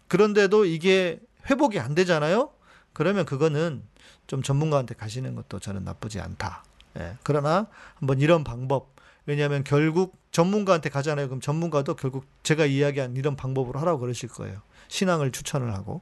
그런데도 0.08 0.66
이게 0.66 1.20
회복이 1.48 1.78
안 1.78 1.94
되잖아요? 1.94 2.50
그러면 2.92 3.24
그거는 3.24 3.82
좀 4.26 4.42
전문가한테 4.42 4.94
가시는 4.94 5.34
것도 5.34 5.58
저는 5.60 5.84
나쁘지 5.84 6.20
않다. 6.20 6.64
예, 6.98 7.16
그러나 7.22 7.68
한번 7.94 8.20
이런 8.20 8.44
방법 8.44 8.94
왜냐하면 9.26 9.62
결국 9.64 10.18
전문가한테 10.32 10.90
가잖아요. 10.90 11.28
그럼 11.28 11.40
전문가도 11.40 11.94
결국 11.94 12.26
제가 12.42 12.66
이야기한 12.66 13.16
이런 13.16 13.36
방법으로 13.36 13.78
하라고 13.80 14.00
그러실 14.00 14.28
거예요. 14.28 14.60
신앙을 14.88 15.30
추천을 15.30 15.72
하고 15.72 16.00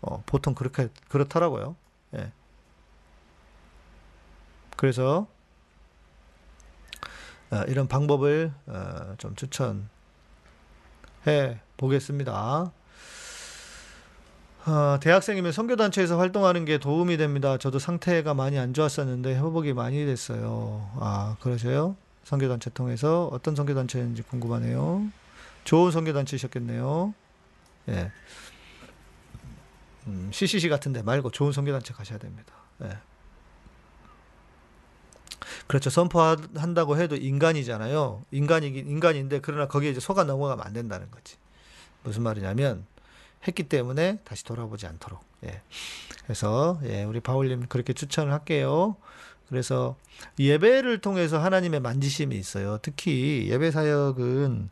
어, 0.00 0.22
보통 0.26 0.54
그렇게 0.54 0.88
그렇더라고요. 1.08 1.76
예. 2.16 2.32
그래서 4.82 5.28
어, 7.52 7.62
이런 7.68 7.86
방법을 7.86 8.52
어, 8.66 9.14
좀 9.16 9.36
추천해 9.36 9.86
보겠습니다. 11.76 12.72
어, 14.66 14.98
대학생이면 15.00 15.52
선교단체에서 15.52 16.18
활동하는 16.18 16.64
게 16.64 16.78
도움이 16.78 17.16
됩니다. 17.16 17.58
저도 17.58 17.78
상태가 17.78 18.34
많이 18.34 18.58
안 18.58 18.74
좋았었는데 18.74 19.36
회복이 19.36 19.72
많이 19.72 20.04
됐어요. 20.04 20.90
아, 20.96 21.36
그러세요? 21.38 21.94
선교단체 22.24 22.70
통해서 22.70 23.28
어떤 23.30 23.54
선교단체인지 23.54 24.22
궁금하네요. 24.22 25.06
좋은 25.62 25.92
선교단체셨겠네요. 25.92 27.14
예. 27.90 28.10
음, 30.08 30.30
CCC 30.32 30.68
같은데 30.68 31.02
말고 31.02 31.30
좋은 31.30 31.52
선교단체 31.52 31.94
가셔야 31.94 32.18
됩니다. 32.18 32.52
예. 32.82 33.11
그렇죠. 35.66 35.90
선포한다고 35.90 36.98
해도 36.98 37.16
인간이잖아요. 37.16 38.24
인간이긴 38.30 38.88
인간인데 38.88 39.40
그러나 39.40 39.68
거기에 39.68 39.90
이제 39.90 40.00
속아 40.00 40.24
넘어가면 40.24 40.64
안 40.64 40.72
된다는 40.72 41.10
거지. 41.10 41.36
무슨 42.02 42.22
말이냐면 42.22 42.84
했기 43.46 43.64
때문에 43.64 44.18
다시 44.24 44.44
돌아보지 44.44 44.86
않도록. 44.86 45.24
예. 45.44 45.62
그래서 46.24 46.80
예, 46.84 47.04
우리 47.04 47.20
바울님 47.20 47.66
그렇게 47.68 47.92
추천을 47.92 48.32
할게요. 48.32 48.96
그래서 49.48 49.96
예배를 50.38 51.00
통해서 51.00 51.38
하나님의 51.38 51.80
만지심이 51.80 52.36
있어요. 52.36 52.78
특히 52.80 53.48
예배 53.50 53.70
사역은 53.70 54.70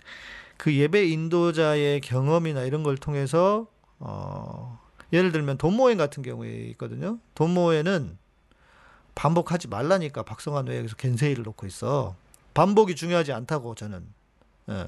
그 0.57 0.75
예배 0.75 1.07
인도자의 1.07 2.01
경험이나 2.01 2.63
이런 2.63 2.83
걸 2.83 2.97
통해서 2.97 3.67
어, 3.99 4.79
예를 5.13 5.33
들면 5.33 5.59
돈모행 5.59 5.99
같은 5.99 6.23
경우에 6.23 6.51
있거든요. 6.71 7.19
돈모에는 7.35 8.17
반복하지 9.21 9.69
말라니까 9.69 10.23
박성환 10.23 10.69
왜 10.69 10.79
여기서 10.79 10.97
겐세이를 10.97 11.45
놓고 11.45 11.67
있어. 11.67 12.17
반복이 12.55 12.95
중요하지 12.95 13.35
않다고 13.35 13.75
저는. 13.75 14.07
예. 14.71 14.87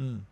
음. 0.00 0.26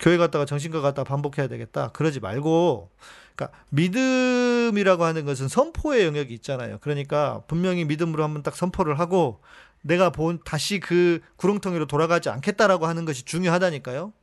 교회 0.00 0.16
갔다가 0.16 0.46
정신과 0.46 0.80
갔다가 0.80 1.06
반복해야 1.06 1.46
되겠다. 1.46 1.88
그러지 1.88 2.20
말고, 2.20 2.88
그러니까 3.36 3.58
믿음이라고 3.68 5.04
하는 5.04 5.26
것은 5.26 5.48
선포의 5.48 6.06
영역이 6.06 6.32
있잖아요. 6.36 6.78
그러니까 6.80 7.42
분명히 7.46 7.84
믿음으로 7.84 8.24
한번 8.24 8.42
딱 8.42 8.56
선포를 8.56 8.98
하고 8.98 9.42
내가 9.82 10.08
본 10.08 10.40
다시 10.42 10.80
그 10.80 11.20
구렁텅이로 11.36 11.86
돌아가지 11.86 12.30
않겠다라고 12.30 12.86
하는 12.86 13.04
것이 13.04 13.26
중요하다니까요. 13.26 14.14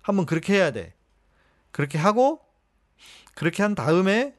한번 0.00 0.24
그렇게 0.24 0.54
해야 0.54 0.70
돼. 0.70 0.94
그렇게 1.72 1.98
하고 1.98 2.40
그렇게 3.34 3.62
한 3.62 3.74
다음에 3.74 4.34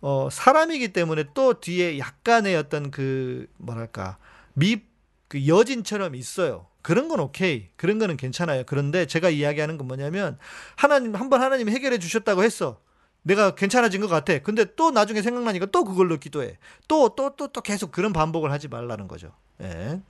어 0.00 0.28
사람이기 0.30 0.92
때문에 0.92 1.24
또 1.34 1.60
뒤에 1.60 1.98
약간의 1.98 2.56
어떤 2.56 2.90
그 2.90 3.46
뭐랄까 3.58 4.18
밉그 4.54 5.46
여진처럼 5.46 6.14
있어요. 6.14 6.66
그런 6.82 7.08
건 7.08 7.20
오케이. 7.20 7.68
그런 7.76 7.98
거는 7.98 8.16
괜찮아요. 8.16 8.64
그런데 8.66 9.06
제가 9.06 9.28
이야기하는 9.30 9.76
건 9.76 9.86
뭐냐면 9.88 10.38
하나님 10.76 11.14
한 11.14 11.28
번 11.28 11.42
하나님이 11.42 11.70
해결해 11.72 11.98
주셨다고 11.98 12.42
했어. 12.42 12.80
내가 13.22 13.54
괜찮아진 13.54 14.00
것 14.00 14.08
같아. 14.08 14.38
근데 14.38 14.64
또 14.76 14.90
나중에 14.90 15.20
생각나니까 15.20 15.66
또 15.66 15.84
그걸로 15.84 16.16
기도해. 16.18 16.56
또 16.88 17.14
또 17.14 17.36
또 17.36 17.48
또 17.48 17.60
계속 17.60 17.92
그런 17.92 18.12
반복을 18.14 18.50
하지 18.50 18.68
말라는 18.68 19.08
거죠. 19.08 19.32
예. 19.60 20.00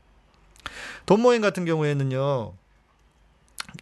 돈 1.07 1.21
모임 1.21 1.43
같은 1.43 1.65
경우에는요. 1.65 2.55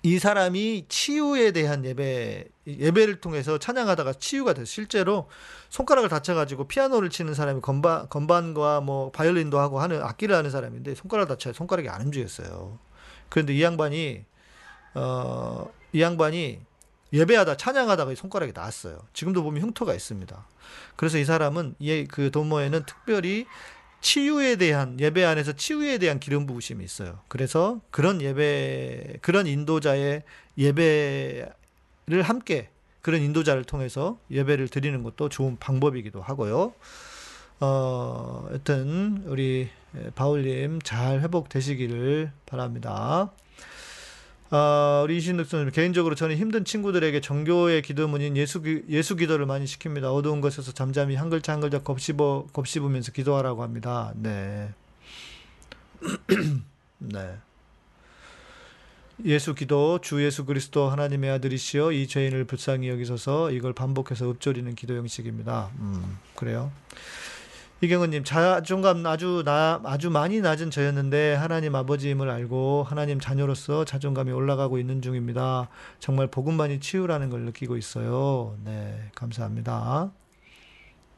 이 0.02 0.18
사람이 0.18 0.86
치유에 0.88 1.52
대한 1.52 1.84
예배 1.84 2.46
예배를 2.66 3.20
통해서 3.20 3.58
찬양하다가 3.58 4.14
치유가 4.14 4.52
돼서 4.52 4.66
실제로 4.66 5.28
손가락을 5.70 6.08
다쳐가지고 6.08 6.68
피아노를 6.68 7.10
치는 7.10 7.34
사람이 7.34 7.60
건반 7.60 8.08
건반과 8.08 8.80
뭐 8.80 9.10
바이올린도 9.10 9.58
하고 9.58 9.80
하는 9.80 10.02
악기를 10.02 10.34
하는 10.34 10.50
사람인데 10.50 10.94
손가락 10.94 11.28
다쳐 11.28 11.52
손가락이 11.52 11.88
안 11.88 12.02
움직였어요. 12.02 12.78
그런데 13.28 13.54
이 13.54 13.62
양반이 13.62 14.24
어 14.94 15.78
이 15.92 16.02
양반이 16.02 16.60
예배하다 17.12 17.56
찬양하다가 17.56 18.14
손가락이 18.14 18.52
나왔어요. 18.54 18.98
지금도 19.14 19.42
보면 19.42 19.62
흉터가 19.62 19.94
있습니다. 19.94 20.46
그래서 20.96 21.16
이 21.18 21.24
사람은 21.24 21.76
이그 21.78 22.30
도모에는 22.30 22.84
특별히 22.84 23.46
치유에 24.00 24.56
대한 24.56 24.98
예배 25.00 25.24
안에서 25.24 25.52
치유에 25.52 25.98
대한 25.98 26.20
기름 26.20 26.46
부으심이 26.46 26.84
있어요. 26.84 27.20
그래서 27.28 27.80
그런 27.90 28.22
예배 28.22 29.18
그런 29.20 29.46
인도자의 29.46 30.22
예배를 30.56 32.22
함께 32.22 32.70
그런 33.02 33.22
인도자를 33.22 33.64
통해서 33.64 34.18
예배를 34.30 34.68
드리는 34.68 35.02
것도 35.02 35.28
좋은 35.28 35.56
방법이기도 35.58 36.20
하고요. 36.20 36.74
어, 37.60 38.48
여튼 38.52 39.24
우리 39.26 39.68
바울님 40.14 40.80
잘 40.82 41.20
회복되시기를 41.20 42.30
바랍니다. 42.46 43.32
아, 44.50 45.02
우리 45.04 45.18
이신득 45.18 45.46
선생님 45.46 45.72
개인적으로 45.72 46.14
저는 46.14 46.36
힘든 46.36 46.64
친구들에게 46.64 47.20
정교의 47.20 47.82
기도문인 47.82 48.36
예수 48.36 48.62
예수 48.88 49.14
기도를 49.16 49.44
많이 49.44 49.66
시킵니다. 49.66 50.04
어두운 50.04 50.40
곳에서 50.40 50.72
잠잠히 50.72 51.16
한 51.16 51.28
글자 51.28 51.52
한 51.52 51.60
글자 51.60 51.80
곱씹어 51.80 52.48
곱씹으면서 52.52 53.12
기도하라고 53.12 53.62
합니다. 53.62 54.12
네. 54.16 54.72
네. 56.98 57.36
예수 59.24 59.54
기도 59.54 59.98
주 60.00 60.24
예수 60.24 60.44
그리스도 60.46 60.88
하나님의 60.88 61.30
아들이시여 61.30 61.92
이 61.92 62.06
죄인을 62.06 62.44
불쌍히 62.44 62.88
여기소서 62.88 63.50
이걸 63.50 63.72
반복해서 63.74 64.30
읊조리는 64.30 64.76
기도 64.76 64.94
형식입니다. 64.94 65.70
음, 65.80 66.18
그래요. 66.36 66.70
이경은님 67.80 68.24
자존감 68.24 69.06
아주 69.06 69.42
나 69.44 69.80
아주 69.84 70.10
많이 70.10 70.40
낮은 70.40 70.72
저였는데 70.72 71.34
하나님 71.34 71.76
아버지임을 71.76 72.28
알고 72.28 72.82
하나님 72.82 73.20
자녀로서 73.20 73.84
자존감이 73.84 74.32
올라가고 74.32 74.78
있는 74.80 75.00
중입니다. 75.00 75.68
정말 76.00 76.26
복음만이 76.26 76.80
치유라는 76.80 77.30
걸 77.30 77.42
느끼고 77.42 77.76
있어요. 77.76 78.56
네, 78.64 79.10
감사합니다. 79.14 80.10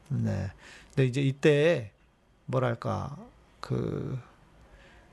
네, 0.09 0.51
근데 0.89 1.05
이제 1.07 1.21
이때 1.21 1.91
뭐랄까 2.45 3.17
그 3.59 4.19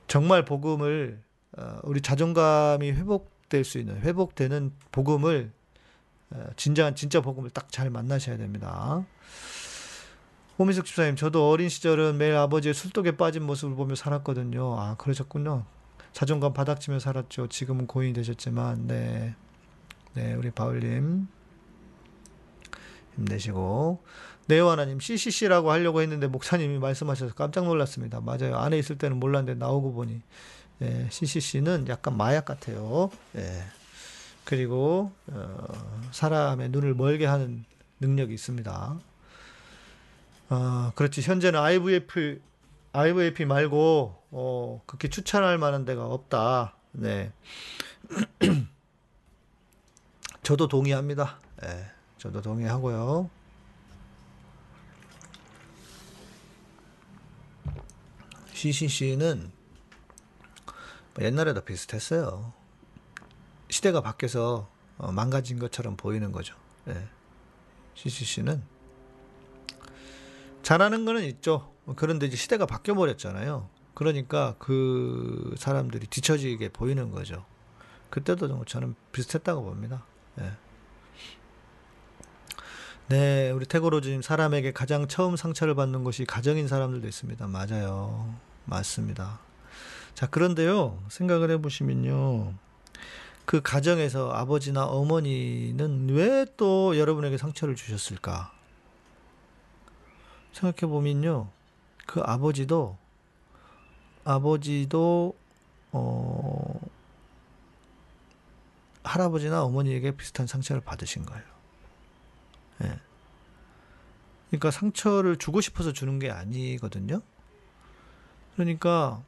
정말 0.07 0.45
복음을 0.45 1.19
어, 1.57 1.79
우리 1.81 2.01
자존감이 2.01 2.91
회복될 2.91 3.63
수 3.63 3.79
있는 3.79 3.99
회복되는 4.01 4.71
복음을 4.91 5.51
어, 6.29 6.45
진정한 6.57 6.93
진짜 6.93 7.21
복음을 7.21 7.49
딱 7.49 7.71
잘 7.71 7.89
만나셔야 7.89 8.37
됩니다. 8.37 9.03
호미숙 10.59 10.85
집사님, 10.85 11.15
저도 11.15 11.49
어린 11.49 11.69
시절은 11.69 12.17
매일 12.17 12.35
아버지의 12.35 12.73
술독에 12.73 13.15
빠진 13.15 13.43
모습을 13.43 13.77
보며 13.77 13.95
살았거든요. 13.95 14.77
아, 14.77 14.95
그러셨군요. 14.97 15.63
자존감 16.11 16.51
바닥치며 16.51 16.99
살았죠. 16.99 17.47
지금은 17.47 17.87
고인이 17.87 18.11
되셨지만, 18.11 18.85
네. 18.85 19.35
네, 20.15 20.33
우리 20.33 20.51
바울님. 20.51 21.29
힘내시고. 23.15 24.03
네오 24.47 24.67
하나님, 24.67 24.99
CCC라고 24.99 25.71
하려고 25.71 26.01
했는데 26.01 26.27
목사님이 26.27 26.77
말씀하셔서 26.79 27.35
깜짝 27.35 27.63
놀랐습니다. 27.63 28.19
맞아요. 28.19 28.57
안에 28.57 28.77
있을 28.79 28.97
때는 28.97 29.17
몰랐는데 29.17 29.57
나오고 29.57 29.93
보니. 29.93 30.21
예, 30.81 31.07
CCC는 31.09 31.87
약간 31.87 32.17
마약 32.17 32.43
같아요. 32.43 33.09
예. 33.37 33.63
그리고, 34.43 35.13
어, 35.27 35.67
사람의 36.11 36.67
눈을 36.69 36.95
멀게 36.95 37.25
하는 37.25 37.63
능력이 38.01 38.33
있습니다. 38.33 38.99
아, 40.49 40.91
그렇지. 40.95 41.21
현재는 41.21 41.59
IVF, 41.59 42.41
IVF 42.93 43.43
말고, 43.43 44.23
어, 44.31 44.81
그렇게 44.87 45.07
추천할 45.07 45.59
만한 45.59 45.85
데가 45.85 46.07
없다. 46.07 46.75
네. 46.91 47.31
저도 50.41 50.67
동의합니다. 50.67 51.39
네, 51.61 51.91
저도 52.17 52.41
동의하고요. 52.41 53.29
CCC는 58.53 59.51
옛날에도 61.21 61.61
비슷했어요. 61.61 62.53
시대가 63.69 64.01
바뀌어서 64.01 64.67
어, 64.97 65.11
망가진 65.11 65.59
것처럼 65.59 65.95
보이는 65.95 66.31
거죠. 66.31 66.55
네. 66.85 67.07
CCC는 67.93 68.78
잘하는 70.63 71.05
거는 71.05 71.23
있죠. 71.25 71.73
그런데 71.95 72.27
이제 72.27 72.35
시대가 72.37 72.65
바뀌어 72.65 72.93
버렸잖아요. 72.93 73.69
그러니까 73.93 74.55
그 74.59 75.55
사람들이 75.57 76.07
뒤처지게 76.07 76.69
보이는 76.69 77.11
거죠. 77.11 77.45
그때도 78.09 78.65
저는 78.65 78.95
비슷했다고 79.11 79.63
봅니다. 79.63 80.03
네. 80.35 80.51
네, 83.07 83.49
우리 83.51 83.65
태고로즈님 83.65 84.21
사람에게 84.21 84.71
가장 84.71 85.07
처음 85.07 85.35
상처를 85.35 85.73
받는 85.73 86.03
것이 86.03 86.25
가정인 86.25 86.67
사람들도 86.67 87.07
있습니다. 87.07 87.47
맞아요. 87.47 88.35
맞습니다. 88.65 89.39
자, 90.13 90.27
그런데요, 90.27 91.01
생각을 91.09 91.49
해보시면요. 91.51 92.53
그 93.45 93.61
가정에서 93.61 94.31
아버지나 94.31 94.85
어머니는 94.85 96.09
왜 96.09 96.45
또 96.55 96.97
여러분에게 96.97 97.37
상처를 97.37 97.75
주셨을까? 97.75 98.51
생각해 100.53 100.91
보면요. 100.91 101.49
그 102.05 102.21
아버지도 102.21 102.97
아버지도 104.23 105.35
어 105.91 106.79
할아버지나 109.03 109.63
어머니에게 109.63 110.11
비슷한 110.11 110.45
상처를 110.47 110.81
받으신 110.81 111.25
거예요. 111.25 111.43
예. 112.83 112.99
그러니까 114.49 114.71
상처를 114.71 115.37
주고 115.37 115.61
싶어서 115.61 115.93
주는 115.93 116.19
게 116.19 116.29
아니거든요. 116.31 117.21
그러니까 118.55 119.23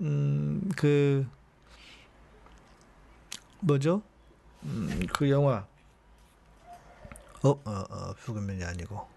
음 0.00 0.70
그 0.76 1.26
뭐죠? 3.60 4.02
음 4.64 5.06
그 5.12 5.30
영화 5.30 5.66
어 7.42 7.50
어어 7.64 7.84
어, 7.90 8.14
퓨그맨이 8.24 8.64
어, 8.64 8.68
아니고 8.68 9.08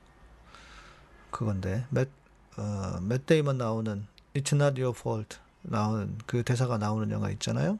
그건데 1.37 1.85
맷, 1.91 2.09
어, 2.57 2.99
맷 2.99 3.27
데이먼 3.27 3.59
나오는 3.59 4.07
It's 4.33 4.55
not 4.55 4.81
your 4.81 4.97
fault 4.97 5.37
나오는 5.61 6.17
그 6.25 6.41
대사가 6.41 6.79
나오는 6.79 7.11
영화 7.11 7.29
있잖아요. 7.29 7.77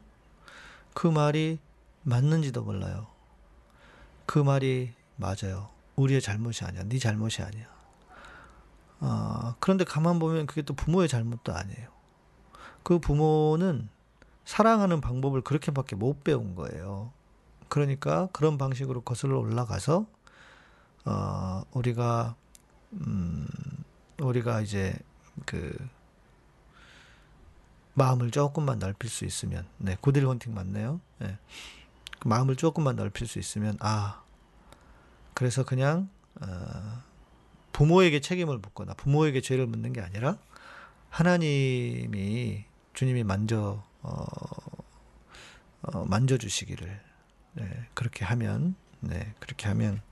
그 0.94 1.08
말이 1.08 1.58
맞는지도 2.04 2.62
몰라요. 2.62 3.08
그 4.26 4.38
말이 4.38 4.92
맞아요. 5.16 5.70
우리의 5.96 6.20
잘못이 6.20 6.66
아니야. 6.66 6.84
네 6.84 7.00
잘못이 7.00 7.42
아니야. 7.42 7.66
어, 9.00 9.56
그런데 9.58 9.82
가만 9.82 10.20
보면 10.20 10.46
그게 10.46 10.62
또 10.62 10.74
부모의 10.74 11.08
잘못도 11.08 11.52
아니에요. 11.52 11.88
그 12.84 13.00
부모는 13.00 13.88
사랑하는 14.44 15.00
방법을 15.00 15.40
그렇게밖에 15.40 15.96
못 15.96 16.22
배운 16.22 16.54
거예요. 16.54 17.10
그러니까 17.68 18.28
그런 18.32 18.56
방식으로 18.56 19.00
거슬러 19.00 19.40
올라가서 19.40 20.06
어, 21.06 21.62
우리가 21.72 22.36
음, 22.92 23.46
우리가 24.18 24.60
이제 24.60 24.96
그 25.46 25.76
마음을 27.94 28.30
조금만 28.30 28.78
넓힐 28.78 29.10
수 29.10 29.24
있으면, 29.24 29.66
네, 29.78 29.96
고딜 30.00 30.26
헌팅 30.26 30.54
맞네요. 30.54 31.00
네. 31.18 31.38
그 32.20 32.28
마음을 32.28 32.56
조금만 32.56 32.96
넓힐 32.96 33.26
수 33.26 33.38
있으면, 33.38 33.76
아, 33.80 34.22
그래서 35.34 35.64
그냥, 35.64 36.08
어, 36.40 37.02
부모에게 37.78 38.20
책임을 38.20 38.58
묻거나 38.58 38.94
부모에게 38.94 39.40
죄를 39.40 39.68
묻는 39.68 39.92
게 39.92 40.00
아니라 40.00 40.36
하나님이 41.10 42.64
주님이 42.92 43.22
만져 43.22 43.84
어, 44.02 44.24
어 45.82 46.04
만져 46.06 46.38
주시기를 46.38 47.00
네, 47.52 47.88
그렇게 47.94 48.24
하면 48.24 48.74
네, 48.98 49.32
그렇게 49.38 49.68
하면 49.68 50.02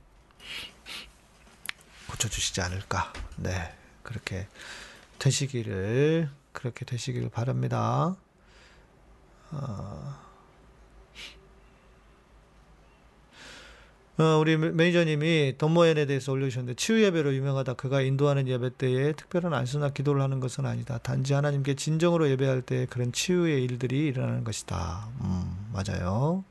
고쳐주시지 2.09 2.61
않을까. 2.61 3.11
네. 3.37 3.73
그렇게 4.03 4.47
되시기를, 5.19 6.29
그렇게 6.53 6.85
되시기를 6.85 7.29
바랍니다. 7.29 8.15
어, 9.51 10.27
어, 14.19 14.39
우리 14.39 14.57
매니저님이 14.57 15.55
돈모엔에 15.59 16.07
대해서 16.07 16.31
올려주셨는데 16.31 16.75
치유 16.75 17.03
예배로 17.03 17.35
유명하다. 17.35 17.75
그가 17.75 18.01
인도하는 18.01 18.47
예배 18.47 18.77
때에 18.77 19.13
특별한 19.13 19.53
안수나 19.53 19.89
기도를 19.89 20.21
하는 20.23 20.39
것은 20.39 20.65
아니다. 20.65 20.97
단지 20.97 21.33
하나님께 21.33 21.75
진정으로 21.75 22.27
예배할 22.31 22.63
때 22.63 22.87
그런 22.89 23.11
치유의 23.11 23.63
일들이 23.63 24.07
일어나는 24.07 24.43
것이다. 24.43 25.09
음, 25.21 25.71
맞아요. 25.71 26.43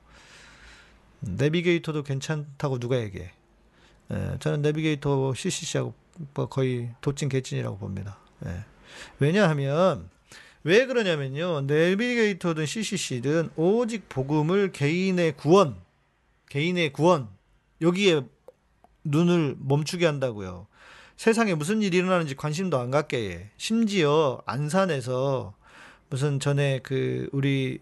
내비게이터도 1.20 2.04
괜찮다고 2.04 2.78
누가 2.78 3.00
얘기해? 3.00 3.32
예, 4.12 4.36
저는 4.38 4.62
내비게이터 4.62 5.34
CCC하고 5.34 5.94
뭐 6.34 6.48
거의 6.48 6.90
도찐 7.00 7.28
개찐이라고 7.28 7.78
봅니다. 7.78 8.18
예. 8.46 8.64
왜냐하면 9.18 10.08
왜 10.62 10.86
그러냐면요. 10.86 11.62
내비게이터든 11.62 12.66
CCC든 12.66 13.50
오직 13.56 14.08
복음을 14.08 14.72
개인의 14.72 15.36
구원, 15.36 15.76
개인의 16.48 16.92
구원 16.92 17.28
여기에 17.80 18.22
눈을 19.04 19.56
멈추게 19.58 20.06
한다고요. 20.06 20.66
세상에 21.16 21.54
무슨 21.54 21.82
일이 21.82 21.96
일어나는지 21.98 22.34
관심도 22.34 22.78
안 22.78 22.90
갖게 22.90 23.30
해. 23.30 23.50
심지어 23.56 24.42
안산에서 24.44 25.54
무슨 26.10 26.40
전에 26.40 26.80
그 26.82 27.28
우리 27.32 27.78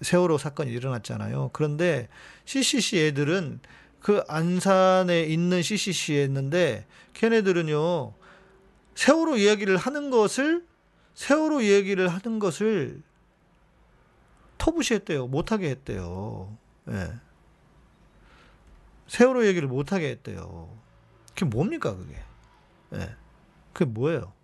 세월호 0.00 0.38
사건이 0.38 0.70
일어났잖아요. 0.72 1.50
그런데 1.52 2.08
CCC 2.44 3.06
애들은 3.06 3.60
그 4.04 4.22
안산에 4.28 5.22
있는 5.22 5.62
CCC였는데 5.62 6.86
걔네들은요 7.14 8.12
세월호 8.94 9.38
이야기를 9.38 9.78
하는 9.78 10.10
것을 10.10 10.66
세월호 11.14 11.62
이야기를 11.62 12.08
하는 12.08 12.38
것을 12.38 13.02
터부시했대요. 14.58 15.28
못하게 15.28 15.70
했대요. 15.70 16.54
예. 16.90 17.14
세월호 19.08 19.46
얘기를 19.46 19.68
못하게 19.68 20.10
했대요. 20.10 20.68
그게 21.28 21.46
뭡니까, 21.46 21.96
그게? 21.96 22.22
예. 22.96 23.16
그게 23.72 23.86
뭐예요? 23.86 24.34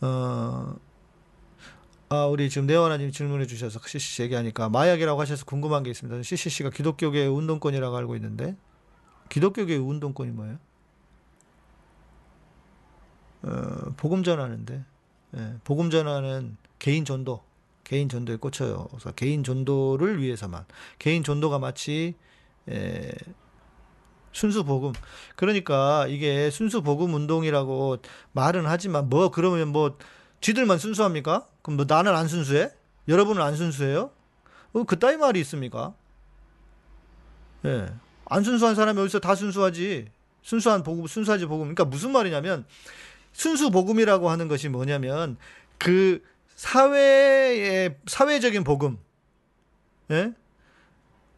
어, 0.00 0.74
아, 2.10 2.26
우리 2.26 2.50
지금 2.50 2.66
네원아님 2.66 3.10
질문해 3.10 3.46
주셔서 3.46 3.80
CCC 3.84 4.24
얘기하니까 4.24 4.68
마약이라고 4.68 5.20
하셔서 5.20 5.44
궁금한 5.44 5.82
게 5.82 5.90
있습니다. 5.90 6.22
CCC가 6.22 6.70
기독교계의 6.70 7.28
운동권이라고 7.28 7.96
알고 7.96 8.14
있는데 8.16 8.56
기독교계의 9.30 9.78
운동권이 9.80 10.30
뭐예요? 10.32 10.58
어, 13.42 13.92
복음 13.96 14.22
전하는데 14.22 14.84
예, 15.36 15.54
복음 15.64 15.90
전하는 15.90 16.56
개인 16.78 17.04
전도 17.04 17.42
개인 17.84 18.08
전도에 18.08 18.36
꽂혀요. 18.36 18.86
그래서 18.90 19.12
개인 19.12 19.42
전도를 19.42 20.20
위해서만 20.20 20.64
개인 20.98 21.22
전도가 21.22 21.58
마치 21.58 22.14
에, 22.68 23.12
순수 24.32 24.64
복음. 24.64 24.92
그러니까 25.36 26.06
이게 26.08 26.50
순수 26.50 26.82
복음 26.82 27.14
운동이라고 27.14 27.98
말은 28.32 28.66
하지만 28.66 29.08
뭐 29.08 29.30
그러면 29.30 29.68
뭐 29.68 29.98
쥐들만 30.40 30.78
순수합니까? 30.78 31.48
그럼 31.64 31.78
뭐 31.78 31.86
나는 31.88 32.14
안 32.14 32.28
순수해? 32.28 32.70
여러분은 33.08 33.40
안 33.40 33.56
순수해요? 33.56 34.10
어, 34.74 34.84
그따위 34.84 35.16
말이 35.16 35.40
있습니까? 35.40 35.94
예. 37.64 37.86
안 38.26 38.44
순수한 38.44 38.74
사람이 38.74 39.00
어디서 39.00 39.20
다 39.20 39.34
순수하지? 39.34 40.10
순수한 40.42 40.82
복음, 40.82 41.06
순수하지 41.06 41.46
복음. 41.46 41.74
그러니까 41.74 41.86
무슨 41.86 42.12
말이냐면 42.12 42.66
순수 43.32 43.70
복음이라고 43.70 44.28
하는 44.28 44.46
것이 44.46 44.68
뭐냐면 44.68 45.38
그 45.78 46.22
사회의 46.54 47.96
사회적인 48.06 48.62
복음, 48.62 48.98
예? 50.10 50.34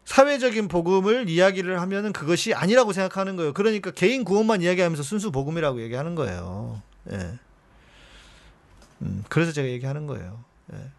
사회적인 0.06 0.66
복음을 0.66 1.28
이야기를 1.28 1.80
하면은 1.80 2.12
그것이 2.12 2.52
아니라고 2.52 2.92
생각하는 2.92 3.36
거예요. 3.36 3.52
그러니까 3.52 3.92
개인 3.92 4.24
구원만 4.24 4.60
이야기하면서 4.60 5.04
순수 5.04 5.30
복음이라고 5.30 5.82
얘기하는 5.82 6.16
거예요. 6.16 6.82
예. 7.12 7.38
음, 9.02 9.24
그래서 9.28 9.52
제가 9.52 9.68
얘기하는 9.68 10.06
거예요. 10.06 10.44
예. 10.72 10.90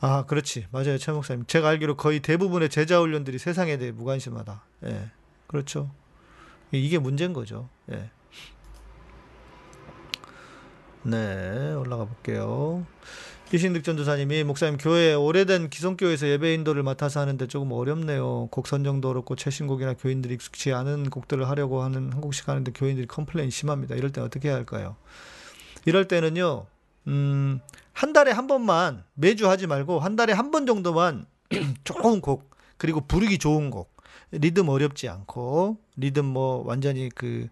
아, 0.00 0.24
그렇지. 0.26 0.66
맞아요. 0.70 0.96
최 0.98 1.12
목사님. 1.12 1.44
제가 1.46 1.68
알기로 1.68 1.96
거의 1.96 2.20
대부분의 2.20 2.68
제자 2.68 3.00
훈련들이 3.00 3.38
세상에 3.38 3.78
대해 3.78 3.90
무관심하다. 3.90 4.62
예. 4.84 5.10
그렇죠. 5.46 5.90
이게 6.70 6.98
문제인 6.98 7.32
거죠. 7.32 7.68
예. 7.90 8.10
네, 11.02 11.72
올라가 11.74 12.04
볼게요. 12.04 12.86
이신득 13.50 13.82
전도사님이 13.82 14.44
목사님 14.44 14.76
교회 14.76 15.14
오래된 15.14 15.70
기성교회에서 15.70 16.28
예배 16.28 16.52
인도를 16.52 16.82
맡아서 16.82 17.20
하는데 17.20 17.46
조금 17.46 17.72
어렵네요. 17.72 18.48
곡 18.50 18.66
선정도 18.66 19.08
어렵고 19.08 19.36
최신곡이나 19.36 19.94
교인들이 19.94 20.34
익숙치 20.34 20.72
않은 20.74 21.08
곡들을 21.08 21.48
하려고 21.48 21.82
하는 21.82 22.12
한 22.12 22.20
곡씩 22.20 22.46
하는데 22.46 22.70
교인들이 22.72 23.06
complain 23.06 23.48
심합니다. 23.48 23.94
이럴 23.94 24.12
때 24.12 24.20
어떻게 24.20 24.48
해야 24.48 24.56
할까요? 24.56 24.96
이럴 25.86 26.06
때는요. 26.08 26.66
음, 27.06 27.60
한 27.94 28.12
달에 28.12 28.32
한 28.32 28.46
번만 28.48 29.02
매주 29.14 29.48
하지 29.48 29.66
말고 29.66 29.98
한 29.98 30.14
달에 30.14 30.34
한 30.34 30.50
번 30.50 30.66
정도만 30.66 31.24
좋은 31.84 32.20
곡 32.20 32.50
그리고 32.76 33.00
부르기 33.00 33.38
좋은 33.38 33.70
곡 33.70 33.90
리듬 34.30 34.68
어렵지 34.68 35.08
않고 35.08 35.78
리듬 35.96 36.26
뭐 36.26 36.62
완전히 36.66 37.08
그, 37.14 37.48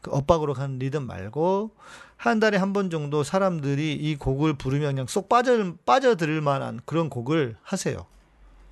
그 0.00 0.10
엇박으로 0.10 0.54
가는 0.54 0.78
리듬 0.78 1.06
말고 1.06 1.72
한 2.30 2.40
달에 2.40 2.56
한 2.56 2.72
번 2.72 2.88
정도 2.90 3.22
사람들이 3.22 3.92
이 3.94 4.16
곡을 4.16 4.54
부르면 4.54 4.94
그냥 4.94 5.06
쏙 5.06 5.28
빠져 5.28 5.74
빠져들을 5.84 6.40
만한 6.40 6.80
그런 6.86 7.10
곡을 7.10 7.56
하세요. 7.62 8.06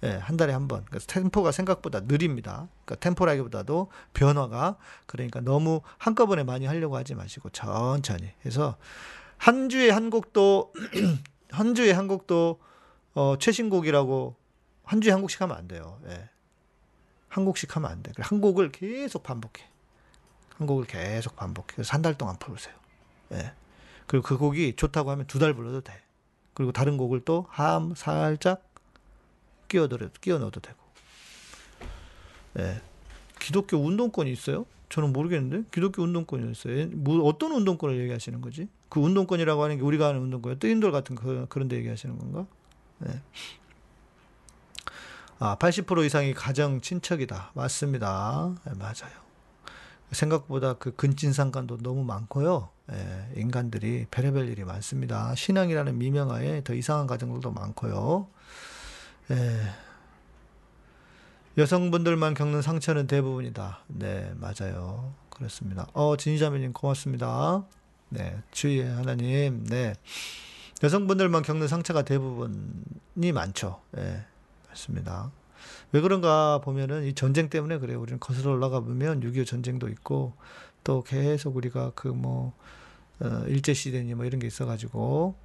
예, 0.04 0.08
한 0.12 0.36
달에 0.38 0.52
한 0.54 0.68
번. 0.68 0.84
그래서 0.88 1.06
템포가 1.06 1.52
생각보다 1.52 2.00
느립니다. 2.00 2.68
그러니까 2.84 2.96
템포라기보다도 3.06 3.88
변화가 4.14 4.76
그러니까 5.06 5.40
너무 5.40 5.82
한꺼번에 5.98 6.44
많이 6.44 6.64
하려고 6.66 6.96
하지 6.96 7.14
마시고 7.14 7.50
천천히 7.50 8.32
해서 8.46 8.76
한 9.36 9.68
주에 9.68 9.90
한 9.90 10.08
곡도 10.10 10.72
한 11.52 11.74
주에 11.74 11.92
한 11.92 12.08
곡도 12.08 12.58
어, 13.14 13.36
최신곡이라고 13.38 14.34
한 14.84 15.00
주에 15.02 15.12
한 15.12 15.20
곡씩 15.20 15.40
하면 15.42 15.56
안 15.56 15.68
돼요. 15.68 16.00
예. 16.08 16.30
한 17.28 17.44
곡씩 17.44 17.76
하면 17.76 17.90
안 17.90 18.02
돼. 18.02 18.12
한 18.18 18.40
곡을 18.40 18.72
계속 18.72 19.22
반복해. 19.22 19.68
한 20.56 20.66
곡을 20.66 20.86
계속 20.86 21.36
반복해. 21.36 21.74
그래서 21.74 21.92
한 21.92 22.00
달 22.02 22.14
동안 22.14 22.36
부르세요. 22.38 22.74
예. 23.32 23.52
그리고 24.06 24.22
그 24.26 24.36
곡이 24.38 24.76
좋다고 24.76 25.10
하면 25.10 25.26
두 25.26 25.38
달 25.38 25.54
불러도 25.54 25.80
돼. 25.82 25.92
그리고 26.54 26.72
다른 26.72 26.96
곡을 26.96 27.20
또 27.24 27.46
함 27.50 27.94
살짝 27.94 28.62
끼워 29.68 29.86
넣어도 29.88 30.60
되고. 30.60 30.78
예. 32.58 32.80
기독교 33.40 33.78
운동권이 33.78 34.30
있어요? 34.30 34.66
저는 34.90 35.12
모르겠는데 35.14 35.68
기독교 35.72 36.02
운동권이 36.02 36.50
있어요. 36.52 36.86
뭐 36.92 37.24
어떤 37.26 37.52
운동권을 37.52 37.98
얘기하시는 38.00 38.40
거지? 38.42 38.68
그 38.90 39.00
운동권이라고 39.00 39.62
하는 39.64 39.78
게 39.78 39.82
우리가 39.82 40.08
하는 40.08 40.20
운동권이야. 40.20 40.58
뜨인돌 40.58 40.92
같은 40.92 41.16
그, 41.16 41.46
그런 41.48 41.68
데 41.68 41.76
얘기하시는 41.76 42.18
건가? 42.18 42.46
네. 42.98 43.20
아, 45.38 45.56
80% 45.58 46.04
이상이 46.04 46.34
가정 46.34 46.80
친척이다. 46.80 47.52
맞습니다. 47.54 48.54
네, 48.64 48.72
맞아요. 48.78 49.22
생각보다 50.12 50.74
그 50.74 50.94
근친상간도 50.94 51.78
너무 51.78 52.04
많고요. 52.04 52.68
예, 52.92 53.40
인간들이 53.40 54.06
별의별 54.10 54.48
일이 54.48 54.64
많습니다. 54.64 55.34
신앙이라는 55.34 55.96
미명하에 55.98 56.62
더 56.62 56.74
이상한 56.74 57.06
가정들도 57.06 57.50
많고요. 57.50 58.28
예, 59.30 59.60
여성분들만 61.56 62.34
겪는 62.34 62.62
상처는 62.62 63.06
대부분이다. 63.06 63.80
네, 63.88 64.32
맞아요. 64.36 65.14
그렇습니다. 65.30 65.86
어, 65.92 66.16
진희자매님 66.16 66.72
고맙습니다. 66.72 67.64
네, 68.10 68.38
주의 68.50 68.82
하나님. 68.82 69.64
네. 69.64 69.94
여성분들만 70.82 71.42
겪는 71.42 71.68
상처가 71.68 72.02
대부분이 72.02 73.32
많죠. 73.32 73.80
예, 73.96 74.24
맞습니다. 74.68 75.30
왜 75.92 76.00
그런가 76.00 76.58
보면은 76.58 77.04
이 77.04 77.14
전쟁 77.14 77.48
때문에 77.48 77.78
그래요. 77.78 78.00
우리는 78.00 78.18
거슬러 78.18 78.50
올라가 78.50 78.80
보면 78.80 79.20
6.25 79.20 79.46
전쟁도 79.46 79.88
있고 79.88 80.32
또 80.84 81.02
계속 81.02 81.56
우리가 81.56 81.92
그 81.94 82.08
뭐 82.08 82.52
어, 83.22 83.44
일제 83.46 83.72
시대니 83.74 84.14
뭐 84.14 84.24
이런 84.24 84.40
게 84.40 84.46
있어가지고 84.46 85.36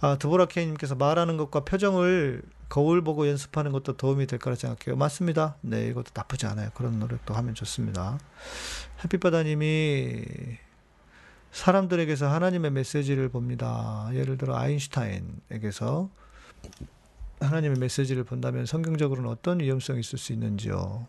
아, 0.00 0.16
드보라 0.16 0.46
케이님께서 0.46 0.94
말하는 0.94 1.36
것과 1.36 1.64
표정을 1.64 2.42
거울 2.68 3.02
보고 3.02 3.28
연습하는 3.28 3.72
것도 3.72 3.96
도움이 3.96 4.26
될 4.26 4.38
거라 4.38 4.56
생각해요. 4.56 4.96
맞습니다. 4.96 5.56
네, 5.60 5.88
이것도 5.88 6.10
나쁘지 6.14 6.46
않아요. 6.46 6.70
그런 6.74 6.98
노력도 6.98 7.34
하면 7.34 7.54
좋습니다. 7.54 8.18
햇빛바다님이 9.04 10.24
사람들에게서 11.50 12.28
하나님의 12.28 12.70
메시지를 12.70 13.28
봅니다. 13.28 14.08
예를 14.14 14.38
들어 14.38 14.56
아인슈타인에게서 14.56 16.08
하나님의 17.40 17.78
메시지를 17.78 18.24
본다면 18.24 18.66
성경적으로는 18.66 19.28
어떤 19.28 19.60
위험성이 19.60 20.00
있을 20.00 20.18
수 20.18 20.32
있는지요? 20.32 21.06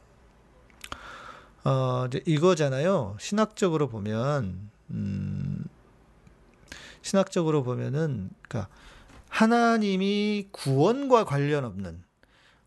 어, 1.64 2.06
이제 2.08 2.24
이거잖아요. 2.26 3.18
신학적으로 3.20 3.88
보면, 3.88 4.72
음, 4.92 5.66
신학적으로 7.02 7.64
보면은, 7.64 8.30
그러니까 8.42 8.72
하나님이 9.30 10.50
구원과 10.52 11.26
관련 11.26 11.66
없는 11.66 12.04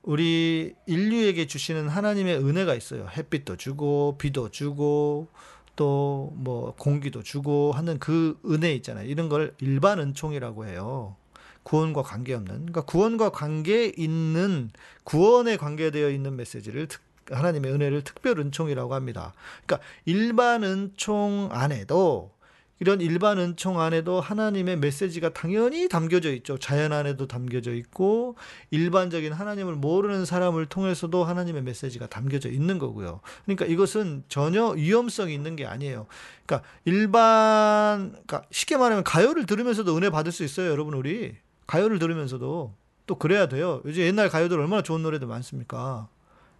우리 0.03 0.75
인류에게 0.87 1.47
주시는 1.47 1.89
하나님의 1.89 2.39
은혜가 2.39 2.75
있어요. 2.75 3.09
햇빛도 3.09 3.57
주고, 3.57 4.16
비도 4.18 4.51
주고, 4.51 5.29
또 5.77 6.33
뭐 6.37 6.75
공기도 6.77 7.22
주고 7.22 7.72
하는 7.72 7.99
그 7.99 8.39
은혜 8.47 8.75
있잖아요. 8.75 9.09
이런 9.09 9.29
걸 9.29 9.55
일반 9.61 9.99
은총이라고 9.99 10.66
해요. 10.66 11.16
구원과 11.62 12.03
관계없는 12.03 12.55
그러니까 12.57 12.83
구원과 12.83 13.31
관계 13.31 13.91
있는 13.97 14.70
구원에 15.05 15.57
관계되어 15.57 16.11
있는 16.11 16.37
메시지를 16.37 16.89
하나님의 17.31 17.72
은혜를 17.72 18.03
특별 18.03 18.39
은총이라고 18.39 18.95
합니다. 18.95 19.33
그러니까 19.66 19.87
일반 20.05 20.64
은총 20.64 21.49
안에도 21.53 22.35
이런 22.81 23.01
일반 23.01 23.39
은총 23.39 23.81
안에도 23.81 24.20
하나님의 24.20 24.79
메시지가 24.79 25.33
당연히 25.33 25.89
담겨져 25.89 26.33
있죠. 26.35 26.59
자연 26.59 26.93
안에도 26.93 27.27
담겨져 27.27 27.72
있고 27.72 28.37
일반적인 28.70 29.33
하나님을 29.33 29.75
모르는 29.75 30.25
사람을 30.25 30.66
통해서도 30.66 31.25
하나님의 31.25 31.62
메시지가 31.62 32.09
담겨져 32.09 32.49
있는 32.51 32.79
거고요. 32.79 33.20
그러니까 33.45 33.64
이것은 33.66 34.25
전혀 34.29 34.66
위험성이 34.70 35.35
있는 35.35 35.55
게 35.57 35.66
아니에요. 35.66 36.07
그러니까 36.45 36.68
일반 36.85 38.11
그러니까 38.11 38.43
쉽게 38.51 38.77
말하면 38.77 39.05
가요를 39.05 39.47
들으면서도 39.47 39.97
은혜 39.97 40.11
받을 40.11 40.33
수 40.33 40.45
있어요, 40.45 40.70
여러분 40.70 40.95
우리. 40.95 41.37
가요를 41.66 41.99
들으면서도 41.99 42.75
또 43.07 43.14
그래야 43.14 43.49
돼요. 43.49 43.81
요즘 43.85 44.03
옛날 44.03 44.29
가요들 44.29 44.59
얼마나 44.59 44.83
좋은 44.83 45.03
노래도 45.03 45.27
많습니까? 45.27 46.09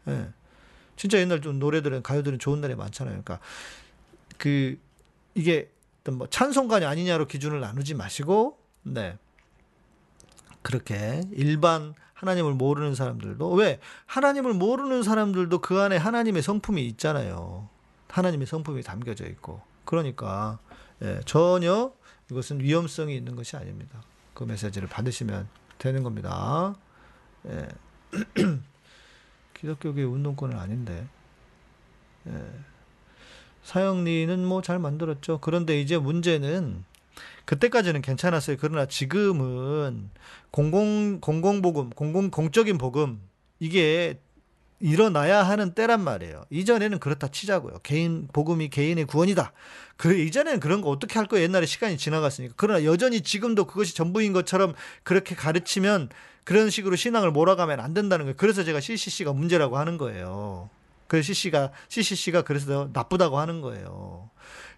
예. 0.09 0.29
진짜 0.97 1.19
옛날 1.19 1.41
좀 1.41 1.59
노래들은 1.59 2.03
가요들은 2.03 2.39
좋은 2.39 2.61
날이 2.61 2.75
많잖아요. 2.75 3.23
그러니까 3.23 3.41
그 4.39 4.79
이게 5.35 5.71
어떤 6.03 6.19
뭐 6.19 6.27
찬송가냐 6.29 6.89
아니냐로 6.89 7.27
기준을 7.27 7.61
나누지 7.61 7.95
마시고 7.95 8.59
네. 8.83 9.19
그렇게 10.63 11.23
일반 11.33 11.95
하나님을 12.15 12.55
모르는 12.55 12.95
사람들도 12.95 13.53
왜 13.53 13.81
하나님을 14.07 14.55
모르는 14.55 15.03
사람들도 15.03 15.61
그 15.61 15.81
안에 15.81 15.97
하나님의 15.97 16.43
성품이 16.43 16.87
있잖아요. 16.89 17.69
하나님의 18.09 18.47
성품이 18.47 18.83
담겨져 18.83 19.27
있고 19.27 19.61
그러니까 19.85 20.59
예, 21.03 21.21
전혀 21.27 21.93
이것은 22.31 22.61
위험성이 22.61 23.17
있는 23.17 23.35
것이 23.35 23.57
아닙니다. 23.57 24.03
그 24.33 24.45
메시지를 24.45 24.89
받으시면 24.89 25.49
되는 25.79 26.03
겁니다. 26.03 26.75
예. 27.49 27.69
기독교계 29.65 30.03
운동권은 30.03 30.59
아닌데. 30.59 31.07
예. 32.27 32.33
사형리는 33.63 34.45
뭐 34.45 34.61
잘 34.61 34.79
만들었죠. 34.79 35.39
그런데 35.41 35.81
이제 35.81 35.97
문제는 35.97 36.85
그때까지는 37.47 38.03
괜찮았어요. 38.03 38.59
그러나 38.61 38.85
지금은 38.85 40.11
공공 40.51 41.21
공공 41.21 41.63
복음, 41.63 41.89
공공 41.91 42.31
공적인 42.31 42.77
복음 42.77 43.23
이게 43.59 44.21
일어나야 44.81 45.43
하는 45.43 45.73
때란 45.73 46.03
말이에요. 46.03 46.45
이전에는 46.51 46.99
그렇다 46.99 47.29
치자고요. 47.29 47.79
개인 47.83 48.29
복음이 48.33 48.69
개인의 48.69 49.07
구원이다. 49.07 49.53
그 49.97 50.17
이전에는 50.17 50.61
그런 50.61 50.81
거 50.81 50.91
어떻게 50.91 51.19
할 51.19 51.27
거예요? 51.27 51.45
옛날에 51.45 51.67
시간이 51.67 51.97
지나갔으니까. 51.97 52.55
그러나 52.57 52.85
여전히 52.85 53.21
지금도 53.21 53.67
그것이 53.67 53.95
전부인 53.95 54.33
것처럼 54.33 54.75
그렇게 55.03 55.35
가르치면 55.35 56.11
그런 56.45 56.71
식으로 56.71 56.97
신앙을 56.97 57.31
몰아가면 57.31 57.81
안 57.81 57.95
된다는 57.95 58.27
거예요. 58.27 58.37
그래서 58.37 58.65
제가 58.65 58.81
CCC가 58.81 59.33
문제라고 59.33 59.79
하는 59.79 59.97
거예요. 59.97 60.69
그 61.07 61.23
CC가 61.23 61.71
CCC가 61.89 62.43
그래서 62.43 62.91
나쁘다고 62.93 63.39
하는 63.39 63.61
거예요. 63.61 64.31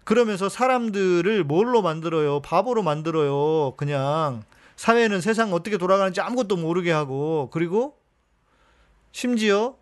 그러면서 0.03 0.47
사람들을 0.47 1.43
뭘로 1.43 1.81
만들어요? 1.81 2.41
바보로 2.41 2.83
만들어요. 2.83 3.73
그냥 3.75 4.43
사회는 4.77 5.19
세상 5.19 5.53
어떻게 5.53 5.77
돌아가는지 5.77 6.21
아무것도 6.21 6.55
모르게 6.55 6.91
하고 6.91 7.49
그리고 7.51 7.97
심지어 9.11 9.75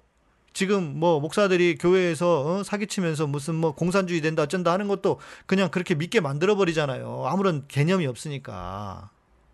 지금 0.56 0.98
뭐 0.98 1.20
목사들이 1.20 1.78
교회에서 1.78 2.46
어? 2.60 2.64
사기치면서 2.64 3.28
무슨 3.28 3.56
뭐 3.56 3.76
공산주의 3.76 4.22
된다 4.22 4.44
어쩐다 4.44 4.72
하는 4.72 4.88
것도 4.88 5.20
그냥 5.48 5.70
그렇게 5.70 5.96
믿게 5.96 6.22
만들어 6.22 6.56
버리잖아요. 6.56 7.26
아무런 7.28 7.66
개념이 7.68 8.08
없으니까. 8.08 9.10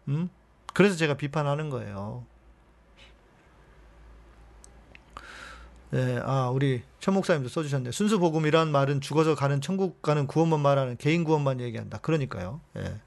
음? 0.10 0.30
그래서 0.76 0.96
제가 0.96 1.16
비판하는 1.16 1.72
거예요. 1.72 2.24
네, 5.90 6.22
아, 6.24 6.50
우리 6.54 6.84
천 7.00 7.16
목사님도 7.16 7.50
써주셨네. 7.50 7.92
순수 7.92 8.20
복음이란 8.20 8.72
말은 8.72 9.02
죽어서 9.02 9.34
가는 9.34 9.60
천국 9.60 10.04
가는 10.04 10.28
구원만 10.28 10.60
말하는 10.60 10.98
개인 10.98 11.24
구원만 11.24 11.60
얘기한다. 11.62 11.98
그러니까요. 11.98 12.62
예. 12.78 13.02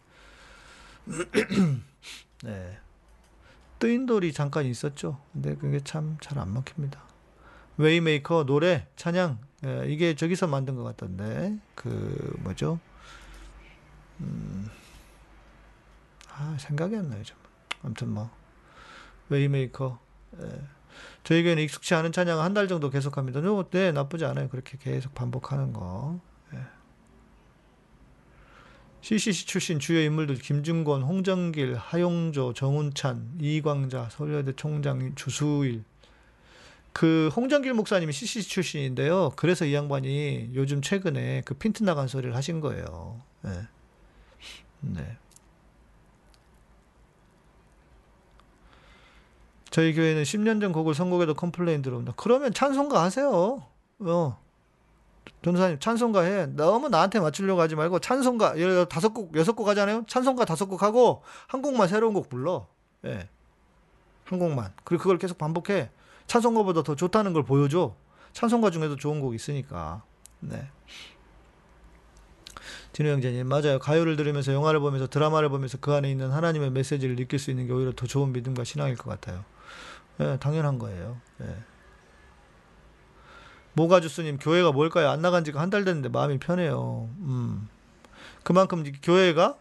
네. 2.43 2.79
뜨인 3.79 4.07
돌이 4.07 4.33
잠깐 4.33 4.67
있었죠. 4.67 5.21
근데 5.33 5.55
그게 5.55 5.79
참 5.79 6.19
잘 6.21 6.41
안 6.41 6.53
먹힙니다. 6.53 7.14
Way 7.77 8.02
Maker 8.02 8.45
노래 8.45 8.87
찬양 8.97 9.39
예, 9.65 9.85
이게 9.89 10.15
저기서 10.15 10.47
만든 10.47 10.77
것 10.77 10.85
같던데 10.85 11.59
그 11.75 12.37
뭐죠? 12.41 12.79
음, 14.21 14.71
아 16.31 16.57
생각이 16.59 16.97
안 16.97 17.09
나요 17.09 17.23
좀. 17.23 17.37
아무튼 17.83 18.11
뭐 18.11 18.31
Way 19.29 19.55
Maker 19.55 19.99
예. 20.41 20.61
저에게는 21.25 21.63
익숙치 21.63 21.95
않은 21.95 22.13
찬양을 22.13 22.43
한달 22.43 22.69
정도 22.69 22.91
계속합니다. 22.91 23.41
네 23.71 23.93
나쁘지 23.93 24.25
않아요. 24.27 24.49
그렇게 24.49 24.79
계속 24.79 25.15
반복하는 25.15 25.73
거. 25.73 26.21
예. 26.53 26.59
CCC 29.01 29.47
출신 29.47 29.79
주요 29.79 30.01
인물들 30.01 30.37
김중권, 30.37 31.03
홍정길, 31.03 31.77
하용조, 31.77 32.53
정운찬, 32.55 33.39
이광자, 33.41 34.09
서울여대 34.11 34.53
총장 34.55 35.15
주수일, 35.15 35.85
그 36.95 37.29
홍정길 37.35 37.75
목사님이 37.75 38.13
CCC 38.13 38.49
출신인데요. 38.49 39.33
그래서 39.35 39.65
이 39.65 39.75
양반이 39.75 40.53
요즘 40.55 40.81
최근에 40.81 41.43
그 41.45 41.55
핀트 41.55 41.83
나간 41.83 42.07
소리를 42.07 42.35
하신 42.37 42.61
거예요. 42.61 43.21
네. 43.43 43.51
네. 44.81 45.19
저희 49.71 49.93
교회는 49.93 50.23
10년 50.23 50.61
전 50.61 50.71
곡을 50.71 50.95
선곡해도 50.95 51.35
complain 51.35 51.83
들어온다. 51.83 52.13
그러면 52.17 52.55
찬송가 52.55 53.03
하세요. 53.03 53.67
어. 53.99 54.39
전사님 55.43 55.81
찬송가 55.81 56.23
해. 56.23 56.47
너무 56.47 56.89
나한테 56.89 57.19
맞추려고 57.19 57.61
하지 57.61 57.75
말고 57.75 57.99
찬송가 57.99 58.55
다섯 58.89 59.13
곡 59.13 59.37
여섯 59.37 59.55
곡 59.57 59.67
하잖아요. 59.67 60.05
찬송가 60.07 60.45
다섯 60.45 60.67
곡 60.67 60.85
하고 60.85 61.25
한 61.49 61.61
곡만 61.61 61.89
새로운 61.89 62.15
곡 62.15 62.29
불러. 62.29 62.69
예. 63.05 63.09
네. 63.09 63.29
한 64.27 64.39
곡만. 64.39 64.73
그리고 64.85 65.03
그걸 65.03 65.19
계속 65.19 65.39
반복해. 65.39 65.91
찬송가보다 66.27 66.83
더 66.83 66.95
좋다는 66.95 67.33
걸 67.33 67.45
보여줘. 67.45 67.95
찬송가 68.33 68.71
중에도 68.71 68.97
좋은 68.97 69.21
곡 69.21 69.35
있으니까. 69.35 70.03
네. 70.41 70.69
진우 72.93 73.09
형제님, 73.11 73.49
맞아요. 73.49 73.79
가요를 73.79 74.17
들으면서 74.17 74.53
영화를 74.53 74.81
보면서 74.81 75.07
드라마를 75.09 75.49
보면서 75.49 75.79
그 75.79 75.93
안에 75.93 76.11
있는 76.11 76.31
하나님의 76.31 76.71
메시지를 76.71 77.17
느낄 77.17 77.39
수 77.39 77.51
있는 77.51 77.67
게 77.67 77.73
오히려 77.73 77.93
더 77.93 78.07
좋은 78.07 78.33
믿음과 78.33 78.65
신앙일 78.65 78.97
것 78.97 79.11
같아요. 79.11 79.45
네, 80.19 80.39
당연한 80.39 80.79
거예요. 80.79 81.21
네. 81.39 81.57
모가주스님, 83.75 84.39
교회가 84.39 84.71
뭘까요? 84.73 85.11
안 85.11 85.21
나간 85.21 85.43
지가 85.45 85.61
한 85.61 85.71
달 85.71 85.85
됐는데 85.85 86.09
마음이 86.09 86.39
편해요. 86.39 87.09
음. 87.19 87.69
그만큼 88.45 88.85
교회가 89.03 89.57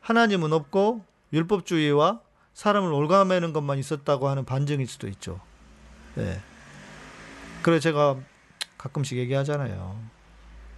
하나님은 0.00 0.52
없고 0.54 1.04
율법주의와 1.34 2.20
사람을 2.54 2.92
올가매는 2.92 3.52
것만 3.52 3.78
있었다고 3.78 4.28
하는 4.28 4.46
반증일 4.46 4.86
수도 4.86 5.06
있죠. 5.08 5.40
네. 6.14 6.40
그래 7.62 7.78
제가 7.80 8.16
가끔씩 8.78 9.18
얘기하잖아요. 9.18 10.02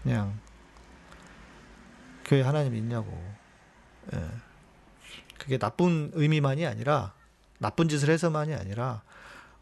그냥 0.03 0.39
교회 2.24 2.43
하나님 2.43 2.74
있냐고. 2.74 3.11
예. 4.14 4.28
그게 5.39 5.59
나쁜 5.59 6.11
의미만이 6.14 6.66
아니라 6.66 7.14
나쁜 7.59 7.89
짓을 7.89 8.11
해서만이 8.11 8.55
아니라 8.55 9.03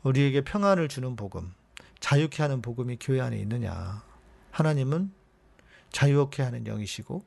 우리에게 0.03 0.43
평안을 0.43 0.89
주는 0.89 1.17
복음, 1.17 1.53
자유케 2.01 2.43
하는 2.43 2.63
복음이 2.63 2.99
교회 3.01 3.21
안에 3.21 3.39
있느냐. 3.39 4.03
하나님은 4.51 5.13
자유케 5.91 6.43
하는 6.43 6.67
영이시고 6.67 7.25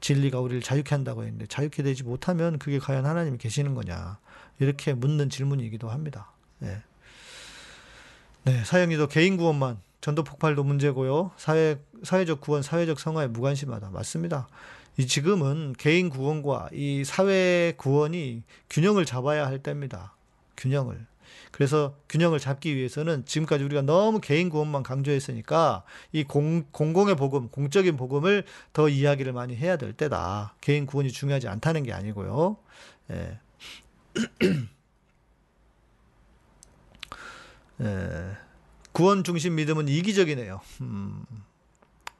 진리가 0.00 0.40
우리를 0.40 0.62
자유케 0.62 0.94
한다고 0.94 1.24
했는데 1.24 1.46
자유케 1.46 1.82
되지 1.82 2.02
못하면 2.04 2.58
그게 2.58 2.78
과연 2.78 3.04
하나님이 3.04 3.38
계시는 3.38 3.74
거냐. 3.74 4.18
이렇게 4.58 4.94
묻는 4.94 5.28
질문이기도 5.28 5.90
합니다. 5.90 6.32
예. 6.62 6.82
네, 8.44 8.64
사형리도 8.64 9.08
개인 9.08 9.36
구원만 9.36 9.78
전도 10.00 10.24
폭발도 10.24 10.64
문제고요. 10.64 11.32
사회 11.36 11.78
사회적 12.02 12.40
구원, 12.40 12.62
사회적 12.62 12.98
성화에 12.98 13.26
무관심하다. 13.28 13.90
맞습니다. 13.90 14.48
이 14.96 15.06
지금은 15.06 15.74
개인 15.78 16.08
구원과 16.08 16.70
이 16.72 17.04
사회 17.04 17.74
구원이 17.76 18.42
균형을 18.70 19.04
잡아야 19.04 19.46
할 19.46 19.62
때입니다. 19.62 20.14
균형을. 20.56 21.06
그래서 21.52 21.96
균형을 22.08 22.38
잡기 22.38 22.74
위해서는 22.76 23.24
지금까지 23.26 23.64
우리가 23.64 23.82
너무 23.82 24.20
개인 24.20 24.48
구원만 24.48 24.82
강조했으니까 24.82 25.84
이 26.12 26.24
공, 26.24 26.64
공공의 26.70 27.16
복음, 27.16 27.48
공적인 27.48 27.96
복음을 27.96 28.44
더 28.72 28.88
이야기를 28.88 29.32
많이 29.32 29.54
해야 29.54 29.76
될 29.76 29.92
때다. 29.92 30.54
개인 30.60 30.86
구원이 30.86 31.12
중요하지 31.12 31.48
않다는 31.48 31.82
게 31.82 31.92
아니고요. 31.92 32.56
예. 33.10 33.38
예, 34.40 34.68
구원 38.92 39.24
중심 39.24 39.54
믿음은 39.54 39.88
이기적이네요. 39.88 40.60
음, 40.82 41.24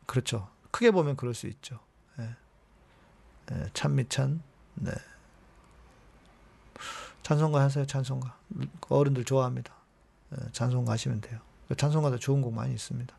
그렇죠. 0.07 0.49
크게 0.71 0.91
보면 0.91 1.17
그럴 1.17 1.35
수 1.35 1.47
있죠. 1.49 1.81
예, 2.19 2.37
예, 3.53 3.71
찬미찬, 3.75 4.43
네. 4.77 4.93
찬송가 7.23 7.61
하세요, 7.61 7.87
찬송가. 7.87 8.39
어른들 8.89 9.25
좋아합니다. 9.25 9.75
예, 10.33 10.53
찬송가 10.53 10.93
하시면 10.93 11.21
돼요. 11.21 11.41
찬송가도 11.77 12.19
좋은 12.19 12.41
곡 12.41 12.55
많이 12.55 12.73
있습니다. 12.73 13.15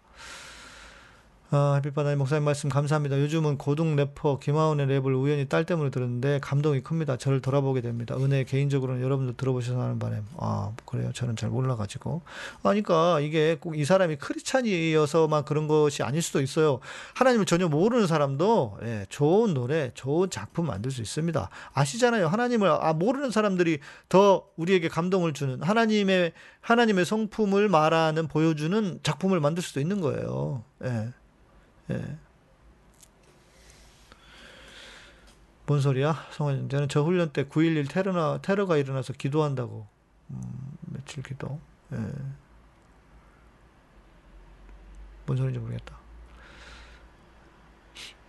아, 1.53 1.73
햇빛바다님 1.75 2.17
목사님 2.19 2.45
말씀 2.45 2.69
감사합니다. 2.69 3.19
요즘은 3.19 3.57
고등 3.57 3.97
래퍼 3.97 4.39
김하온의 4.39 4.87
랩을 4.87 5.21
우연히 5.21 5.49
딸 5.49 5.65
때문에 5.65 5.89
들었는데 5.89 6.39
감동이 6.41 6.79
큽니다. 6.79 7.17
저를 7.17 7.41
돌아보게 7.41 7.81
됩니다. 7.81 8.15
은혜 8.17 8.45
개인적으로는 8.45 9.01
여러분도 9.01 9.35
들어보셔서 9.35 9.81
하는 9.81 9.99
바람. 9.99 10.25
아, 10.37 10.71
그래요. 10.85 11.11
저는 11.13 11.35
잘 11.35 11.49
몰라가지고. 11.49 12.21
아니까 12.63 13.19
이게 13.19 13.57
꼭 13.59 13.75
이 13.75 13.83
사람이 13.83 14.15
크리스찬이어서만 14.15 15.43
그런 15.43 15.67
것이 15.67 16.03
아닐 16.03 16.21
수도 16.21 16.39
있어요. 16.41 16.79
하나님을 17.15 17.45
전혀 17.45 17.67
모르는 17.67 18.07
사람도 18.07 18.77
예, 18.83 19.05
좋은 19.09 19.53
노래, 19.53 19.91
좋은 19.93 20.29
작품 20.29 20.67
만들 20.67 20.89
수 20.89 21.01
있습니다. 21.01 21.49
아시잖아요. 21.73 22.27
하나님을 22.29 22.69
아, 22.69 22.93
모르는 22.93 23.29
사람들이 23.29 23.79
더 24.07 24.45
우리에게 24.55 24.87
감동을 24.87 25.33
주는 25.33 25.61
하나님의 25.61 26.31
하나님의 26.61 27.03
성품을 27.03 27.67
말하는 27.67 28.29
보여주는 28.29 28.99
작품을 29.03 29.41
만들 29.41 29.61
수도 29.61 29.81
있는 29.81 29.99
거예요. 29.99 30.63
예. 30.85 31.09
예. 31.89 32.17
뭔 35.65 35.79
소리야? 35.79 36.13
성환이 36.31 36.67
저는 36.69 36.89
저 36.89 37.01
훈련 37.03 37.31
때 37.31 37.45
9.11 37.45 37.89
테러나, 37.89 38.39
테러가 38.41 38.77
일어나서 38.77 39.13
기도한다고. 39.13 39.87
음, 40.31 40.77
며칠 40.81 41.23
기도. 41.23 41.59
예. 41.93 41.97
뭔 45.25 45.37
소리인지 45.37 45.59
모르겠다. 45.59 45.97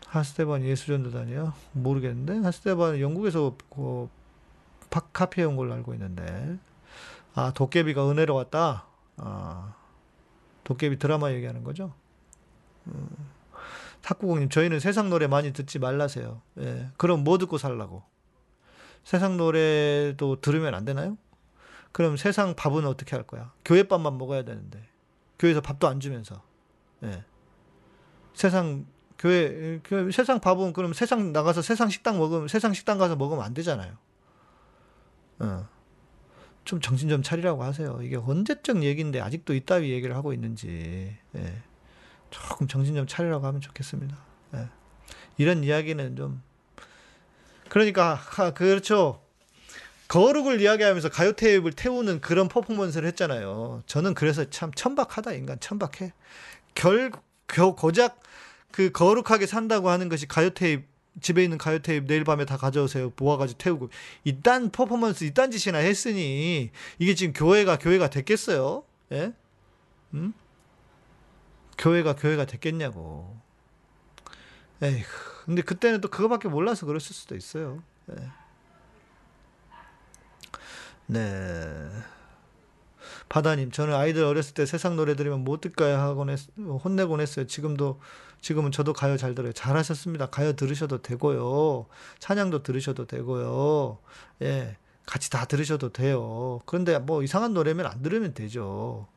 하스테반 0.06 0.62
예수전도단이요? 0.62 1.54
모르겠는데? 1.72 2.44
하스테반은 2.46 3.00
영국에서 3.00 3.56
그, 3.70 4.08
카페 5.12 5.42
온 5.42 5.56
걸로 5.56 5.72
알고 5.72 5.94
있는데. 5.94 6.58
아, 7.34 7.50
도깨비가 7.52 8.10
은혜로 8.10 8.34
왔다? 8.34 8.84
아, 9.16 9.74
도깨비 10.64 10.98
드라마 10.98 11.32
얘기하는 11.32 11.64
거죠? 11.64 11.94
음. 12.88 13.08
탁구공님, 14.02 14.48
저희는 14.48 14.80
세상 14.80 15.10
노래 15.10 15.26
많이 15.26 15.52
듣지 15.52 15.78
말라세요. 15.78 16.42
예. 16.58 16.88
그럼 16.96 17.24
뭐 17.24 17.38
듣고 17.38 17.58
살라고? 17.58 18.02
세상 19.04 19.36
노래도 19.36 20.40
들으면 20.40 20.74
안 20.74 20.84
되나요? 20.84 21.16
그럼 21.92 22.16
세상 22.16 22.54
밥은 22.54 22.86
어떻게 22.86 23.16
할 23.16 23.24
거야? 23.24 23.52
교회 23.64 23.84
밥만 23.84 24.18
먹어야 24.18 24.44
되는데. 24.44 24.82
교회에서 25.38 25.60
밥도 25.60 25.88
안 25.88 26.00
주면서. 26.00 26.42
예. 27.04 27.24
세상, 28.34 28.86
교회, 29.18 29.80
교회, 29.84 30.10
세상 30.10 30.40
밥은 30.40 30.72
그럼 30.72 30.92
세상 30.92 31.32
나가서 31.32 31.62
세상 31.62 31.88
식당 31.88 32.18
먹으면, 32.18 32.48
세상 32.48 32.72
식당 32.72 32.98
가서 32.98 33.16
먹으면 33.16 33.44
안 33.44 33.54
되잖아요. 33.54 33.96
어. 35.40 35.68
좀 36.64 36.80
정신 36.80 37.08
좀 37.08 37.22
차리라고 37.22 37.62
하세요. 37.64 38.00
이게 38.02 38.16
언제적 38.16 38.82
얘기인데 38.84 39.20
아직도 39.20 39.54
이따위 39.54 39.90
얘기를 39.90 40.14
하고 40.16 40.32
있는지. 40.32 41.16
예. 41.36 41.62
조금 42.32 42.66
정신 42.66 42.96
좀 42.96 43.06
차리라고 43.06 43.46
하면 43.46 43.60
좋겠습니다. 43.60 44.16
예. 44.54 44.68
이런 45.38 45.62
이야기는 45.62 46.16
좀 46.16 46.42
그러니까 47.68 48.20
그렇죠. 48.54 49.22
거룩을 50.08 50.60
이야기하면서 50.60 51.08
가요 51.08 51.32
테이프를 51.32 51.72
태우는 51.72 52.20
그런 52.20 52.48
퍼포먼스를 52.48 53.08
했잖아요. 53.08 53.82
저는 53.86 54.14
그래서 54.14 54.48
참 54.50 54.72
천박하다 54.74 55.32
인간 55.32 55.58
천박해. 55.60 56.12
결 56.74 57.12
겨, 57.46 57.74
고작 57.74 58.20
그 58.70 58.90
거룩하게 58.90 59.46
산다고 59.46 59.88
하는 59.88 60.08
것이 60.08 60.26
가요 60.26 60.50
테이프 60.50 60.84
집에 61.20 61.42
있는 61.44 61.58
가요 61.58 61.78
테이프 61.78 62.06
내일 62.06 62.24
밤에 62.24 62.44
다 62.44 62.56
가져오세요. 62.56 63.12
모아가지고 63.16 63.58
태우고 63.58 63.90
이딴 64.24 64.70
퍼포먼스 64.70 65.24
이딴 65.24 65.50
짓이나 65.50 65.78
했으니 65.78 66.70
이게 66.98 67.14
지금 67.14 67.32
교회가 67.32 67.78
교회가 67.78 68.10
됐겠어요? 68.10 68.84
예? 69.12 69.32
음? 70.14 70.34
교회가 71.78 72.16
교회가 72.16 72.44
됐겠냐고. 72.46 73.40
에이, 74.82 75.02
근데 75.44 75.62
그때는 75.62 76.00
또 76.00 76.08
그거밖에 76.08 76.48
몰라서 76.48 76.86
그랬을 76.86 77.14
수도 77.14 77.36
있어요. 77.36 77.82
네. 78.06 78.16
네. 81.06 81.90
바다님, 83.28 83.70
저는 83.70 83.94
아이들 83.94 84.24
어렸을 84.24 84.54
때 84.54 84.66
세상 84.66 84.96
노래 84.96 85.14
들으면 85.16 85.42
못 85.44 85.60
듣가요 85.60 85.96
하곤 85.96 86.30
했, 86.30 86.40
혼내곤 86.58 87.20
했어요. 87.20 87.46
지금도, 87.46 88.00
지금은 88.40 88.72
저도 88.72 88.92
가요 88.92 89.16
잘 89.16 89.34
들어요. 89.34 89.52
잘하셨습니다. 89.52 90.26
가요 90.26 90.52
들으셔도 90.54 91.00
되고요. 91.00 91.86
찬양도 92.18 92.62
들으셔도 92.62 93.06
되고요. 93.06 93.98
예. 94.42 94.76
같이 95.06 95.30
다 95.30 95.44
들으셔도 95.44 95.90
돼요. 95.90 96.60
그런데 96.66 96.98
뭐 96.98 97.22
이상한 97.22 97.54
노래면 97.54 97.86
안 97.86 98.02
들으면 98.02 98.34
되죠. 98.34 99.08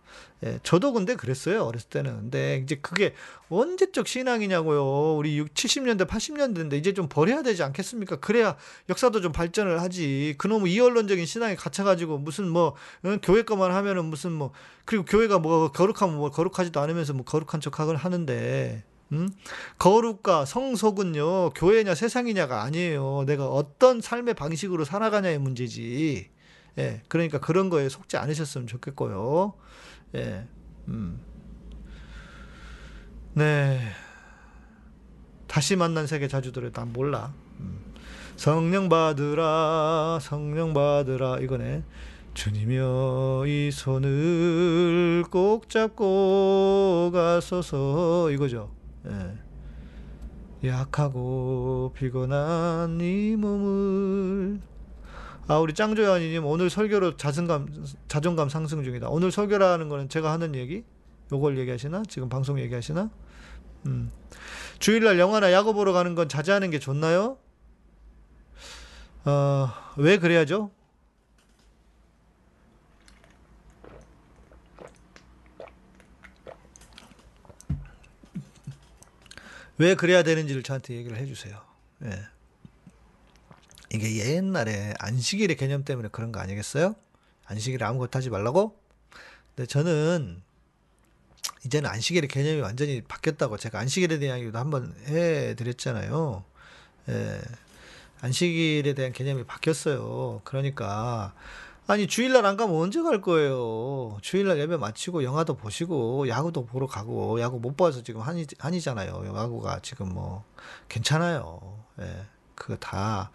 예, 0.43 0.59
저도 0.63 0.93
근데 0.93 1.15
그랬어요. 1.15 1.63
어렸을 1.63 1.89
때는. 1.89 2.15
근데 2.15 2.61
이제 2.63 2.75
그게 2.75 3.13
언제적 3.49 4.07
신앙이냐고요. 4.07 5.15
우리 5.17 5.37
6, 5.37 5.53
70년대, 5.53 6.07
80년대인데 6.07 6.73
이제 6.73 6.93
좀 6.93 7.07
버려야 7.07 7.41
되지 7.41 7.63
않겠습니까? 7.63 8.17
그래야 8.17 8.55
역사도 8.89 9.21
좀 9.21 9.31
발전을 9.31 9.81
하지. 9.81 10.35
그놈의 10.37 10.73
이언론적인 10.73 11.25
신앙에 11.25 11.55
갇혀가지고 11.55 12.17
무슨 12.19 12.49
뭐, 12.49 12.75
응? 13.05 13.19
교회 13.21 13.43
것만 13.43 13.71
하면은 13.71 14.05
무슨 14.05 14.31
뭐, 14.33 14.51
그리고 14.85 15.05
교회가 15.05 15.39
뭐 15.39 15.71
거룩하면 15.71 16.17
뭐 16.17 16.29
거룩하지도 16.31 16.79
않으면서 16.79 17.13
뭐 17.13 17.25
거룩한 17.25 17.61
척 17.61 17.79
하곤 17.79 17.95
하는데, 17.95 18.83
음? 19.11 19.29
거룩과 19.77 20.45
성속은요, 20.45 21.51
교회냐 21.51 21.95
세상이냐가 21.95 22.63
아니에요. 22.63 23.23
내가 23.25 23.47
어떤 23.47 24.01
삶의 24.01 24.33
방식으로 24.33 24.85
살아가냐의 24.85 25.39
문제지. 25.39 26.29
예, 26.77 27.01
그러니까 27.07 27.39
그런 27.39 27.69
거에 27.69 27.87
속지 27.87 28.17
않으셨으면 28.17 28.67
좋겠고요. 28.67 29.53
예, 30.15 30.47
음. 30.87 31.19
네. 33.33 33.79
다시 35.47 35.75
만난 35.75 36.07
세계 36.07 36.27
자주 36.27 36.51
들어. 36.51 36.71
난 36.71 36.91
몰라. 36.91 37.33
음. 37.59 37.79
성령 38.35 38.89
받으라, 38.89 40.19
성령 40.21 40.73
받으라. 40.73 41.39
이거네. 41.39 41.83
주님여 42.33 43.45
이 43.47 43.71
손을 43.71 45.23
꼭 45.31 45.69
잡고 45.69 47.11
가소서. 47.13 48.29
이거죠. 48.31 48.71
예. 49.07 50.69
약하고 50.69 51.91
피곤한 51.95 52.99
이 53.01 53.35
몸을 53.35 54.59
아 55.47 55.59
우리 55.59 55.73
짱조연이님 55.73 56.45
오늘 56.45 56.69
설교로 56.69 57.17
자존감 57.17 57.67
자존감 58.07 58.49
상승 58.49 58.83
중이다. 58.83 59.09
오늘 59.09 59.31
설교라는 59.31 59.89
거는 59.89 60.09
제가 60.09 60.31
하는 60.31 60.55
얘기 60.55 60.83
요걸 61.31 61.57
얘기하시나 61.59 62.03
지금 62.07 62.29
방송 62.29 62.59
얘기하시나? 62.59 63.11
음. 63.85 64.09
주일날 64.79 65.19
영화나 65.19 65.51
야구 65.51 65.73
보러 65.73 65.93
가는 65.93 66.15
건 66.15 66.27
자제하는 66.27 66.71
게 66.71 66.79
좋나요? 66.79 67.37
어, 69.25 69.69
왜 69.97 70.17
그래야죠? 70.17 70.71
왜 79.77 79.95
그래야 79.95 80.23
되는지를 80.23 80.63
저한테 80.63 80.95
얘기를 80.95 81.17
해주세요. 81.17 81.59
예. 82.05 82.27
이게 83.93 84.35
옛날에 84.35 84.93
안식일의 84.99 85.57
개념 85.57 85.83
때문에 85.83 86.09
그런 86.11 86.31
거 86.31 86.39
아니겠어요? 86.39 86.95
안식일에 87.45 87.83
아무것도 87.85 88.17
하지 88.17 88.29
말라고? 88.29 88.79
근데 89.55 89.67
저는 89.67 90.41
이제는 91.65 91.89
안식일의 91.89 92.27
개념이 92.27 92.61
완전히 92.61 93.01
바뀌었다고 93.01 93.57
제가 93.57 93.79
안식일에 93.79 94.19
대한 94.19 94.39
얘기도 94.39 94.57
한번 94.59 94.93
해드렸잖아요. 95.07 96.43
예. 97.09 97.41
안식일에 98.21 98.93
대한 98.93 99.11
개념이 99.13 99.43
바뀌었어요. 99.43 100.41
그러니까 100.43 101.33
아니 101.87 102.07
주일날 102.07 102.45
안 102.45 102.57
가면 102.57 102.75
언제 102.75 103.01
갈 103.01 103.21
거예요? 103.21 104.17
주일날 104.21 104.57
예배 104.59 104.77
마치고 104.77 105.23
영화도 105.23 105.55
보시고 105.55 106.27
야구도 106.27 106.65
보러 106.65 106.87
가고 106.87 107.39
야구 107.39 107.59
못 107.59 107.77
봐서 107.77 108.01
지금 108.01 108.21
한이 108.21 108.47
한이잖아요. 108.57 109.23
야구가 109.27 109.79
지금 109.83 110.09
뭐 110.09 110.43
괜찮아요. 110.89 111.83
예. 112.01 112.25
그거 112.55 112.75
다 112.77 113.31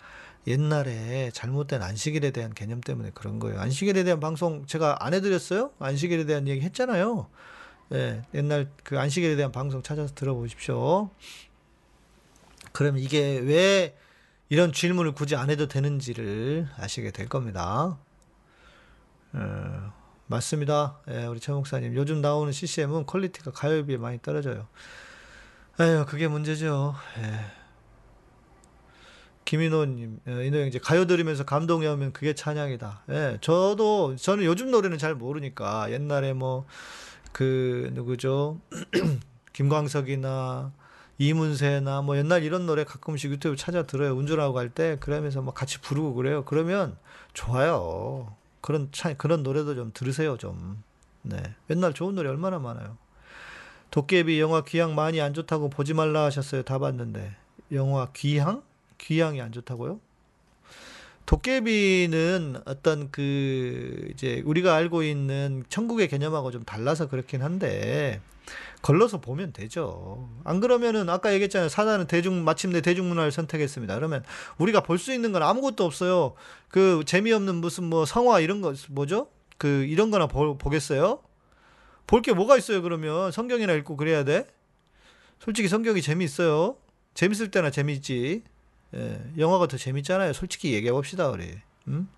옛날에 0.46 1.30
잘못된 1.32 1.82
안식일에 1.82 2.32
대한 2.32 2.52
개념 2.52 2.80
때문에 2.80 3.10
그런 3.14 3.38
거예요. 3.38 3.60
안식일에 3.60 4.02
대한 4.02 4.18
방송 4.18 4.66
제가 4.66 4.96
안 5.04 5.14
해드렸어요? 5.14 5.72
안식일에 5.78 6.24
대한 6.24 6.48
얘기 6.48 6.62
했잖아요. 6.62 7.28
예, 7.92 8.22
옛날 8.34 8.70
그 8.82 8.98
안식일에 8.98 9.36
대한 9.36 9.52
방송 9.52 9.82
찾아서 9.82 10.14
들어보십시오. 10.14 11.10
그럼 12.72 12.98
이게 12.98 13.38
왜 13.38 13.96
이런 14.48 14.72
질문을 14.72 15.12
굳이 15.12 15.36
안 15.36 15.50
해도 15.50 15.68
되는지를 15.68 16.68
아시게 16.78 17.10
될 17.12 17.28
겁니다. 17.28 17.98
어, 19.32 19.92
맞습니다. 20.26 20.98
예, 21.08 21.24
우리 21.26 21.40
최 21.40 21.52
목사님. 21.52 21.94
요즘 21.94 22.20
나오는 22.20 22.52
CCM은 22.52 23.06
quality가 23.06 23.50
가요에 23.52 23.84
비해 23.84 23.98
많이 23.98 24.20
떨어져요. 24.20 24.66
에휴, 25.80 26.04
그게 26.06 26.28
문제죠. 26.28 26.94
예. 27.18 27.40
김인호님, 29.44 30.20
예, 30.28 30.46
인호 30.46 30.58
형제 30.58 30.78
가요 30.78 31.06
들으면서 31.06 31.44
감동이 31.44 31.86
오면 31.86 32.12
그게 32.12 32.34
찬양이다. 32.34 33.02
예, 33.10 33.38
저도 33.40 34.14
저는 34.16 34.44
요즘 34.44 34.70
노래는 34.70 34.98
잘 34.98 35.14
모르니까 35.14 35.90
옛날에 35.90 36.32
뭐 36.32 36.66
그 37.32 37.90
누구죠? 37.94 38.60
김광석이나 39.52 40.72
이문세나 41.18 42.02
뭐 42.02 42.16
옛날 42.16 42.42
이런 42.42 42.66
노래 42.66 42.84
가끔씩 42.84 43.30
유튜브 43.30 43.56
찾아 43.56 43.84
들어요. 43.86 44.14
운전하고 44.14 44.54
갈 44.54 44.70
때 44.70 44.96
그러면서 45.00 45.42
막 45.42 45.54
같이 45.54 45.80
부르고 45.80 46.14
그래요. 46.14 46.44
그러면 46.44 46.96
좋아요. 47.34 48.34
그런 48.60 48.88
차, 48.92 49.14
그런 49.14 49.42
노래도 49.42 49.74
좀 49.74 49.90
들으세요, 49.94 50.36
좀. 50.36 50.82
네. 51.22 51.42
옛날 51.70 51.92
좋은 51.92 52.14
노래 52.14 52.28
얼마나 52.30 52.58
많아요. 52.58 52.96
도깨비 53.90 54.40
영화 54.40 54.62
귀향 54.62 54.94
많이 54.94 55.20
안 55.20 55.34
좋다고 55.34 55.68
보지 55.70 55.94
말라 55.94 56.24
하셨어요. 56.24 56.62
다 56.62 56.78
봤는데. 56.78 57.34
영화 57.72 58.08
귀향? 58.14 58.62
귀향이 58.98 59.40
안 59.40 59.52
좋다고요? 59.52 60.00
도깨비는 61.26 62.62
어떤 62.64 63.10
그 63.10 64.08
이제 64.12 64.42
우리가 64.44 64.74
알고 64.74 65.02
있는 65.02 65.64
천국의 65.68 66.08
개념하고 66.08 66.50
좀 66.50 66.64
달라서 66.64 67.08
그렇긴 67.08 67.42
한데 67.42 68.20
걸러서 68.82 69.20
보면 69.20 69.52
되죠. 69.52 70.28
안 70.42 70.58
그러면은 70.58 71.08
아까 71.08 71.32
얘기했잖아요. 71.32 71.68
사단은 71.68 72.06
대중 72.08 72.42
마침내 72.42 72.80
대중문화를 72.80 73.30
선택했습니다. 73.30 73.94
그러면 73.94 74.24
우리가 74.58 74.82
볼 74.82 74.98
수 74.98 75.12
있는 75.12 75.30
건 75.32 75.42
아무것도 75.42 75.84
없어요. 75.84 76.34
그 76.70 77.02
재미없는 77.04 77.56
무슨 77.56 77.84
뭐 77.84 78.04
성화 78.06 78.40
이런 78.40 78.60
거 78.60 78.74
뭐죠? 78.90 79.28
그 79.58 79.84
이런 79.84 80.10
거나 80.10 80.26
보, 80.26 80.56
보겠어요? 80.56 81.20
볼 82.06 82.22
게 82.22 82.32
뭐가 82.32 82.56
있어요, 82.56 82.82
그러면? 82.82 83.30
성경이나 83.30 83.72
읽고 83.74 83.96
그래야 83.96 84.24
돼? 84.24 84.46
솔직히 85.38 85.68
성경이 85.68 86.02
재미있어요. 86.02 86.76
재밌을 87.14 87.50
때나 87.50 87.70
재미있지. 87.70 88.42
예, 88.94 89.20
영화가 89.38 89.68
더 89.68 89.76
재밌잖아요. 89.76 90.32
솔직히 90.32 90.72
얘기해 90.74 90.92
봅시다, 90.92 91.28
우리. 91.28 91.56
음? 91.86 92.08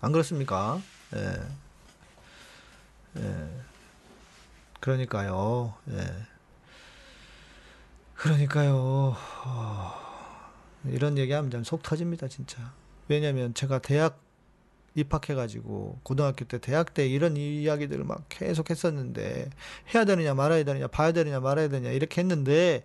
안 0.00 0.12
그렇습니까? 0.12 0.80
예. 1.14 1.34
예. 3.18 3.48
그러니까요. 4.80 5.74
예. 5.90 6.06
그러니까요. 8.14 8.74
어, 9.44 10.07
이런 10.86 11.18
얘기하면 11.18 11.50
좀 11.50 11.64
속 11.64 11.82
터집니다, 11.82 12.28
진짜. 12.28 12.72
왜냐면 13.08 13.54
제가 13.54 13.78
대학 13.80 14.20
입학해가지고 14.94 16.00
고등학교 16.02 16.44
때 16.44 16.58
대학 16.58 16.94
때 16.94 17.06
이런 17.06 17.36
이야기들을 17.36 18.04
막 18.04 18.24
계속 18.28 18.70
했었는데 18.70 19.50
해야 19.94 20.04
되느냐 20.04 20.34
말아야 20.34 20.64
되느냐 20.64 20.88
봐야 20.88 21.12
되느냐 21.12 21.40
말아야 21.40 21.68
되느냐 21.68 21.92
이렇게 21.92 22.20
했는데 22.20 22.82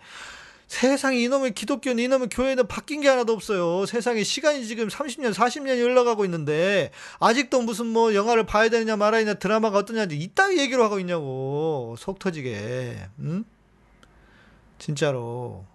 세상에 0.68 1.18
이놈의 1.20 1.54
기독교는 1.54 2.04
이놈의 2.04 2.30
교회는 2.30 2.68
바뀐 2.68 3.02
게 3.02 3.08
하나도 3.08 3.34
없어요. 3.34 3.86
세상에 3.86 4.24
시간이 4.24 4.66
지금 4.66 4.88
30년, 4.88 5.34
40년이 5.34 5.82
흘러가고 5.82 6.26
있는데 6.26 6.92
아직도 7.20 7.62
무슨 7.62 7.88
뭐 7.88 8.14
영화를 8.14 8.46
봐야 8.46 8.70
되느냐 8.70 8.96
말아야 8.96 9.22
되느냐 9.22 9.40
드라마가 9.40 9.80
어떠냐 9.80 10.08
이따위 10.12 10.60
얘기로 10.60 10.84
하고 10.84 11.00
있냐고 11.00 11.96
속 12.00 12.20
터지게 12.20 12.98
응? 13.20 13.44
진짜로 14.80 15.66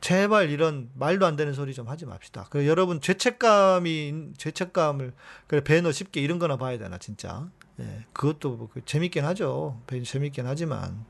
제발 0.00 0.50
이런 0.50 0.90
말도 0.94 1.26
안 1.26 1.36
되는 1.36 1.52
소리 1.52 1.74
좀 1.74 1.88
하지 1.88 2.06
맙시다. 2.06 2.46
그 2.50 2.66
여러분 2.66 3.00
죄책감이 3.00 4.32
죄책감을 4.36 5.12
그래 5.46 5.62
배너 5.62 5.92
쉽게 5.92 6.20
이런 6.20 6.38
거나 6.38 6.56
봐야 6.56 6.78
되나 6.78 6.98
진짜. 6.98 7.50
예, 7.80 8.06
그것도 8.12 8.56
뭐 8.56 8.68
재밌긴 8.84 9.24
하죠. 9.26 9.80
재밌긴 10.04 10.46
하지만 10.46 11.04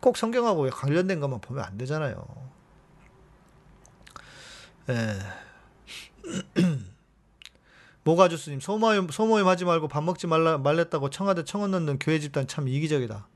꼭 0.00 0.16
성경하고 0.16 0.68
관련된 0.70 1.20
것만 1.20 1.40
보면 1.40 1.64
안 1.64 1.78
되잖아요. 1.78 2.26
예. 4.90 5.18
모가주스님 8.04 8.60
소모임 8.60 9.08
소모임 9.08 9.46
하지 9.46 9.64
말고 9.64 9.88
밥 9.88 10.02
먹지 10.02 10.26
말라 10.26 10.58
말랬다고 10.58 11.08
청와대 11.10 11.44
청원 11.44 11.70
넣는 11.70 11.98
교회 11.98 12.18
집단 12.18 12.46
참 12.46 12.68
이기적이다. 12.68 13.28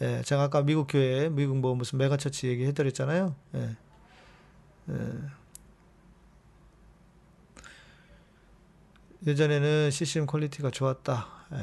예, 0.00 0.22
제가 0.22 0.44
아까 0.44 0.62
미국 0.62 0.86
교회 0.88 1.28
미국 1.28 1.58
뭐 1.58 1.74
무슨 1.74 1.98
megachurch 1.98 2.48
얘기 2.48 2.64
해드렸잖아요. 2.66 3.34
예. 3.56 3.76
예. 4.90 5.38
예전에는 9.26 9.90
CCM 9.90 10.26
quality가 10.26 10.70
좋았다. 10.70 11.26
예. 11.52 11.58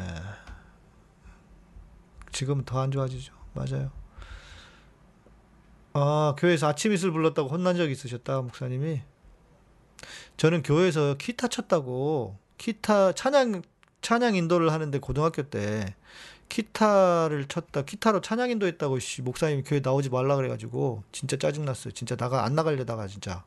지금은 2.32 2.66
더 2.66 2.81
안 2.81 2.92
좋아지죠. 2.92 3.34
맞아요. 3.54 3.92
아, 5.94 6.36
교회에서 6.38 6.68
아침 6.68 6.92
이슬 6.92 7.12
불렀다고 7.12 7.48
혼난 7.48 7.78
적 7.78 7.90
있으셨다, 7.90 8.42
목사님이. 8.42 9.02
저는 10.36 10.62
교회에서 10.64 11.16
기타 11.18 11.48
쳤다고, 11.48 12.38
기타, 12.58 13.14
찬양, 13.14 13.62
찬양 14.02 14.36
인도를 14.36 14.74
하는데 14.74 15.00
고등학교 15.00 15.44
때 15.44 15.96
기타를 16.50 17.48
쳤다, 17.48 17.84
기타로 17.84 18.22
찬양 18.22 18.50
인도했다고, 18.52 19.00
씨, 19.00 19.22
목사님 19.22 19.64
교회 19.64 19.80
나오지 19.80 20.10
말라 20.10 20.36
그래가지고, 20.36 21.04
진짜 21.12 21.38
짜증 21.38 21.66
났어요. 21.66 21.94
진짜 21.94 22.16
나가, 22.16 22.46
안 22.46 22.56
나가려다가, 22.56 23.08
진짜. 23.08 23.44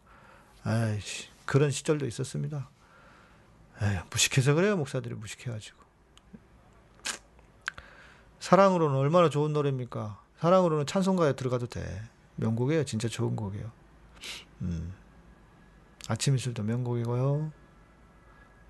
아이씨, 0.65 1.29
그런 1.47 1.71
시절도 1.71 2.07
있었습니다. 2.07 2.69
에휴, 3.81 4.01
무식해서 4.11 4.55
그래요, 4.55 4.77
목사들이 4.77 5.15
무식해가지고. 5.15 5.79
사랑으로는 8.41 8.97
얼마나 8.97 9.29
좋은 9.31 9.53
노래입니까? 9.53 10.23
사랑으로는 10.39 10.87
찬송가에 10.87 11.35
들어가도 11.35 11.67
돼. 11.67 12.03
명곡이에요. 12.37 12.85
진짜 12.85 13.09
좋은 13.09 13.37
곡이에요. 13.37 13.71
음. 14.63 14.95
아침 16.09 16.35
이슬도 16.35 16.63
명곡이고요. 16.63 17.53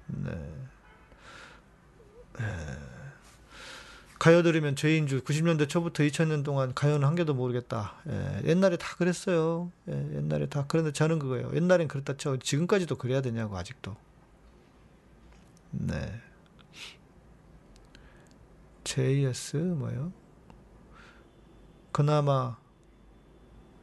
네. 0.06 0.30
네. 2.38 2.97
가요 4.18 4.42
들으면 4.42 4.74
죄인 4.74 5.06
줄 5.06 5.20
90년대 5.22 5.68
초부터 5.68 6.02
2000년 6.02 6.44
동안 6.44 6.74
가요는 6.74 7.06
한 7.06 7.14
개도 7.14 7.34
모르겠다. 7.34 7.94
예, 8.08 8.42
옛날에 8.48 8.76
다 8.76 8.96
그랬어요. 8.96 9.70
예, 9.88 9.92
옛날에 10.16 10.46
다 10.46 10.64
그런데 10.66 10.92
저는 10.92 11.18
그거예요. 11.18 11.52
옛날엔 11.54 11.86
그랬다 11.88 12.16
쳐. 12.16 12.36
지금까지도 12.36 12.96
그래야 12.96 13.20
되냐고 13.20 13.56
아직도. 13.56 13.96
네. 15.70 16.20
JS 18.84 19.56
뭐요? 19.56 20.12
그나마 21.92 22.56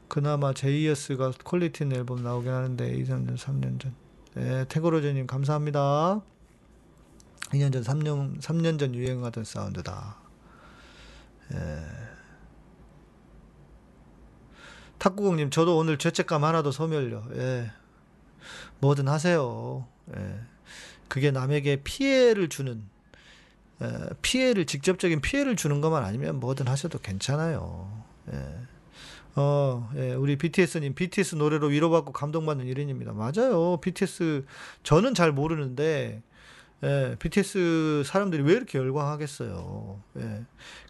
그나마 0.07 0.53
제이어스가 0.53 1.31
quality 1.43 1.83
있는 1.83 1.97
앨범 1.97 2.23
나오긴 2.23 2.51
하는데 2.51 2.95
2, 2.95 3.03
3년, 3.03 3.37
3년 3.37 3.79
전. 3.79 3.95
네, 4.33 4.65
태고로제님 4.67 5.27
감사합니다. 5.27 6.21
2년 7.51 7.71
전, 7.71 7.83
3년, 7.83 8.41
3년 8.41 8.79
전 8.79 8.95
유행하던 8.95 9.43
사운드다. 9.43 10.24
예. 11.53 11.81
탁구공님, 14.97 15.49
저도 15.49 15.77
오늘 15.77 15.97
죄책감 15.97 16.43
하나도 16.43 16.71
소멸요. 16.71 17.23
예. 17.35 17.71
뭐든 18.79 19.07
하세요. 19.07 19.87
예. 20.15 20.39
그게 21.07 21.31
남에게 21.31 21.83
피해를 21.83 22.49
주는, 22.49 22.83
예. 23.81 24.09
피해를, 24.21 24.65
직접적인 24.65 25.21
피해를 25.21 25.55
주는 25.55 25.81
것만 25.81 26.03
아니면 26.03 26.39
뭐든 26.39 26.67
하셔도 26.67 26.99
괜찮아요. 26.99 28.03
예. 28.33 28.65
어, 29.37 29.89
예, 29.95 30.13
우리 30.13 30.37
BTS님, 30.37 30.95
BTS 30.95 31.35
노래로 31.35 31.67
위로받고 31.67 32.13
감동받는 32.13 32.67
일인입니다. 32.67 33.11
맞아요. 33.11 33.77
BTS, 33.81 34.45
저는 34.83 35.13
잘 35.13 35.33
모르는데, 35.33 36.23
예, 36.83 37.15
BTS 37.19 38.03
사람들이 38.05 38.43
왜 38.43 38.53
이렇게 38.53 38.77
열광하겠어요. 38.77 40.01
예. 40.17 40.43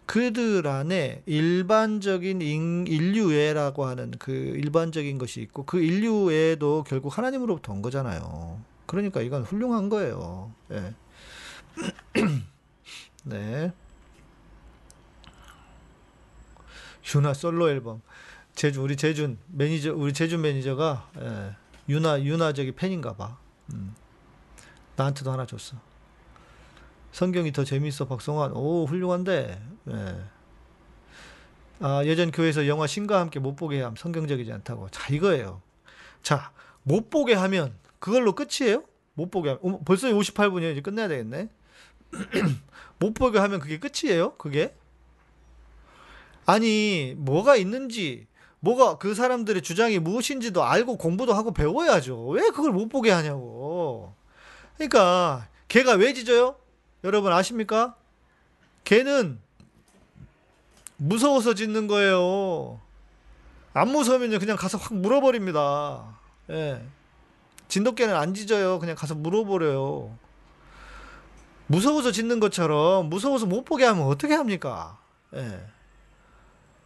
그들 0.04 0.66
안에 0.66 1.22
일반적인 1.26 2.42
인, 2.42 2.86
인류애라고 2.86 3.86
하는 3.86 4.12
그 4.18 4.32
일반적인 4.32 5.18
것이 5.18 5.40
있고, 5.42 5.64
그 5.64 5.80
인류애도 5.80 6.84
결국 6.86 7.16
하나님으로부터 7.16 7.72
온 7.72 7.82
거잖아요. 7.82 8.60
그러니까 8.86 9.20
이건 9.20 9.42
훌륭한 9.42 9.88
거예요. 9.88 10.52
예. 10.72 10.94
네. 13.24 13.72
유나 17.14 17.34
솔로 17.34 17.70
앨범. 17.70 18.02
제주 18.54 18.82
우리 18.82 18.96
제준 18.96 19.38
매니저 19.48 19.94
우리 19.94 20.12
제준 20.12 20.40
매니저가 20.40 21.10
예, 21.20 21.56
유나 21.88 22.22
유나 22.22 22.52
저기 22.52 22.72
팬인가 22.72 23.14
봐. 23.14 23.38
음. 23.72 23.94
나한테도 24.96 25.30
하나 25.30 25.46
줬어. 25.46 25.76
성경이 27.12 27.52
더 27.52 27.64
재밌어 27.64 28.06
박성환. 28.06 28.52
오 28.54 28.86
훌륭한데. 28.86 29.60
예. 29.90 30.16
아 31.80 32.02
예전 32.04 32.30
교회에서 32.30 32.66
영화 32.66 32.86
신과 32.86 33.20
함께 33.20 33.38
못 33.38 33.54
보게 33.54 33.82
함 33.82 33.96
성경적이지 33.96 34.52
않다고. 34.52 34.88
자 34.90 35.12
이거예요. 35.12 35.62
자 36.22 36.52
못 36.88 37.10
보게 37.10 37.34
하면 37.34 37.74
그걸로 37.98 38.32
끝이에요? 38.34 38.84
못 39.14 39.30
보게 39.30 39.50
하면 39.50 39.74
어, 39.74 39.80
벌써 39.84 40.06
58분이에요. 40.06 40.70
이제 40.72 40.80
끝내야 40.80 41.08
되겠네. 41.08 41.48
못 43.00 43.12
보게 43.12 43.40
하면 43.40 43.58
그게 43.58 43.80
끝이에요? 43.80 44.36
그게? 44.36 44.72
아니 46.46 47.14
뭐가 47.16 47.56
있는지 47.56 48.28
뭐가 48.60 48.98
그 48.98 49.14
사람들의 49.14 49.62
주장이 49.62 49.98
무엇인지도 49.98 50.62
알고 50.62 50.96
공부도 50.96 51.34
하고 51.34 51.52
배워야죠. 51.52 52.28
왜 52.28 52.42
그걸 52.50 52.70
못 52.70 52.88
보게 52.88 53.10
하냐고. 53.10 54.14
그러니까 54.76 55.48
개가 55.68 55.94
왜 55.94 56.12
짖어요? 56.12 56.56
여러분 57.04 57.32
아십니까? 57.32 57.96
개는 58.84 59.40
무서워서 60.96 61.54
짓는 61.54 61.86
거예요. 61.86 62.80
안 63.72 63.88
무서우면 63.88 64.38
그냥 64.38 64.56
가서 64.56 64.78
확 64.78 64.94
물어버립니다. 64.94 66.18
예. 66.50 66.82
진돗개는 67.68 68.14
안 68.14 68.32
짖어요. 68.32 68.78
그냥 68.78 68.96
가서 68.96 69.14
물어버려요. 69.14 70.16
무서워서 71.66 72.12
짓는 72.12 72.40
것처럼 72.40 73.08
무서워서 73.10 73.46
못 73.46 73.64
보게 73.64 73.84
하면 73.84 74.04
어떻게 74.04 74.34
합니까? 74.34 74.98
예. 75.34 75.66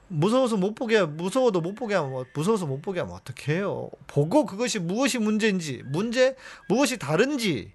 무서워서 0.08 0.56
못 0.56 0.74
보게 0.74 1.04
무서워도 1.04 1.60
못 1.60 1.74
보게 1.74 1.94
하면 1.94 2.24
무서워서 2.34 2.66
못 2.66 2.82
보게 2.82 2.98
하면 3.00 3.14
어떻게 3.14 3.54
해요? 3.54 3.90
보고 4.08 4.44
그것이 4.44 4.80
무엇이 4.80 5.18
문제인지 5.18 5.84
문제 5.86 6.34
무엇이 6.68 6.98
다른지 6.98 7.72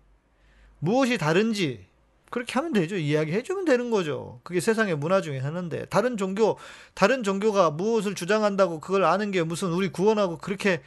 무엇이 0.80 1.18
다른지 1.18 1.86
그렇게 2.30 2.54
하면 2.54 2.74
되죠. 2.74 2.98
이야기해 2.98 3.44
주면 3.44 3.66
되는 3.66 3.90
거죠. 3.92 4.40
그게 4.44 4.60
세상의 4.60 4.98
문화 4.98 5.22
중에 5.22 5.40
하나인데 5.40 5.86
다른 5.86 6.18
종교 6.18 6.58
다른 6.94 7.24
종교가 7.24 7.72
무엇을 7.72 8.16
주장한다고 8.16 8.80
그걸 8.82 9.06
아는 9.06 9.32
게 9.32 9.44
무슨 9.44 9.70
우리 9.72 9.90
구원하고 9.90 10.38
그렇게 10.40 10.82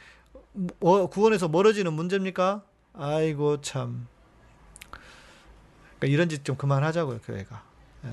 어, 0.81 1.07
구원에서 1.07 1.47
멀어지는 1.47 1.93
문제입니까? 1.93 2.63
아이고 2.93 3.61
참. 3.61 4.07
그러니까 5.97 6.13
이런 6.13 6.29
짓 6.29 6.43
좀 6.43 6.55
그만하자고요 6.55 7.19
교회가. 7.25 7.63
예. 8.05 8.09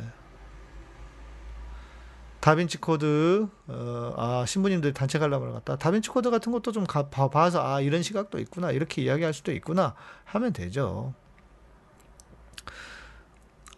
다빈치 2.41 2.79
코드 2.79 3.49
어, 3.66 4.14
아 4.16 4.45
신부님들 4.47 4.93
단체 4.95 5.18
관람을 5.18 5.53
갔다 5.53 5.77
다빈치 5.77 6.11
코드 6.11 6.31
같은 6.31 6.53
것도 6.53 6.70
좀 6.70 6.85
가, 6.87 7.09
봐, 7.09 7.29
봐서 7.29 7.61
아 7.61 7.81
이런 7.81 8.03
시각도 8.03 8.39
있구나 8.39 8.70
이렇게 8.70 9.03
이야기할 9.03 9.35
수도 9.35 9.51
있구나 9.53 9.95
하면 10.24 10.53
되죠. 10.53 11.12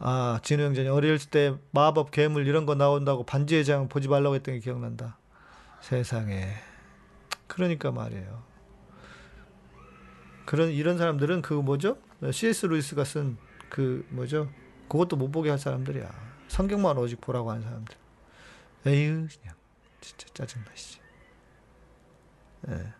아 0.01 0.41
진우 0.43 0.63
형제님 0.63 0.93
어렸을 0.93 1.31
때 1.31 1.55
마법 1.73 2.11
괴물 2.11 2.47
이런 2.47 2.67
거 2.67 2.75
나온다고 2.75 3.25
반지의 3.25 3.65
장 3.65 3.89
보지 3.89 4.09
말라고 4.09 4.35
했던 4.35 4.55
게 4.55 4.61
기억난다. 4.61 5.19
세상에 5.81 6.55
그러니까 7.47 7.91
말이에요. 7.91 8.43
그런 10.45 10.71
이런 10.71 10.99
사람들은 10.99 11.43
그 11.43 11.55
뭐죠? 11.55 11.99
C.S. 12.33 12.67
루이스가 12.67 13.05
쓴 13.05 13.37
그 13.69 14.07
뭐죠? 14.11 14.51
그것도 14.89 15.17
못 15.17 15.31
보게 15.31 15.51
할 15.51 15.59
사람들이야. 15.59 16.09
성경만 16.49 16.97
오직 16.99 17.21
보라고 17.21 17.51
하는 17.51 17.63
사람들. 17.63 17.97
에휴 18.87 19.29
그냥 19.29 19.55
진짜 20.01 20.27
짜증나 20.33 20.67
씨. 20.75 20.99
예. 22.69 22.95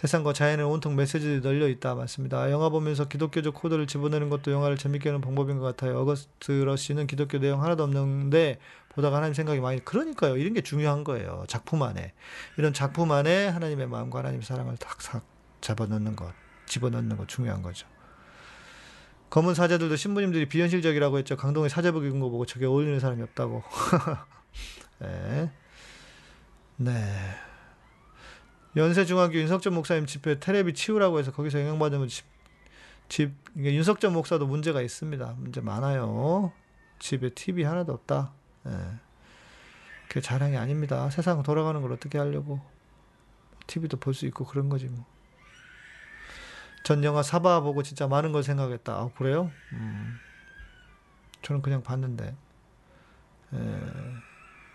세상과 0.00 0.32
자연의 0.32 0.64
온통 0.64 0.94
메시지들이 0.94 1.40
널려 1.40 1.66
있다 1.66 1.96
맞습니다. 1.96 2.52
영화 2.52 2.68
보면서 2.68 3.08
기독교적 3.08 3.54
코드를 3.54 3.88
집어넣는 3.88 4.30
것도 4.30 4.52
영화를 4.52 4.76
재밌게 4.76 5.08
하는 5.08 5.20
방법인 5.20 5.58
것 5.58 5.64
같아요. 5.64 5.98
어거스트 5.98 6.52
러시는 6.52 7.08
기독교 7.08 7.38
내용 7.40 7.64
하나도 7.64 7.82
없는데 7.82 8.60
보다가 8.90 9.16
하나님 9.16 9.34
생각이 9.34 9.58
많이 9.58 9.84
그러니까요. 9.84 10.36
이런 10.36 10.52
게 10.52 10.60
중요한 10.60 11.02
거예요. 11.02 11.44
작품 11.48 11.82
안에 11.82 12.12
이런 12.58 12.72
작품 12.72 13.10
안에 13.10 13.48
하나님의 13.48 13.88
마음과 13.88 14.20
하나님의 14.20 14.44
사랑을 14.44 14.76
탁탁 14.76 15.24
잡아넣는 15.60 16.14
것, 16.14 16.32
집어넣는 16.66 17.16
것 17.16 17.26
중요한 17.26 17.62
거죠. 17.62 17.88
검은 19.30 19.54
사제들도 19.54 19.96
신부님들이 19.96 20.48
비현실적이라고 20.48 21.18
했죠. 21.18 21.36
강동의 21.36 21.70
사제복 21.70 22.04
입은 22.04 22.20
거 22.20 22.28
보고 22.28 22.46
저게 22.46 22.66
어울리는 22.66 23.00
사람이 23.00 23.20
없다고. 23.22 23.64
네. 25.02 25.50
네. 26.76 27.47
연세중학교 28.78 29.34
윤석전 29.34 29.74
목사님 29.74 30.06
집에 30.06 30.38
테레비 30.38 30.72
치우라고 30.72 31.18
해서 31.18 31.32
거기서 31.32 31.60
영향받으면 31.60 32.06
집, 32.06 32.24
집, 33.08 33.32
윤석전 33.56 34.12
목사도 34.12 34.46
문제가 34.46 34.82
있습니다. 34.82 35.34
문제 35.38 35.60
많아요. 35.60 36.52
집에 37.00 37.30
TV 37.30 37.64
하나도 37.64 37.92
없다. 37.92 38.32
네. 38.62 38.72
그게 40.06 40.20
자랑이 40.20 40.56
아닙니다. 40.56 41.10
세상 41.10 41.42
돌아가는 41.42 41.82
걸 41.82 41.92
어떻게 41.92 42.18
하려고. 42.18 42.60
TV도 43.66 43.98
볼 43.98 44.14
수 44.14 44.26
있고 44.26 44.44
그런 44.46 44.68
거지 44.68 44.86
뭐. 44.86 45.04
전 46.84 47.02
영화 47.02 47.22
사바 47.22 47.60
보고 47.60 47.82
진짜 47.82 48.06
많은 48.06 48.30
걸 48.32 48.42
생각했다. 48.44 48.92
아, 48.94 49.10
그래요? 49.18 49.50
음. 49.72 50.16
저는 51.42 51.62
그냥 51.62 51.82
봤는데. 51.82 52.36
에, 53.54 53.80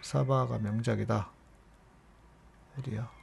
사바가 0.02 0.60
명작이다. 0.60 1.32
어디야? 2.78 3.23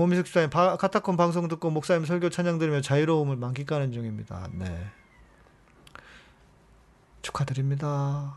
모미숙 0.00 0.28
수사님 0.28 0.48
카타콤 0.48 1.18
방송 1.18 1.46
듣고 1.46 1.68
목사님 1.68 2.06
설교 2.06 2.30
찬양 2.30 2.58
들으며 2.58 2.80
자유로움을 2.80 3.36
만끽하는 3.36 3.92
중입니다. 3.92 4.48
네. 4.52 4.90
축하드립니다. 7.20 8.34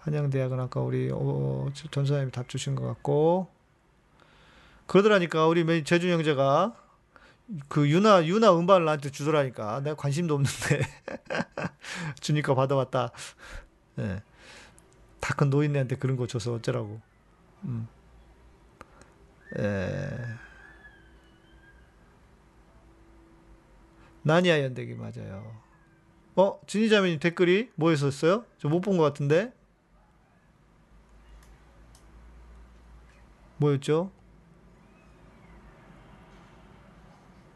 한양대학은 0.00 0.58
아까 0.58 0.80
우리 0.80 1.10
어, 1.12 1.70
전사님이 1.92 2.32
답 2.32 2.48
주신 2.48 2.74
것 2.74 2.84
같고 2.88 3.50
그러더라니까 4.88 5.46
우리 5.46 5.84
재준 5.84 6.10
형제가 6.10 6.74
그 7.68 7.88
유나 7.88 8.26
유나 8.26 8.58
음반을 8.58 8.84
나한테 8.84 9.12
주더라니까 9.12 9.78
내가 9.82 9.94
관심도 9.94 10.34
없는데 10.34 10.82
주니까 12.18 12.56
받아왔다. 12.56 13.12
예. 14.00 14.22
다큰 15.20 15.50
노인네한테 15.50 15.98
그런 15.98 16.16
거 16.16 16.26
줘서 16.26 16.52
어쩌라고. 16.54 17.00
음. 17.62 17.86
예. 19.58 20.08
나니아 24.22 24.60
연대기 24.62 24.94
맞아요. 24.94 25.60
어 26.36 26.60
진이자매님 26.66 27.18
댓글이 27.18 27.70
뭐였었어요? 27.74 28.44
저 28.58 28.68
못 28.68 28.80
본 28.80 28.96
것 28.96 29.04
같은데. 29.04 29.52
뭐였죠? 33.58 34.10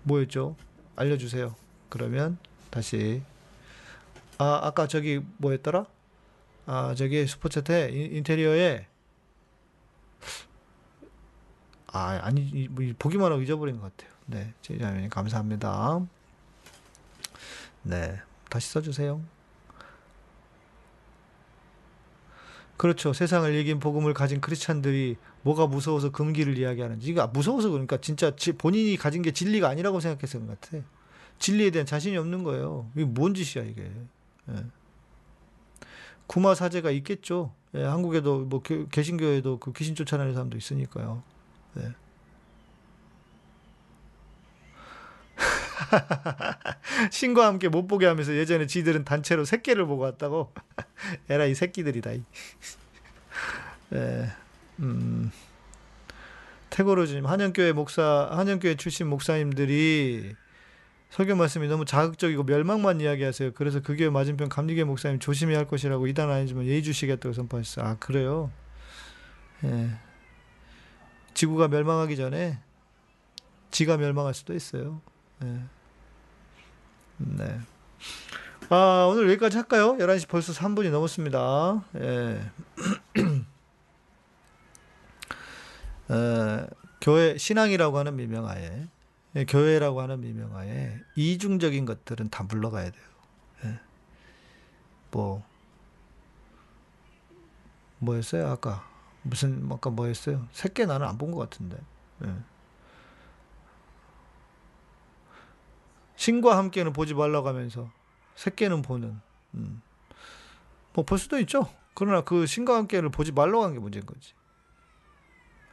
뭐였죠? 0.02 0.56
알려주세요. 0.96 1.54
그러면 1.88 2.38
다시 2.70 3.22
아 4.38 4.60
아까 4.62 4.86
저기 4.86 5.20
뭐였더라? 5.38 5.86
아 6.66 6.94
저기 6.96 7.24
슈퍼챗에 7.24 7.92
인테리어에 8.14 8.86
아 11.96 12.20
아니 12.22 12.68
뭐 12.68 12.84
보기만 12.98 13.32
하고 13.32 13.40
잊어버린 13.40 13.80
것 13.80 13.96
같아요. 13.96 14.14
네, 14.26 14.52
제자님 14.60 15.08
감사합니다. 15.08 16.06
네, 17.82 18.20
다시 18.50 18.70
써주세요. 18.72 19.22
그렇죠. 22.76 23.14
세상을 23.14 23.54
이긴 23.54 23.80
복음을 23.80 24.12
가진 24.12 24.40
크리스찬들이 24.42 25.16
뭐가 25.42 25.66
무서워서 25.66 26.10
금기를 26.10 26.58
이야기하는지. 26.58 27.08
이거 27.08 27.26
무서워서 27.28 27.70
그러니까 27.70 27.96
진짜 27.98 28.30
본인이 28.58 28.96
가진 28.98 29.22
게 29.22 29.30
진리가 29.30 29.68
아니라고 29.68 30.00
생각해서 30.00 30.40
것 30.40 30.60
같아. 30.60 30.84
진리에 31.38 31.70
대한 31.70 31.86
자신이 31.86 32.16
없는 32.18 32.44
거예요. 32.44 32.90
이게 32.94 33.04
뭔 33.06 33.34
짓이야, 33.34 33.64
이게. 33.64 33.90
예. 34.50 34.64
구마 36.26 36.54
사제가 36.54 36.90
있겠죠. 36.90 37.54
예, 37.74 37.84
한국에도 37.84 38.40
뭐 38.40 38.60
개신교에도 38.60 39.58
그 39.58 39.72
귀신 39.72 39.94
쫓아내는 39.94 40.34
사람도 40.34 40.58
있으니까요. 40.58 41.22
예. 41.78 41.94
신과 47.10 47.46
함께 47.46 47.68
못 47.68 47.86
보게 47.86 48.06
하면서 48.06 48.34
예전에 48.34 48.66
지들은 48.66 49.04
단체로 49.04 49.44
새끼를 49.44 49.86
보고 49.86 50.02
왔다고. 50.02 50.52
에라 51.28 51.44
이 51.46 51.54
새끼들이다. 51.54 52.12
예. 53.94 54.30
음. 54.80 55.30
태고로즈님 56.70 57.26
한영교회 57.26 57.72
목사 57.72 58.28
한영교회 58.32 58.74
출신 58.76 59.06
목사님들이 59.06 60.34
설교 61.10 61.36
말씀이 61.36 61.68
너무 61.68 61.84
자극적이고 61.84 62.42
멸망만 62.44 63.00
이야기하세요. 63.00 63.52
그래서 63.54 63.80
그 63.80 63.96
교회 63.96 64.10
맞은편 64.10 64.48
감리교 64.48 64.84
목사님 64.84 65.18
조심해야 65.18 65.58
할 65.58 65.66
것이라고 65.68 66.06
이단 66.08 66.30
아니지만 66.30 66.66
예의 66.66 66.82
주시겠다고 66.82 67.32
선포했어요. 67.32 67.86
아 67.86 67.96
그래요? 67.98 68.50
예. 69.64 70.05
지구가 71.36 71.68
멸망하기 71.68 72.16
전에 72.16 72.58
지가 73.70 73.98
멸망할 73.98 74.32
수도 74.32 74.54
있어요. 74.54 75.02
예. 75.44 75.60
네. 77.18 77.60
아, 78.70 79.06
오늘 79.10 79.28
여기까지 79.28 79.58
할까요? 79.58 79.98
11시 79.98 80.28
벌써 80.28 80.54
3분이 80.54 80.90
넘었습니다. 80.90 81.84
예. 81.96 82.40
어, 86.08 86.66
교회, 87.02 87.36
신앙이라고 87.36 87.98
하는 87.98 88.16
미명하에, 88.16 88.86
예, 89.36 89.44
교회라고 89.44 90.00
하는 90.00 90.22
미명하에, 90.22 91.00
이중적인 91.16 91.84
것들은 91.84 92.30
다 92.30 92.44
물러가야 92.44 92.90
돼요. 92.90 93.04
예. 93.66 93.78
뭐, 95.10 95.44
뭐였어요? 97.98 98.48
아까. 98.48 98.95
무슨, 99.28 99.68
아까 99.72 99.90
뭐였어요? 99.90 100.46
새끼 100.52 100.86
나는 100.86 101.06
안 101.06 101.18
본 101.18 101.30
것 101.32 101.38
같은데. 101.38 101.76
예. 102.24 102.34
신과 106.16 106.56
함께는 106.56 106.92
보지 106.92 107.14
말라고 107.14 107.48
하면서 107.48 107.90
새끼는 108.36 108.82
보는. 108.82 109.20
음. 109.54 109.82
뭐볼 110.94 111.18
수도 111.18 111.38
있죠. 111.40 111.68
그러나 111.94 112.22
그 112.22 112.46
신과 112.46 112.76
함께를 112.76 113.10
보지 113.10 113.32
말라고 113.32 113.64
한 113.64 113.72
게 113.74 113.78
문제인 113.78 114.06
거지. 114.06 114.34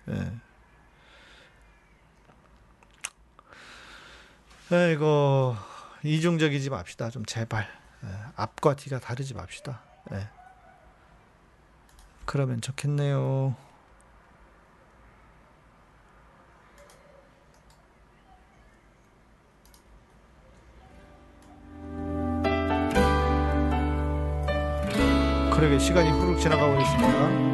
예. 0.10 0.34
에 4.72 4.94
이거 4.94 5.56
이중적이지 6.04 6.70
맙시다. 6.70 7.10
좀 7.10 7.24
제발. 7.26 7.68
예. 8.04 8.08
앞과 8.36 8.76
뒤가 8.76 9.00
다르지 9.00 9.34
맙시다. 9.34 9.82
예. 10.12 10.30
그러면 12.26 12.62
좋겠네요. 12.62 13.56
그러게 25.52 25.80
시간이 25.80 26.10
후룩 26.10 26.40
지나가고 26.40 26.82
있습니다. 26.82 27.54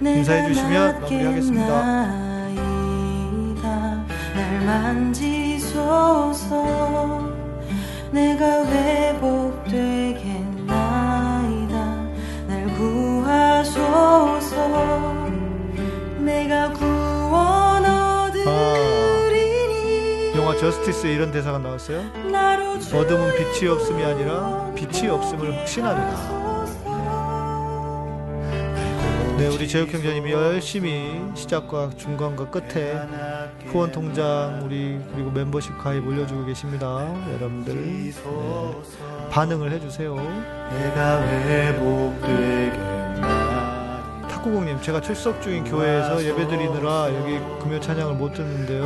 인사해 0.00 0.48
주시면 0.48 1.00
마무리하겠습니다. 1.00 2.23
날 4.74 4.82
만지소서 4.82 6.64
내가 8.10 8.66
회복되겠나이다. 8.66 9.76
날 12.48 12.66
구하소서. 12.76 14.58
내가 16.18 16.72
구원 16.72 17.84
얻으리니. 17.84 18.48
아, 20.34 20.38
영화 20.38 20.56
저스티스에 20.56 21.12
이런 21.12 21.30
대사가 21.30 21.58
나왔어요? 21.58 22.02
어둠은 22.92 23.32
빛이 23.36 23.68
없음이 23.70 24.04
아니라 24.04 24.72
빛이 24.74 25.08
없음을 25.08 25.56
확신합니다 25.60 26.33
네, 29.36 29.48
우리 29.48 29.66
제육 29.66 29.92
형제님이 29.92 30.30
열심히 30.30 31.20
시작과 31.34 31.90
중간과 31.96 32.50
끝에 32.50 32.94
후원 33.66 33.90
통장 33.90 34.60
우리 34.64 35.00
그리고 35.12 35.30
멤버십 35.32 35.76
가입 35.78 36.06
올려주고 36.06 36.46
계십니다. 36.46 36.86
여러분들 37.34 37.74
네, 37.74 38.12
반응을 39.30 39.72
해주세요. 39.72 40.14
탁구공님, 44.28 44.80
제가 44.82 45.00
출석 45.00 45.42
중인 45.42 45.64
교회에서 45.64 46.22
예배드리느라 46.24 47.08
여기 47.14 47.38
금요 47.60 47.80
찬양을 47.80 48.14
못 48.14 48.32
듣는데요. 48.34 48.84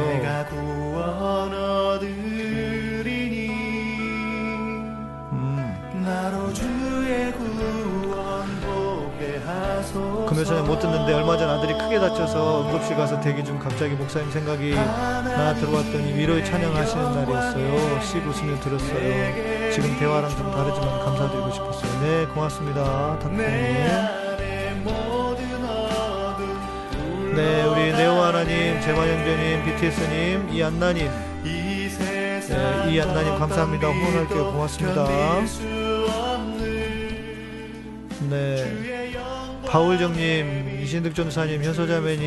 금요 10.29 10.45
전에 10.45 10.61
못 10.61 10.79
듣는데 10.79 11.14
얼마 11.14 11.39
전 11.39 11.49
아들이 11.49 11.72
크게 11.72 11.99
다쳐서 11.99 12.66
응급실 12.66 12.97
가서 12.97 13.18
대기 13.22 13.43
중 13.43 13.59
갑자기 13.59 13.95
목사님 13.95 14.31
생각이 14.31 14.74
나 14.74 15.55
들어왔더니 15.55 16.12
위로의 16.12 16.45
찬양하시는 16.45 17.14
날이었어요. 17.14 18.01
씩 18.03 18.16
웃으며 18.26 18.61
들었어요. 18.61 19.72
지금 19.72 19.99
대화랑 19.99 20.31
좀 20.31 20.51
다르지만 20.51 21.01
감사드리고 21.01 21.51
싶었어요. 21.51 22.01
네, 22.03 22.26
고맙습니다. 22.26 23.18
탁구님. 23.20 23.47
네, 27.35 27.62
우리 27.62 27.93
네오 27.93 28.20
하나님, 28.20 28.81
재만영재님, 28.83 29.64
BTS님, 29.64 30.51
이안나님, 30.53 31.09
네, 31.43 32.91
이안나님 32.91 33.39
감사합니다. 33.39 33.89
후원할게요. 33.89 34.53
고맙습니다. 34.53 35.07
네. 38.29 38.68
바울정님, 39.69 40.81
이신득 40.83 41.14
전사님, 41.14 41.62
현소자매님, 41.62 42.27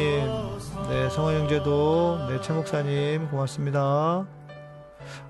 네, 0.89 1.09
성화영제도, 1.09 2.27
네, 2.29 2.39
최 2.41 2.53
목사님, 2.53 3.27
고맙습니다. 3.29 4.27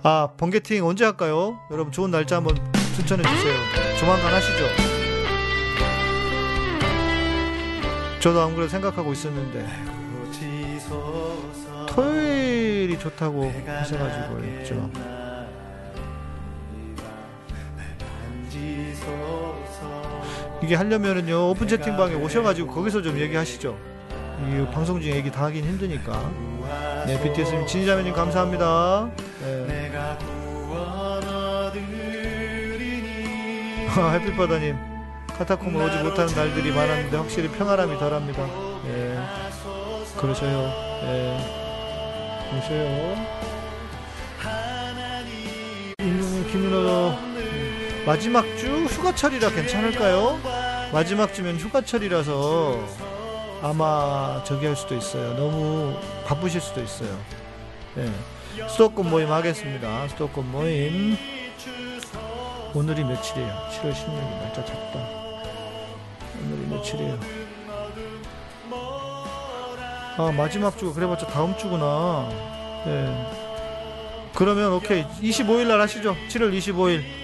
아, 0.03 0.29
번개팅 0.35 0.85
언제 0.85 1.05
할까요? 1.05 1.57
여러분 1.71 1.93
좋은 1.93 2.11
날짜 2.11 2.35
한번 2.35 2.55
추천해 2.97 3.23
주세요. 3.23 3.53
조만간 3.97 4.33
하시죠. 4.33 4.65
저도 8.19 8.41
안 8.41 8.55
그래도 8.55 8.69
생각하고 8.69 9.13
있었는데 9.13 9.65
토요일이 11.87 12.99
좋다고 12.99 13.51
하셔가지고 13.65 14.43
했죠. 14.43 14.91
이게 20.63 20.75
하려면은요 20.75 21.49
오픈 21.49 21.67
채팅방에 21.67 22.15
오셔가지고 22.15 22.73
거기서 22.73 23.01
좀 23.01 23.17
얘기하시죠. 23.17 23.77
이 24.47 24.65
방송 24.73 25.01
중에 25.01 25.15
얘기 25.15 25.31
다 25.31 25.45
하긴 25.45 25.63
힘드니까. 25.65 26.31
네, 27.05 27.21
BTS님 27.21 27.65
진자매님 27.65 28.13
감사합니다. 28.13 29.09
네. 29.41 29.91
햇빛바다님 34.13 34.77
카타콤을 35.37 35.85
오지 35.85 35.97
못하는 36.03 36.33
날들이 36.33 36.71
많았는데 36.71 37.17
확실히 37.17 37.49
평화람이 37.49 37.97
덜합니다. 37.97 38.45
네, 38.85 39.19
그러셔요. 40.17 40.61
네, 41.03 42.49
그러셔요. 42.51 43.41
김윤호 46.51 47.30
마지막 48.05 48.43
주 48.57 48.85
휴가철이라 48.85 49.49
괜찮을까요? 49.51 50.39
마지막 50.91 51.33
주면 51.33 51.57
휴가철이라서 51.57 52.79
아마 53.61 54.43
저기 54.43 54.65
할 54.65 54.75
수도 54.75 54.95
있어요. 54.95 55.35
너무 55.35 55.95
바쁘실 56.25 56.59
수도 56.59 56.81
있어요. 56.81 57.15
네. 57.95 58.11
수도권 58.67 59.09
모임 59.09 59.31
하겠습니다. 59.31 60.07
수도권 60.09 60.51
모임. 60.51 61.15
오늘이 62.73 63.03
며칠이에요? 63.03 63.69
7월 63.71 63.93
16일 63.93 64.41
날짜 64.41 64.65
잡다. 64.65 64.99
오늘이 66.43 66.67
며칠이에요? 66.69 67.19
아 70.17 70.31
마지막 70.35 70.77
주가 70.77 70.93
그래봤자 70.93 71.27
다음 71.27 71.55
주구나. 71.57 72.27
네. 72.85 73.31
그러면 74.33 74.73
오케이 74.73 75.03
25일 75.21 75.67
날 75.67 75.79
하시죠. 75.81 76.15
7월 76.29 76.57
25일. 76.57 77.20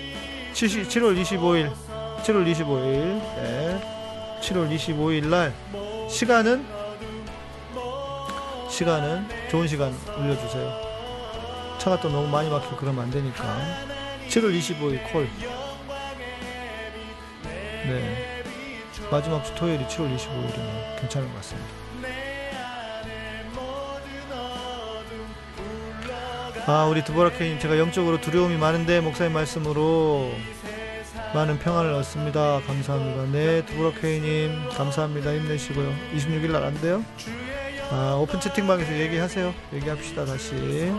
7월 0.58 1.16
25일 1.22 1.72
7월 2.24 2.52
25일 2.52 3.22
네. 3.36 4.40
7월 4.42 4.76
25일 4.76 5.28
날 5.28 5.54
시간은 6.10 6.66
시간은 8.68 9.28
좋은 9.52 9.68
시간 9.68 9.94
올려주세요 10.18 11.78
차가 11.78 12.00
또 12.00 12.10
너무 12.10 12.28
많이 12.28 12.50
막히고 12.50 12.76
그러면 12.76 13.04
안 13.04 13.12
되니까 13.12 13.44
7월 14.30 14.58
25일 14.58 15.12
콜 15.12 15.30
네. 17.86 18.44
마지막 19.12 19.44
주 19.44 19.54
토요일이 19.54 19.86
7월 19.86 20.18
25일이면 20.18 21.00
괜찮은 21.02 21.28
것 21.28 21.36
같습니다 21.36 21.87
아 26.68 26.86
우리 26.86 27.04
드보라케인 27.04 27.60
제가 27.60 27.78
영적으로 27.80 28.20
두려움이 28.20 28.58
많은데 28.58 29.00
목사님 29.00 29.34
말씀으로 29.34 30.32
많은 31.34 31.60
평안을 31.60 31.94
얻습니다. 31.94 32.60
감사합니다. 32.68 33.32
네 33.32 33.66
드보라케이님 33.66 34.70
감사합니다. 34.76 35.34
힘내시고요. 35.34 35.94
26일 36.16 36.52
날 36.52 36.64
안 36.66 36.74
돼요? 36.82 37.04
아 37.90 38.18
오픈 38.20 38.40
채팅방에서 38.42 39.00
얘기하세요. 39.00 39.54
얘기합시다 39.74 40.26
다시. 40.26 40.92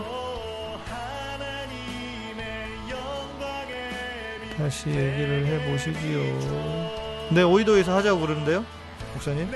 다시 4.57 4.89
얘기를 4.89 5.45
해보시지요. 5.45 7.29
네 7.31 7.43
오이도에서 7.43 7.95
하자고 7.95 8.19
그러는데요, 8.21 8.65
목사님. 9.13 9.47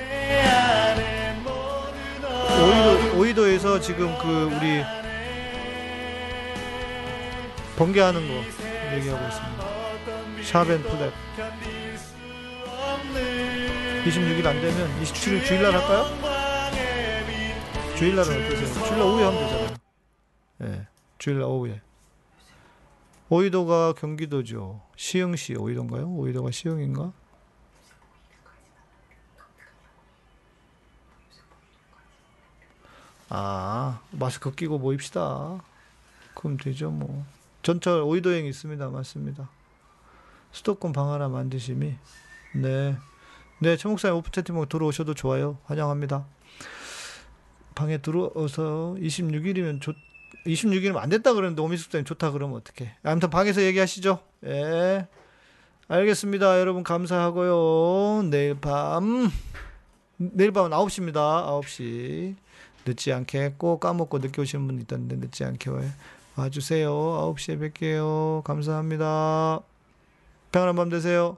오이도 2.61 3.17
오이도에서 3.19 3.79
지금 3.81 4.15
그 4.19 4.49
우리 4.55 4.81
번개하는 7.83 8.27
거 8.29 8.33
얘기하고 8.95 9.27
있습니다. 9.27 10.43
샤벤 10.43 10.83
플랩. 10.83 11.11
26일 14.05 14.45
안 14.45 14.61
되면 14.61 15.01
27일 15.01 15.45
주일날 15.45 15.73
할까요? 15.73 16.05
주일날은 17.97 18.45
어떠세요? 18.45 18.85
주일날 18.85 19.01
오후에 19.01 19.25
하면 19.25 19.39
되잖아요. 19.39 19.75
예. 20.61 20.65
네, 20.65 20.87
주일날 21.17 21.43
오후에. 21.43 21.81
오이도가 23.27 23.93
경기도죠. 23.97 24.81
시흥시 24.95 25.55
오이도인가요? 25.55 26.07
오이도가 26.07 26.51
시흥인가? 26.51 27.11
아, 33.27 33.99
마스크 34.11 34.51
끼고 34.55 34.77
모입시다. 34.77 35.61
그럼 36.33 36.55
되죠, 36.55 36.89
뭐. 36.89 37.25
전철 37.63 38.01
오이도행 38.01 38.45
있습니다. 38.45 38.89
맞습니다. 38.89 39.49
수도권 40.51 40.91
방 40.91 41.11
하나 41.11 41.29
만드심이. 41.29 41.95
네. 42.55 42.97
네, 43.59 43.77
최 43.77 43.87
목사님 43.87 44.17
오픈 44.17 44.31
채팅방 44.31 44.67
들어오셔도 44.67 45.13
좋아요. 45.13 45.57
환영합니다. 45.63 46.25
방에 47.73 47.97
들어와서 47.99 48.95
26일이면 48.99 49.81
좋, 49.81 49.95
26일이면 50.45 50.97
안 50.97 51.09
됐다 51.09 51.33
그러는데 51.33 51.61
오미숙사님 51.61 52.05
좋다 52.05 52.31
그러면 52.31 52.57
어떡해. 52.57 52.95
아무튼 53.03 53.29
방에서 53.29 53.61
얘기하시죠. 53.63 54.19
예. 54.45 55.07
알겠습니다. 55.87 56.59
여러분 56.59 56.83
감사하고요. 56.83 58.23
내일 58.29 58.59
밤 58.59 59.31
내일 60.17 60.51
밤은 60.51 60.71
9시입니다. 60.71 61.45
9시. 61.61 62.35
늦지 62.85 63.13
않게 63.13 63.55
꼭 63.57 63.79
까먹고 63.79 64.19
늦게 64.19 64.41
오시는 64.41 64.67
분 64.67 64.79
있던데 64.81 65.15
늦지 65.15 65.45
않게 65.45 65.69
와주세요. 66.35 66.91
9시에 66.91 67.59
뵐게요. 67.59 68.43
감사합니다. 68.43 69.59
평안한 70.51 70.75
밤 70.75 70.89
되세요. 70.89 71.37